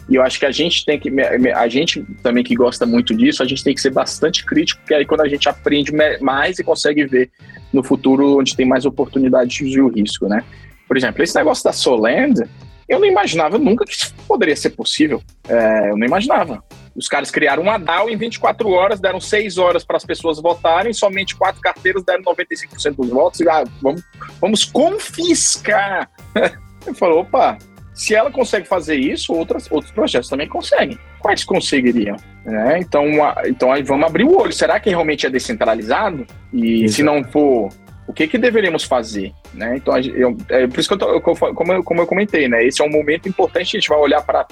E 0.09 0.15
eu 0.15 0.23
acho 0.23 0.39
que 0.39 0.47
a 0.47 0.51
gente 0.51 0.85
tem 0.87 0.99
que, 0.99 1.11
a 1.55 1.69
gente 1.69 2.03
também 2.23 2.43
que 2.43 2.55
gosta 2.55 2.87
muito 2.87 3.15
disso, 3.15 3.43
a 3.43 3.47
gente 3.47 3.63
tem 3.63 3.75
que 3.75 3.81
ser 3.83 3.91
bastante 3.91 4.47
crítico, 4.47 4.81
porque 4.81 4.95
aí 4.95 5.05
quando 5.05 5.21
a 5.21 5.29
gente 5.29 5.47
aprende 5.49 5.93
mais 6.23 6.59
e 6.59 6.65
consegue 6.65 7.05
ver 7.05 7.31
no 7.71 7.83
futuro 7.83 8.39
onde 8.39 8.57
tem 8.57 8.67
mais 8.67 8.87
oportunidades 8.87 9.55
de 9.55 9.81
o 9.81 9.89
risco, 9.89 10.27
né? 10.27 10.43
Por 10.89 10.97
exemplo, 10.97 11.23
esse 11.23 11.35
negócio 11.35 11.63
da 11.65 11.73
Solend, 11.73 12.43
eu 12.89 12.99
não 12.99 13.07
imaginava 13.07 13.59
nunca 13.59 13.85
que 13.85 13.93
isso 13.93 14.15
poderia 14.27 14.57
ser 14.57 14.71
possível. 14.71 15.23
É, 15.49 15.91
eu 15.91 15.97
não 15.97 16.07
imaginava. 16.07 16.63
Os 16.95 17.09
caras 17.09 17.31
criaram 17.31 17.63
uma 17.63 17.79
DAO 17.79 18.11
em 18.11 18.17
24 18.17 18.69
horas, 18.69 19.01
deram 19.01 19.21
6 19.21 19.57
horas 19.59 19.85
para 19.85 19.97
as 19.97 20.05
pessoas 20.05 20.41
votarem, 20.41 20.93
somente 20.93 21.35
quatro 21.35 21.61
carteiras 21.61 22.05
deram 22.05 22.23
95% 22.23 22.97
dos 22.97 23.09
votos. 23.09 23.41
E, 23.41 23.49
ah, 23.49 23.65
vamos, 23.81 24.03
vamos 24.41 24.65
confiscar. 24.65 26.11
Eu 26.87 26.95
falo, 26.95 27.21
opa, 27.21 27.59
se 27.95 28.15
ela 28.15 28.31
consegue 28.31 28.67
fazer 28.67 28.97
isso, 28.97 29.33
outras, 29.33 29.71
outros 29.71 29.93
projetos 29.93 30.29
também 30.29 30.49
conseguem. 30.49 30.99
Quais 31.21 31.45
conseguiriam? 31.45 32.17
É, 32.45 32.79
então, 32.79 33.05
então 33.47 33.71
aí 33.71 33.83
vamos 33.83 34.07
abrir 34.07 34.25
o 34.25 34.37
olho. 34.37 34.53
Será 34.53 34.81
que 34.81 34.91
realmente 34.91 35.27
é 35.27 35.31
descentralizado? 35.31 36.27
E 36.53 36.85
Exato. 36.85 36.93
se 36.93 37.03
não 37.03 37.23
for, 37.23 37.69
o 38.13 38.15
que, 38.15 38.29
que 38.29 38.37
deveríamos 38.37 38.85
fazer, 38.85 39.33
né? 39.55 39.79
Então, 39.79 39.99
eu, 39.99 40.37
é 40.51 40.67
por 40.67 40.79
isso 40.79 40.89
que 40.89 40.95
eu, 40.95 40.99
tô, 40.99 41.21
como, 41.55 41.73
eu, 41.73 41.83
como 41.83 42.03
eu 42.03 42.07
comentei, 42.07 42.47
né? 42.47 42.63
Esse 42.63 42.83
é 42.83 42.85
um 42.85 42.91
momento 42.91 43.27
importante, 43.27 43.75
a 43.75 43.81
gente 43.81 43.89
vai 43.89 43.99
olhar 43.99 44.23
para 44.23 44.47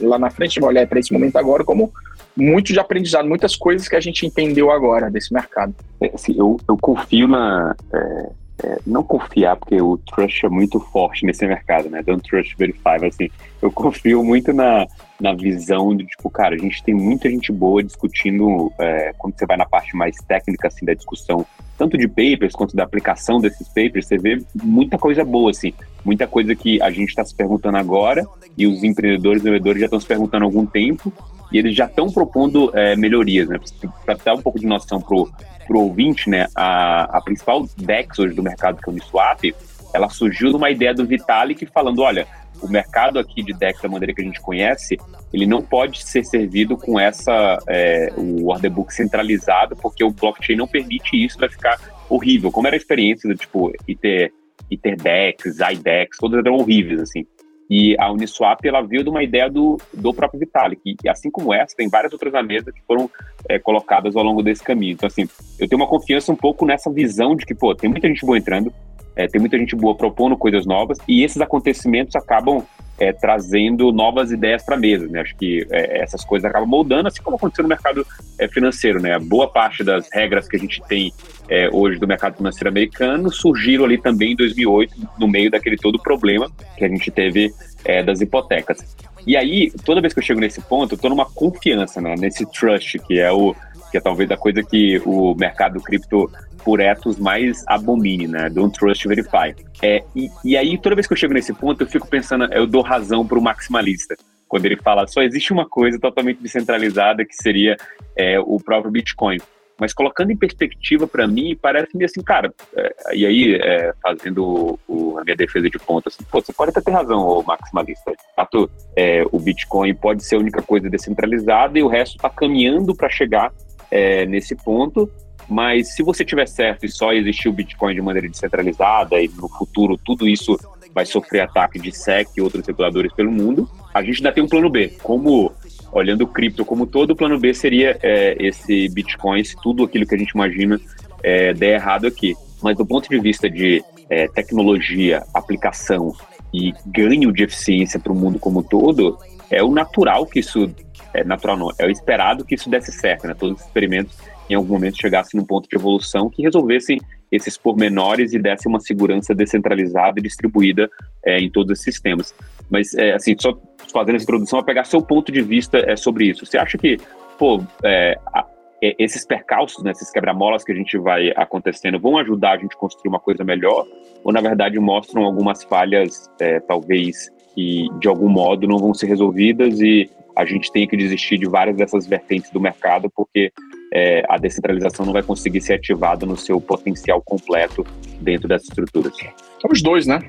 lá 0.00 0.18
na 0.18 0.30
frente, 0.30 0.50
a 0.50 0.52
gente 0.54 0.60
vai 0.60 0.70
olhar 0.70 0.86
para 0.88 0.98
esse 0.98 1.12
momento 1.12 1.36
agora 1.36 1.64
como 1.64 1.92
muito 2.36 2.72
de 2.72 2.80
aprendizado, 2.80 3.28
muitas 3.28 3.54
coisas 3.54 3.86
que 3.86 3.94
a 3.94 4.00
gente 4.00 4.26
entendeu 4.26 4.72
agora 4.72 5.08
desse 5.08 5.32
mercado. 5.32 5.72
É, 6.00 6.10
assim, 6.12 6.34
eu, 6.36 6.58
eu 6.68 6.76
confio 6.76 7.28
na. 7.28 7.76
É, 7.94 8.30
é, 8.62 8.78
não 8.86 9.02
confiar, 9.02 9.56
porque 9.56 9.80
o 9.80 9.96
trust 9.98 10.46
é 10.46 10.48
muito 10.48 10.78
forte 10.78 11.26
nesse 11.26 11.46
mercado, 11.46 11.90
né? 11.90 12.02
Don't 12.02 12.28
trust, 12.28 12.56
verify. 12.56 13.04
Assim, 13.06 13.28
eu 13.60 13.70
confio 13.70 14.22
muito 14.22 14.52
na, 14.52 14.86
na 15.20 15.32
visão 15.34 15.94
de, 15.94 16.04
tipo, 16.06 16.30
cara, 16.30 16.54
a 16.54 16.58
gente 16.58 16.82
tem 16.82 16.94
muita 16.94 17.28
gente 17.28 17.52
boa 17.52 17.82
discutindo, 17.82 18.72
é, 18.78 19.12
quando 19.18 19.38
você 19.38 19.46
vai 19.46 19.56
na 19.56 19.66
parte 19.66 19.96
mais 19.96 20.16
técnica, 20.16 20.68
assim, 20.68 20.84
da 20.84 20.94
discussão, 20.94 21.44
tanto 21.76 21.98
de 21.98 22.06
papers 22.06 22.54
quanto 22.54 22.76
da 22.76 22.84
aplicação 22.84 23.40
desses 23.40 23.68
papers, 23.68 24.06
você 24.06 24.18
vê 24.18 24.40
muita 24.62 24.98
coisa 24.98 25.24
boa, 25.24 25.50
assim. 25.50 25.72
Muita 26.04 26.26
coisa 26.26 26.54
que 26.54 26.80
a 26.82 26.90
gente 26.90 27.10
está 27.10 27.24
se 27.24 27.34
perguntando 27.34 27.76
agora 27.76 28.26
e 28.56 28.66
os 28.66 28.82
empreendedores 28.82 29.42
e 29.42 29.44
vendedores 29.44 29.80
já 29.80 29.86
estão 29.86 30.00
se 30.00 30.06
perguntando 30.06 30.44
há 30.44 30.48
algum 30.48 30.66
tempo 30.66 31.12
e 31.52 31.58
eles 31.58 31.76
já 31.76 31.84
estão 31.84 32.10
propondo 32.10 32.70
é, 32.74 32.96
melhorias, 32.96 33.48
né? 33.48 33.60
Para 34.04 34.14
dar 34.14 34.34
um 34.34 34.42
pouco 34.42 34.58
de 34.58 34.66
noção 34.66 35.00
pro, 35.00 35.30
pro 35.66 35.80
ouvinte, 35.80 36.28
né? 36.28 36.46
A, 36.56 37.18
a 37.18 37.20
principal 37.20 37.66
DEX 37.76 38.18
hoje 38.18 38.34
do 38.34 38.42
mercado, 38.42 38.80
que 38.80 38.88
é 38.88 38.90
o 38.90 38.94
Uniswap, 38.94 39.54
ela 39.92 40.08
surgiu 40.08 40.50
numa 40.50 40.70
ideia 40.70 40.94
do 40.94 41.06
Vitalik 41.06 41.66
falando, 41.66 42.00
olha, 42.00 42.26
o 42.62 42.68
mercado 42.68 43.18
aqui 43.18 43.42
de 43.42 43.52
DEX 43.52 43.82
da 43.82 43.88
maneira 43.88 44.14
que 44.14 44.22
a 44.22 44.24
gente 44.24 44.40
conhece, 44.40 44.96
ele 45.32 45.46
não 45.46 45.60
pode 45.60 46.04
ser 46.04 46.24
servido 46.24 46.76
com 46.76 46.98
essa 46.98 47.58
é, 47.68 48.12
o 48.16 48.48
order 48.48 48.70
book 48.70 48.94
centralizado, 48.94 49.76
porque 49.76 50.02
o 50.02 50.10
blockchain 50.10 50.56
não 50.56 50.66
permite 50.66 51.22
isso, 51.22 51.38
vai 51.38 51.48
ficar 51.48 51.78
horrível. 52.08 52.50
Como 52.50 52.66
era 52.66 52.76
a 52.76 52.78
experiência 52.78 53.28
do 53.28 53.36
tipo 53.36 53.72
ITER, 53.86 54.32
ITERDEX, 54.74 55.58
IDEX, 55.72 56.18
todas 56.18 56.38
eram 56.38 56.56
horríveis, 56.56 57.00
assim. 57.00 57.26
E 57.70 57.96
a 57.98 58.12
Uniswap, 58.12 58.62
ela 58.66 58.82
veio 58.82 59.02
de 59.02 59.08
uma 59.08 59.22
ideia 59.22 59.48
do, 59.48 59.78
do 59.94 60.12
próprio 60.12 60.40
Vitalik. 60.40 60.96
E 61.02 61.08
assim 61.08 61.30
como 61.30 61.54
essa, 61.54 61.74
tem 61.74 61.88
várias 61.88 62.12
outras 62.12 62.32
na 62.32 62.42
mesa 62.42 62.70
que 62.70 62.82
foram 62.82 63.10
é, 63.48 63.58
colocadas 63.58 64.14
ao 64.14 64.22
longo 64.22 64.42
desse 64.42 64.62
caminho. 64.62 64.92
Então, 64.92 65.06
assim, 65.06 65.26
eu 65.58 65.66
tenho 65.66 65.80
uma 65.80 65.88
confiança 65.88 66.30
um 66.30 66.36
pouco 66.36 66.66
nessa 66.66 66.90
visão 66.92 67.34
de 67.34 67.46
que, 67.46 67.54
pô, 67.54 67.74
tem 67.74 67.88
muita 67.88 68.08
gente 68.08 68.26
boa 68.26 68.36
entrando, 68.36 68.72
é, 69.16 69.26
tem 69.26 69.40
muita 69.40 69.58
gente 69.58 69.74
boa 69.74 69.94
propondo 69.94 70.36
coisas 70.36 70.66
novas, 70.66 70.98
e 71.08 71.22
esses 71.22 71.40
acontecimentos 71.40 72.14
acabam 72.14 72.62
é, 72.98 73.12
trazendo 73.12 73.92
novas 73.92 74.30
ideias 74.30 74.62
para 74.62 74.76
a 74.76 74.78
mesa. 74.78 75.06
Né? 75.06 75.20
Acho 75.20 75.34
que 75.36 75.66
é, 75.70 76.02
essas 76.02 76.24
coisas 76.24 76.48
acabam 76.48 76.68
moldando, 76.68 77.08
assim 77.08 77.22
como 77.22 77.36
aconteceu 77.36 77.62
no 77.62 77.68
mercado 77.68 78.06
é, 78.38 78.48
financeiro. 78.48 79.00
Né? 79.00 79.18
Boa 79.18 79.48
parte 79.48 79.82
das 79.82 80.08
regras 80.12 80.48
que 80.48 80.56
a 80.56 80.60
gente 80.60 80.82
tem 80.88 81.12
é, 81.48 81.68
hoje 81.72 81.98
do 81.98 82.06
mercado 82.06 82.36
financeiro 82.36 82.68
americano 82.68 83.30
surgiram 83.30 83.84
ali 83.84 83.98
também 83.98 84.32
em 84.32 84.36
2008, 84.36 84.94
no 85.18 85.28
meio 85.28 85.50
daquele 85.50 85.76
todo 85.76 85.98
problema 86.00 86.50
que 86.76 86.84
a 86.84 86.88
gente 86.88 87.10
teve 87.10 87.52
é, 87.84 88.02
das 88.02 88.20
hipotecas. 88.20 88.96
E 89.26 89.36
aí, 89.36 89.70
toda 89.84 90.00
vez 90.00 90.12
que 90.12 90.18
eu 90.18 90.24
chego 90.24 90.40
nesse 90.40 90.60
ponto, 90.60 90.92
eu 90.92 90.96
estou 90.96 91.08
numa 91.08 91.26
confiança, 91.26 92.00
né, 92.00 92.14
nesse 92.18 92.44
trust, 92.50 92.98
que 93.00 93.20
é 93.20 93.30
o 93.30 93.54
que 93.92 93.98
é 93.98 94.00
talvez 94.00 94.28
a 94.30 94.36
coisa 94.36 94.62
que 94.62 95.00
o 95.04 95.34
mercado 95.34 95.80
cripto 95.80 96.28
por 96.64 96.80
etos 96.80 97.18
mais 97.18 97.62
abomine, 97.68 98.26
né? 98.26 98.48
Don't 98.48 98.76
trust, 98.76 99.06
verify. 99.06 99.54
É, 99.82 100.02
e, 100.16 100.30
e 100.44 100.56
aí, 100.56 100.78
toda 100.78 100.96
vez 100.96 101.06
que 101.06 101.12
eu 101.12 101.16
chego 101.16 101.34
nesse 101.34 101.52
ponto, 101.52 101.82
eu 101.82 101.86
fico 101.86 102.08
pensando, 102.08 102.44
eu 102.52 102.66
dou 102.66 102.82
razão 102.82 103.26
para 103.26 103.38
o 103.38 103.42
maximalista 103.42 104.16
quando 104.52 104.66
ele 104.66 104.76
fala 104.76 105.06
só 105.06 105.22
existe 105.22 105.50
uma 105.50 105.66
coisa 105.66 105.98
totalmente 105.98 106.42
descentralizada 106.42 107.24
que 107.24 107.34
seria 107.34 107.74
é, 108.14 108.38
o 108.38 108.58
próprio 108.58 108.92
Bitcoin. 108.92 109.38
Mas 109.80 109.94
colocando 109.94 110.30
em 110.30 110.36
perspectiva 110.36 111.08
para 111.08 111.26
mim, 111.26 111.56
parece-me 111.60 112.04
assim, 112.04 112.22
cara, 112.22 112.52
é, 112.76 113.16
e 113.16 113.24
aí 113.24 113.54
é, 113.54 113.94
fazendo 114.02 114.78
o, 114.86 115.18
a 115.18 115.24
minha 115.24 115.34
defesa 115.34 115.70
de 115.70 115.78
ponta, 115.78 116.10
assim, 116.10 116.22
pô, 116.30 116.42
você 116.42 116.52
pode 116.52 116.70
até 116.70 116.82
ter 116.82 116.90
razão, 116.90 117.26
ô 117.26 117.42
maximalista. 117.42 118.12
Fato, 118.36 118.70
é, 118.94 119.24
o 119.32 119.40
Bitcoin 119.40 119.94
pode 119.94 120.22
ser 120.22 120.36
a 120.36 120.38
única 120.38 120.60
coisa 120.60 120.90
descentralizada 120.90 121.78
e 121.78 121.82
o 121.82 121.88
resto 121.88 122.16
está 122.16 122.28
caminhando 122.28 122.94
para 122.94 123.08
chegar 123.08 123.50
é, 123.92 124.24
nesse 124.24 124.56
ponto. 124.56 125.08
Mas 125.48 125.94
se 125.94 126.02
você 126.02 126.24
tiver 126.24 126.46
certo 126.46 126.86
e 126.86 126.88
só 126.88 127.12
existir 127.12 127.48
o 127.48 127.52
Bitcoin 127.52 127.94
de 127.94 128.00
maneira 128.00 128.28
descentralizada 128.28 129.20
e 129.20 129.28
no 129.28 129.48
futuro 129.48 129.98
tudo 129.98 130.26
isso 130.26 130.58
vai 130.94 131.04
sofrer 131.04 131.40
ataque 131.40 131.78
de 131.78 131.92
SEC 131.92 132.28
e 132.36 132.40
outros 132.40 132.66
reguladores 132.66 133.12
pelo 133.12 133.30
mundo, 133.30 133.68
a 133.92 134.02
gente 134.02 134.18
ainda 134.18 134.32
tem 134.32 134.42
um 134.42 134.48
plano 134.48 134.70
B. 134.70 134.96
Como 135.02 135.52
olhando 135.90 136.22
o 136.22 136.26
cripto 136.26 136.64
como 136.64 136.86
todo, 136.86 137.10
o 137.10 137.16
plano 137.16 137.38
B 137.38 137.52
seria 137.52 137.98
é, 138.02 138.36
esse 138.38 138.88
Bitcoin, 138.88 139.44
se 139.44 139.56
tudo 139.62 139.84
aquilo 139.84 140.06
que 140.06 140.14
a 140.14 140.18
gente 140.18 140.30
imagina 140.30 140.80
é, 141.22 141.52
der 141.52 141.74
errado 141.74 142.06
aqui. 142.06 142.34
Mas 142.62 142.76
do 142.76 142.86
ponto 142.86 143.08
de 143.08 143.18
vista 143.18 143.50
de 143.50 143.82
é, 144.08 144.28
tecnologia, 144.28 145.22
aplicação 145.34 146.14
e 146.52 146.72
ganho 146.86 147.32
de 147.32 147.44
eficiência 147.44 147.98
para 147.98 148.12
o 148.12 148.16
mundo 148.16 148.38
como 148.38 148.62
todo, 148.62 149.18
é 149.52 149.62
o 149.62 149.70
natural 149.70 150.26
que 150.26 150.40
isso 150.40 150.74
é 151.14 151.22
natural 151.22 151.56
não, 151.56 151.70
é 151.78 151.86
o 151.86 151.90
esperado 151.90 152.44
que 152.44 152.54
isso 152.54 152.70
desse 152.70 152.90
certo, 152.90 153.26
né? 153.26 153.34
Todos 153.34 153.60
os 153.60 153.66
experimentos 153.66 154.16
em 154.48 154.54
algum 154.54 154.74
momento 154.74 155.00
chegassem 155.00 155.38
num 155.38 155.46
ponto 155.46 155.68
de 155.68 155.76
evolução 155.76 156.28
que 156.30 156.42
resolvessem 156.42 156.98
esses 157.30 157.56
pormenores 157.56 158.32
e 158.32 158.38
desse 158.38 158.68
uma 158.68 158.80
segurança 158.80 159.34
descentralizada 159.34 160.18
e 160.18 160.22
distribuída 160.22 160.90
é, 161.24 161.38
em 161.38 161.50
todos 161.50 161.72
esses 161.72 161.84
sistemas. 161.84 162.34
Mas, 162.70 162.94
é, 162.94 163.12
assim, 163.12 163.34
só 163.38 163.58
fazendo 163.92 164.16
essa 164.16 164.24
introdução, 164.24 164.58
a 164.58 164.64
pegar 164.64 164.84
seu 164.84 165.02
ponto 165.02 165.32
de 165.32 165.40
vista 165.40 165.78
é, 165.78 165.96
sobre 165.96 166.26
isso. 166.26 166.44
Você 166.44 166.58
acha 166.58 166.76
que, 166.76 166.98
pô, 167.38 167.62
é, 167.82 168.18
a, 168.34 168.46
é, 168.82 168.94
esses 168.98 169.24
percalços, 169.24 169.82
né, 169.82 169.92
esses 169.92 170.10
quebra-molas 170.10 170.64
que 170.64 170.72
a 170.72 170.74
gente 170.74 170.98
vai 170.98 171.32
acontecendo 171.36 171.98
vão 171.98 172.18
ajudar 172.18 172.52
a 172.52 172.58
gente 172.58 172.74
a 172.74 172.78
construir 172.78 173.08
uma 173.08 173.20
coisa 173.20 173.44
melhor? 173.44 173.86
Ou, 174.22 174.32
na 174.32 174.40
verdade, 174.40 174.78
mostram 174.78 175.24
algumas 175.24 175.64
falhas, 175.64 176.30
é, 176.38 176.60
talvez, 176.60 177.30
que 177.54 177.88
de 178.00 178.08
algum 178.08 178.28
modo 178.28 178.66
não 178.66 178.78
vão 178.78 178.94
ser 178.94 179.06
resolvidas 179.06 179.80
e 179.80 180.10
a 180.34 180.44
gente 180.44 180.72
tem 180.72 180.86
que 180.86 180.96
desistir 180.96 181.38
de 181.38 181.46
várias 181.46 181.76
dessas 181.76 182.06
vertentes 182.06 182.50
do 182.50 182.60
mercado 182.60 183.10
porque 183.14 183.52
é, 183.92 184.24
a 184.28 184.38
descentralização 184.38 185.04
não 185.04 185.12
vai 185.12 185.22
conseguir 185.22 185.60
ser 185.60 185.74
ativada 185.74 186.24
no 186.24 186.36
seu 186.36 186.60
potencial 186.60 187.20
completo 187.20 187.84
dentro 188.20 188.48
dessas 188.48 188.68
estruturas. 188.68 189.14
São 189.60 189.70
os 189.70 189.82
dois, 189.82 190.06
né? 190.06 190.20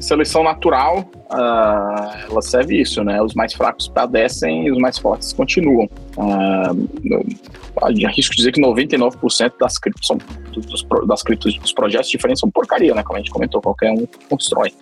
Seleção 0.00 0.44
natural, 0.44 1.10
uh, 1.24 2.30
ela 2.30 2.40
serve 2.40 2.80
isso, 2.80 3.02
né? 3.02 3.20
Os 3.20 3.34
mais 3.34 3.52
fracos 3.52 3.88
padecem 3.88 4.66
e 4.66 4.70
os 4.70 4.78
mais 4.78 4.96
fortes 4.96 5.32
continuam. 5.32 5.88
Uh, 6.16 8.06
arrisco 8.06 8.36
dizer 8.36 8.52
que 8.52 8.60
99% 8.60 9.54
das 9.58 9.76
criptos, 9.76 10.06
são, 10.06 10.18
dos, 10.52 10.86
das 11.08 11.24
criptos 11.24 11.58
dos 11.58 11.72
projetos 11.72 12.08
diferentes 12.08 12.38
são 12.38 12.48
porcaria, 12.48 12.94
né? 12.94 13.02
Como 13.02 13.16
a 13.16 13.18
gente 13.18 13.32
comentou, 13.32 13.60
qualquer 13.60 13.90
um 13.90 14.06
constrói. 14.30 14.72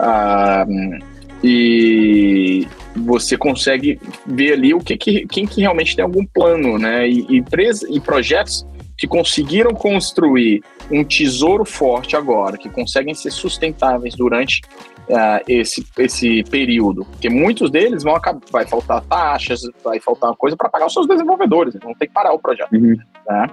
Uh, 0.00 1.17
e 1.42 2.66
você 2.96 3.36
consegue 3.36 4.00
ver 4.26 4.54
ali 4.54 4.74
o 4.74 4.80
que, 4.80 4.96
que 4.96 5.26
quem 5.26 5.46
que 5.46 5.60
realmente 5.60 5.94
tem 5.94 6.04
algum 6.04 6.24
plano, 6.24 6.78
né? 6.78 7.08
E, 7.08 7.26
e, 7.28 7.44
e 7.90 8.00
projetos 8.00 8.66
que 8.96 9.06
conseguiram 9.06 9.72
construir 9.72 10.62
um 10.90 11.04
tesouro 11.04 11.64
forte 11.64 12.16
agora, 12.16 12.58
que 12.58 12.68
conseguem 12.68 13.14
ser 13.14 13.30
sustentáveis 13.30 14.16
durante 14.16 14.60
uh, 15.08 15.42
esse, 15.46 15.86
esse 15.98 16.42
período, 16.44 17.04
porque 17.04 17.28
muitos 17.28 17.70
deles 17.70 18.02
vão 18.02 18.16
acabar, 18.16 18.40
vai 18.50 18.66
faltar 18.66 19.02
taxas, 19.04 19.60
vai 19.84 20.00
faltar 20.00 20.34
coisa 20.34 20.56
para 20.56 20.68
pagar 20.68 20.86
os 20.86 20.92
seus 20.92 21.06
desenvolvedores, 21.06 21.74
vão 21.80 21.94
ter 21.94 22.08
que 22.08 22.12
parar 22.12 22.32
o 22.32 22.40
projeto. 22.40 22.72
Uhum. 22.72 22.96
Né? 23.28 23.46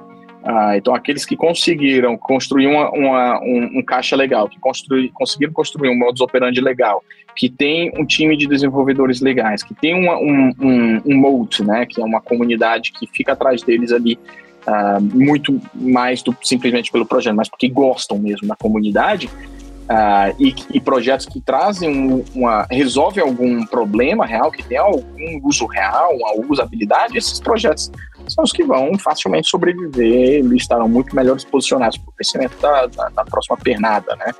Ah, 0.48 0.78
então, 0.78 0.94
aqueles 0.94 1.26
que 1.26 1.36
conseguiram 1.36 2.16
construir 2.16 2.68
uma, 2.68 2.92
uma, 2.92 3.42
um, 3.42 3.80
um, 3.80 3.84
caixa 3.84 4.16
legal, 4.16 4.48
que 4.48 4.60
construir, 4.60 5.10
conseguiram 5.10 5.52
construir 5.52 5.90
um 5.90 5.98
modus 5.98 6.22
operandi 6.22 6.62
legal, 6.62 7.04
que 7.36 7.50
tem 7.50 7.92
um 7.98 8.06
time 8.06 8.38
de 8.38 8.46
desenvolvedores 8.46 9.22
legais, 9.22 9.64
que 9.64 9.74
tem 9.74 9.96
uma, 9.96 10.18
um, 10.20 10.54
um, 10.62 11.02
um 11.04 11.18
moat, 11.18 11.64
né, 11.64 11.88
que 11.88 12.00
é 12.00 12.06
uma 12.06 12.22
comunidade 12.22 12.92
que 12.92 13.08
fica 13.08 13.32
atrás 13.32 13.64
deles 13.64 13.92
ali 13.92 14.20
uh, 14.68 15.02
muito 15.02 15.60
mais 15.74 16.22
do 16.22 16.38
simplesmente 16.44 16.92
pelo 16.92 17.08
projeto, 17.08 17.36
mas 17.36 17.50
porque 17.50 17.68
gostam 17.68 18.20
mesmo 18.20 18.48
da 18.48 18.56
comunidade, 18.56 19.26
uh, 19.26 20.36
e, 20.40 20.54
e, 20.72 20.80
projetos 20.80 21.26
que 21.26 21.42
trazem 21.42 22.24
uma 22.36 22.68
resolvem 22.70 23.24
algum 23.24 23.66
problema 23.66 24.28
real, 24.28 24.52
que 24.52 24.62
tem 24.62 24.78
algum 24.78 25.40
uso 25.44 25.66
real, 25.66 26.16
uma 26.16 26.46
usabilidade, 26.48 27.18
esses 27.18 27.40
projetos 27.40 27.92
são 28.34 28.44
os 28.44 28.52
que 28.52 28.64
vão 28.64 28.98
facilmente 28.98 29.50
sobreviver 29.50 30.44
e 30.44 30.56
estarão 30.58 30.88
muito 30.88 31.16
melhores 31.16 31.44
posicionados 31.44 31.98
para 31.98 32.10
o 32.10 32.14
crescimento 32.14 32.60
da, 32.62 32.88
da, 32.88 33.10
da, 33.10 33.24
próxima 33.26 33.58
pernada, 33.58 34.16
né? 34.16 34.32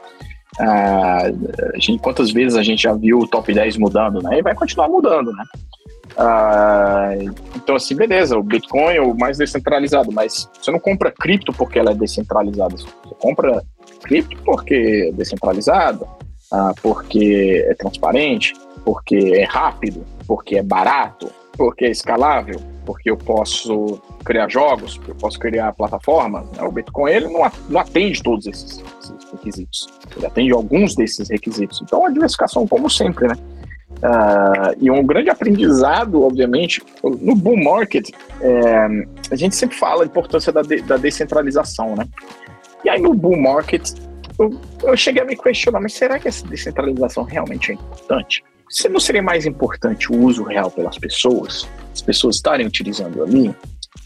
Ah, 0.60 1.24
gente, 1.76 2.02
quantas 2.02 2.32
vezes 2.32 2.58
a 2.58 2.64
gente 2.64 2.84
já 2.84 2.94
viu 2.94 3.20
o 3.20 3.28
top 3.28 3.54
10 3.54 3.78
mudando, 3.78 4.22
né? 4.22 4.40
E 4.40 4.42
vai 4.42 4.56
continuar 4.56 4.88
mudando, 4.88 5.32
né? 5.32 5.44
Ah, 6.18 7.10
então, 7.56 7.76
assim, 7.76 7.96
beleza, 7.96 8.38
o 8.38 8.44
Bitcoin 8.44 8.96
é 8.96 9.02
o 9.02 9.14
mais 9.14 9.38
descentralizado, 9.38 10.12
mas 10.12 10.50
você 10.60 10.72
não 10.72 10.80
compra 10.80 11.12
cripto 11.12 11.52
porque 11.52 11.78
ela 11.78 11.92
é 11.92 11.96
descentralizada. 11.96 12.76
Você 12.78 12.88
compra 13.20 13.62
cripto 14.04 14.38
porque 14.44 15.10
é 15.10 15.12
descentralizada, 15.12 16.08
ah, 16.52 16.74
porque 16.82 17.66
é 17.68 17.74
transparente, 17.74 18.54
porque 18.86 19.34
é 19.36 19.44
rápido, 19.44 20.06
porque 20.26 20.58
é 20.58 20.64
barato, 20.64 21.30
porque 21.58 21.86
é 21.86 21.92
escalável 21.92 22.75
porque 22.86 23.10
eu 23.10 23.18
posso 23.18 24.00
criar 24.24 24.50
jogos, 24.50 25.00
eu 25.08 25.16
posso 25.16 25.40
criar 25.40 25.74
plataformas. 25.74 26.50
Né? 26.52 26.64
O 26.64 26.72
Bitcoin 26.72 27.12
ele 27.12 27.28
não 27.28 27.80
atende 27.80 28.22
todos 28.22 28.46
esses, 28.46 28.84
esses, 29.02 29.32
requisitos. 29.32 29.88
Ele 30.16 30.26
atende 30.26 30.52
alguns 30.54 30.96
desses 30.96 31.30
requisitos. 31.30 31.82
Então, 31.82 32.06
a 32.06 32.10
diversificação, 32.10 32.68
como 32.68 32.90
sempre, 32.90 33.28
né? 33.28 33.36
Uh, 33.96 34.76
e 34.80 34.92
um 34.92 35.06
grande 35.06 35.30
aprendizado, 35.30 36.24
obviamente, 36.24 36.82
no 37.04 37.36
bull 37.36 37.58
market, 37.58 38.10
é, 38.42 38.88
a 39.32 39.36
gente 39.36 39.56
sempre 39.56 39.78
fala 39.78 40.04
a 40.04 40.06
importância 40.06 40.52
da, 40.52 40.62
de, 40.62 40.82
da 40.82 40.98
descentralização, 40.98 41.96
né? 41.96 42.06
E 42.84 42.90
aí 42.90 43.02
no 43.02 43.14
bull 43.14 43.38
market, 43.38 43.94
eu, 44.38 44.60
eu 44.84 44.98
cheguei 44.98 45.22
a 45.22 45.26
me 45.26 45.36
questionar, 45.36 45.80
mas 45.80 45.94
será 45.94 46.20
que 46.20 46.28
essa 46.28 46.46
descentralização 46.46 47.24
realmente 47.24 47.72
é 47.72 47.76
importante? 47.76 48.44
Se 48.76 48.90
não 48.90 49.00
seria 49.00 49.24
mais 49.24 49.46
importante 49.46 50.12
o 50.12 50.22
uso 50.22 50.44
real 50.44 50.70
pelas 50.70 50.98
pessoas, 50.98 51.66
as 51.94 52.02
pessoas 52.02 52.36
estarem 52.36 52.68
utilizando 52.68 53.24
ali, 53.24 53.56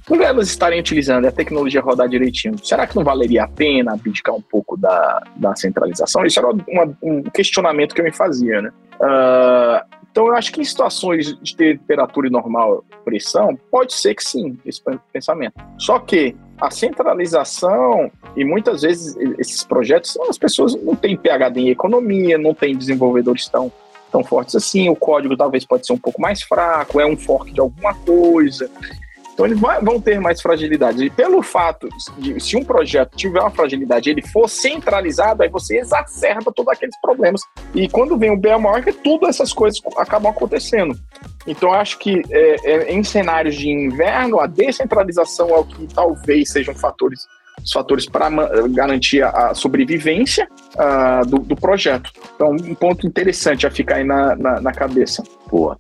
por 0.06 0.22
elas 0.22 0.48
estarem 0.48 0.80
utilizando 0.80 1.26
a 1.26 1.32
tecnologia 1.32 1.82
rodar 1.82 2.08
direitinho, 2.08 2.56
será 2.64 2.86
que 2.86 2.96
não 2.96 3.04
valeria 3.04 3.46
a 3.46 3.48
pena 3.48 3.94
abdicar 3.94 4.36
um 4.36 4.42
pouco 4.44 4.78
da, 4.78 5.24
da 5.36 5.56
centralização? 5.56 6.24
Isso 6.24 6.38
era 6.38 6.50
uma, 6.50 6.96
um 7.02 7.24
questionamento 7.24 7.96
que 7.96 8.02
eu 8.02 8.06
me 8.06 8.12
fazia, 8.12 8.62
né? 8.62 8.72
Uh, 9.02 9.98
então, 10.12 10.28
eu 10.28 10.36
acho 10.36 10.52
que 10.52 10.62
em 10.62 10.64
situações 10.64 11.36
de 11.42 11.56
temperatura 11.56 12.28
e 12.28 12.32
normal 12.32 12.86
pressão, 13.04 13.58
pode 13.72 13.94
ser 13.94 14.14
que 14.14 14.24
sim, 14.24 14.56
esse 14.64 14.80
pensamento. 15.12 15.54
Só 15.80 15.98
que 15.98 16.36
a 16.62 16.70
centralização 16.70 18.12
e 18.36 18.46
muitas 18.46 18.84
vezes 18.84 19.16
esses 19.40 19.64
projetos, 19.64 20.16
as 20.30 20.38
pessoas 20.38 20.76
não 20.84 20.96
têm 20.96 21.18
PhD 21.18 21.60
em 21.60 21.70
economia, 21.70 22.38
não 22.38 22.54
têm 22.54 22.78
desenvolvedores 22.78 23.48
tão, 23.48 23.72
tão 24.12 24.24
fortes 24.24 24.56
assim, 24.56 24.90
o 24.90 24.96
código 24.96 25.38
talvez 25.38 25.66
pode 25.66 25.86
ser 25.86 25.94
um 25.94 25.98
pouco 25.98 26.22
mais 26.22 26.42
fraco, 26.42 27.00
é 27.00 27.06
um 27.06 27.18
fork 27.18 27.52
de 27.52 27.60
alguma 27.60 27.94
coisa. 27.94 28.70
Então 29.40 29.48
eles 29.48 29.58
vão 29.58 30.02
ter 30.02 30.20
mais 30.20 30.42
fragilidade. 30.42 31.02
E 31.02 31.10
pelo 31.10 31.42
fato 31.42 31.88
de 32.18 32.38
se 32.42 32.58
um 32.58 32.64
projeto 32.64 33.16
tiver 33.16 33.40
uma 33.40 33.50
fragilidade 33.50 34.10
ele 34.10 34.22
for 34.22 34.50
centralizado, 34.50 35.42
aí 35.42 35.48
você 35.48 35.78
exacerba 35.78 36.52
todos 36.54 36.74
aqueles 36.74 37.00
problemas. 37.00 37.40
E 37.74 37.88
quando 37.88 38.18
vem 38.18 38.32
o 38.32 38.38
bear 38.38 38.60
market, 38.60 38.98
todas 39.02 39.30
essas 39.30 39.54
coisas 39.54 39.80
acabam 39.96 40.30
acontecendo. 40.30 40.94
Então 41.48 41.72
acho 41.72 41.98
que 42.00 42.22
é, 42.30 42.56
é, 42.70 42.92
em 42.92 43.02
cenários 43.02 43.56
de 43.56 43.70
inverno, 43.70 44.42
a 44.42 44.46
descentralização 44.46 45.48
é 45.52 45.58
o 45.58 45.64
que 45.64 45.88
talvez 45.88 46.52
sejam 46.52 46.76
fatores 46.76 47.22
os 47.64 47.72
fatores 47.72 48.06
para 48.06 48.30
garantir 48.70 49.24
a 49.24 49.54
sobrevivência 49.54 50.48
uh, 50.76 51.28
do, 51.28 51.40
do, 51.40 51.56
projeto. 51.56 52.12
Então, 52.36 52.52
um 52.52 52.76
ponto 52.76 53.06
interessante 53.06 53.68
a 53.68 53.72
ficar 53.72 53.96
aí 53.96 54.04
na, 54.04 54.36
na, 54.36 54.62
na, 54.62 54.72
cabeça. 54.72 55.24
Boa. 55.50 55.78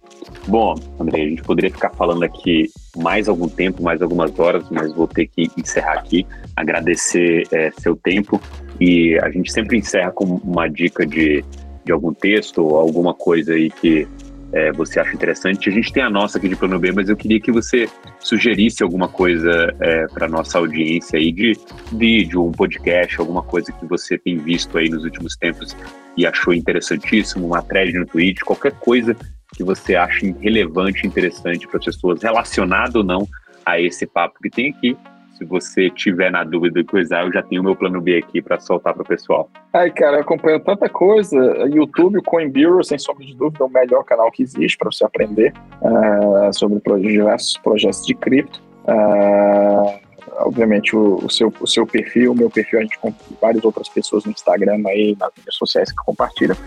Bom, 0.47 0.75
André, 0.99 1.21
a 1.21 1.29
gente 1.29 1.43
poderia 1.43 1.71
ficar 1.71 1.91
falando 1.91 2.23
aqui 2.23 2.69
mais 2.97 3.27
algum 3.29 3.47
tempo, 3.47 3.83
mais 3.83 4.01
algumas 4.01 4.37
horas, 4.37 4.63
mas 4.69 4.93
vou 4.93 5.07
ter 5.07 5.27
que 5.27 5.49
encerrar 5.57 5.93
aqui. 5.93 6.25
Agradecer 6.55 7.47
é, 7.51 7.71
seu 7.71 7.95
tempo 7.95 8.41
e 8.79 9.17
a 9.21 9.29
gente 9.29 9.51
sempre 9.51 9.77
encerra 9.77 10.11
com 10.11 10.25
uma 10.25 10.67
dica 10.67 11.05
de, 11.05 11.43
de 11.85 11.91
algum 11.91 12.13
texto 12.13 12.65
ou 12.65 12.77
alguma 12.77 13.13
coisa 13.13 13.53
aí 13.53 13.69
que 13.69 14.07
é, 14.51 14.71
você 14.71 14.99
acha 14.99 15.13
interessante. 15.13 15.69
A 15.69 15.71
gente 15.71 15.91
tem 15.91 16.03
a 16.03 16.09
nossa 16.09 16.37
aqui 16.37 16.49
de 16.49 16.55
plano 16.55 16.79
B, 16.79 16.91
mas 16.91 17.09
eu 17.09 17.15
queria 17.15 17.39
que 17.39 17.51
você 17.51 17.87
sugerisse 18.19 18.83
alguma 18.83 19.07
coisa 19.07 19.75
é, 19.79 20.07
para 20.07 20.27
nossa 20.27 20.57
audiência 20.57 21.17
aí 21.19 21.31
de 21.31 21.57
vídeo, 21.91 22.45
um 22.45 22.51
podcast, 22.51 23.19
alguma 23.19 23.43
coisa 23.43 23.71
que 23.71 23.85
você 23.85 24.17
tem 24.17 24.37
visto 24.37 24.77
aí 24.77 24.89
nos 24.89 25.03
últimos 25.03 25.35
tempos 25.35 25.75
e 26.17 26.25
achou 26.25 26.53
interessantíssimo, 26.53 27.45
uma 27.45 27.61
thread 27.61 27.93
no 27.93 28.05
Twitch, 28.05 28.41
qualquer 28.41 28.73
coisa 28.73 29.15
que 29.55 29.63
você 29.63 29.95
ache 29.95 30.35
relevante, 30.39 31.05
interessante 31.05 31.67
para 31.67 31.77
as 31.77 31.85
pessoas, 31.85 32.21
relacionado 32.21 32.97
ou 32.97 33.03
não 33.03 33.27
a 33.65 33.79
esse 33.79 34.05
papo 34.05 34.39
que 34.41 34.49
tem 34.49 34.71
aqui 34.71 34.97
se 35.39 35.45
você 35.45 35.89
tiver 35.89 36.29
na 36.29 36.43
dúvida 36.43 36.81
de 36.81 36.85
coisar, 36.85 37.25
eu 37.25 37.31
já 37.31 37.41
tenho 37.41 37.61
o 37.61 37.63
meu 37.63 37.75
plano 37.75 38.01
B 38.01 38.17
aqui 38.17 38.41
para 38.41 38.59
soltar 38.59 38.93
para 38.93 39.03
o 39.03 39.05
pessoal. 39.05 39.49
Ai, 39.73 39.89
cara, 39.89 40.17
eu 40.17 40.21
acompanho 40.21 40.59
tanta 40.59 40.89
coisa. 40.89 41.37
YouTube, 41.73 42.19
o 42.19 42.23
Coin 42.23 42.49
Bureau, 42.49 42.83
sem 42.83 42.99
sombra 42.99 43.25
de 43.25 43.33
dúvida, 43.35 43.63
é 43.63 43.67
o 43.67 43.69
melhor 43.69 44.03
canal 44.03 44.29
que 44.29 44.43
existe 44.43 44.77
para 44.77 44.91
você 44.91 45.05
aprender 45.05 45.53
uh, 45.81 46.53
sobre 46.53 46.81
diversos 46.99 47.57
projetos 47.57 48.05
de 48.05 48.13
cripto. 48.13 48.61
Uh, 48.83 49.97
obviamente, 50.39 50.93
o, 50.93 51.15
o, 51.23 51.29
seu, 51.29 51.53
o 51.61 51.67
seu 51.67 51.87
perfil, 51.87 52.33
o 52.33 52.35
meu 52.35 52.49
perfil, 52.49 52.79
a 52.79 52.81
gente 52.81 52.99
com 52.99 53.13
várias 53.41 53.63
outras 53.63 53.87
pessoas 53.87 54.25
no 54.25 54.31
Instagram 54.31 54.81
aí, 54.87 55.15
nas 55.17 55.31
redes 55.37 55.55
sociais 55.55 55.89
que 55.89 56.03
compartilham. 56.03 56.57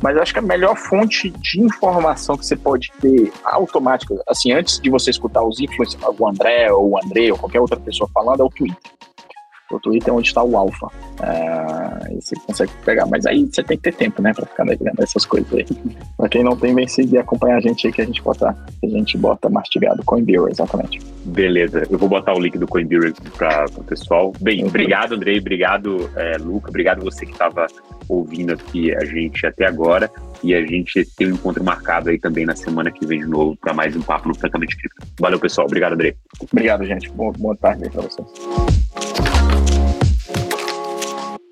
Mas 0.00 0.16
acho 0.16 0.32
que 0.32 0.38
a 0.38 0.42
melhor 0.42 0.76
fonte 0.76 1.30
de 1.30 1.60
informação 1.60 2.36
que 2.36 2.46
você 2.46 2.56
pode 2.56 2.90
ter 3.00 3.32
automática, 3.44 4.14
assim, 4.26 4.52
antes 4.52 4.80
de 4.80 4.88
você 4.88 5.10
escutar 5.10 5.42
os 5.42 5.60
influencers, 5.60 6.02
o 6.18 6.28
André 6.28 6.72
ou 6.72 6.90
o 6.90 6.98
André 7.04 7.30
ou 7.30 7.38
qualquer 7.38 7.60
outra 7.60 7.78
pessoa 7.78 8.08
falando, 8.12 8.40
é 8.40 8.44
o 8.44 8.48
Twitter. 8.48 8.92
O 9.70 9.80
Twitter 9.80 10.12
é 10.12 10.16
onde 10.16 10.28
está 10.28 10.42
o 10.42 10.56
alfa. 10.56 10.88
É, 11.22 12.12
e 12.12 12.20
você 12.20 12.34
consegue 12.46 12.72
pegar. 12.84 13.06
Mas 13.06 13.26
aí 13.26 13.46
você 13.46 13.62
tem 13.62 13.76
que 13.76 13.84
ter 13.84 13.94
tempo, 13.94 14.20
né? 14.22 14.32
Pra 14.34 14.46
ficar 14.46 14.64
vendo 14.64 15.02
essas 15.02 15.24
coisas 15.24 15.52
aí. 15.52 15.66
pra 16.16 16.28
quem 16.28 16.42
não 16.42 16.56
tem, 16.56 16.74
vem 16.74 16.88
seguir 16.88 17.18
acompanhar 17.18 17.56
a 17.56 17.60
gente 17.60 17.86
aí 17.86 17.92
que 17.92 18.02
a 18.02 18.04
gente 18.04 18.22
bota, 18.22 18.48
a 18.48 18.86
gente 18.86 19.16
bota 19.16 19.48
mastigado. 19.48 20.02
CoinBureau, 20.04 20.48
exatamente. 20.48 21.00
Beleza. 21.24 21.86
Eu 21.90 21.98
vou 21.98 22.08
botar 22.08 22.34
o 22.34 22.40
link 22.40 22.58
do 22.58 22.66
CoinBureau 22.66 23.12
para 23.36 23.66
o 23.76 23.84
pessoal. 23.84 24.32
Bem, 24.40 24.64
obrigado, 24.64 25.14
Andrei. 25.14 25.38
Obrigado, 25.38 26.10
é, 26.16 26.36
Luca. 26.38 26.68
Obrigado 26.68 27.02
você 27.02 27.24
que 27.24 27.32
estava 27.32 27.66
ouvindo 28.08 28.52
aqui 28.52 28.94
a 28.94 29.04
gente 29.04 29.46
até 29.46 29.66
agora. 29.66 30.10
E 30.42 30.54
a 30.54 30.64
gente 30.64 31.04
tem 31.16 31.28
um 31.28 31.34
encontro 31.34 31.62
marcado 31.62 32.08
aí 32.08 32.18
também 32.18 32.46
na 32.46 32.56
semana 32.56 32.90
que 32.90 33.04
vem 33.06 33.20
de 33.20 33.26
novo 33.26 33.56
para 33.56 33.74
mais 33.74 33.94
um 33.94 34.00
papo 34.00 34.28
no 34.28 34.34
Francamente 34.34 34.76
Cripto. 34.76 35.06
Valeu, 35.18 35.38
pessoal. 35.38 35.66
Obrigado, 35.66 35.92
André. 35.92 36.14
Obrigado, 36.50 36.84
gente. 36.84 37.10
Boa, 37.10 37.32
boa 37.32 37.56
tarde 37.56 37.84
aí 37.84 37.90
para 37.90 38.02
vocês. 38.02 39.29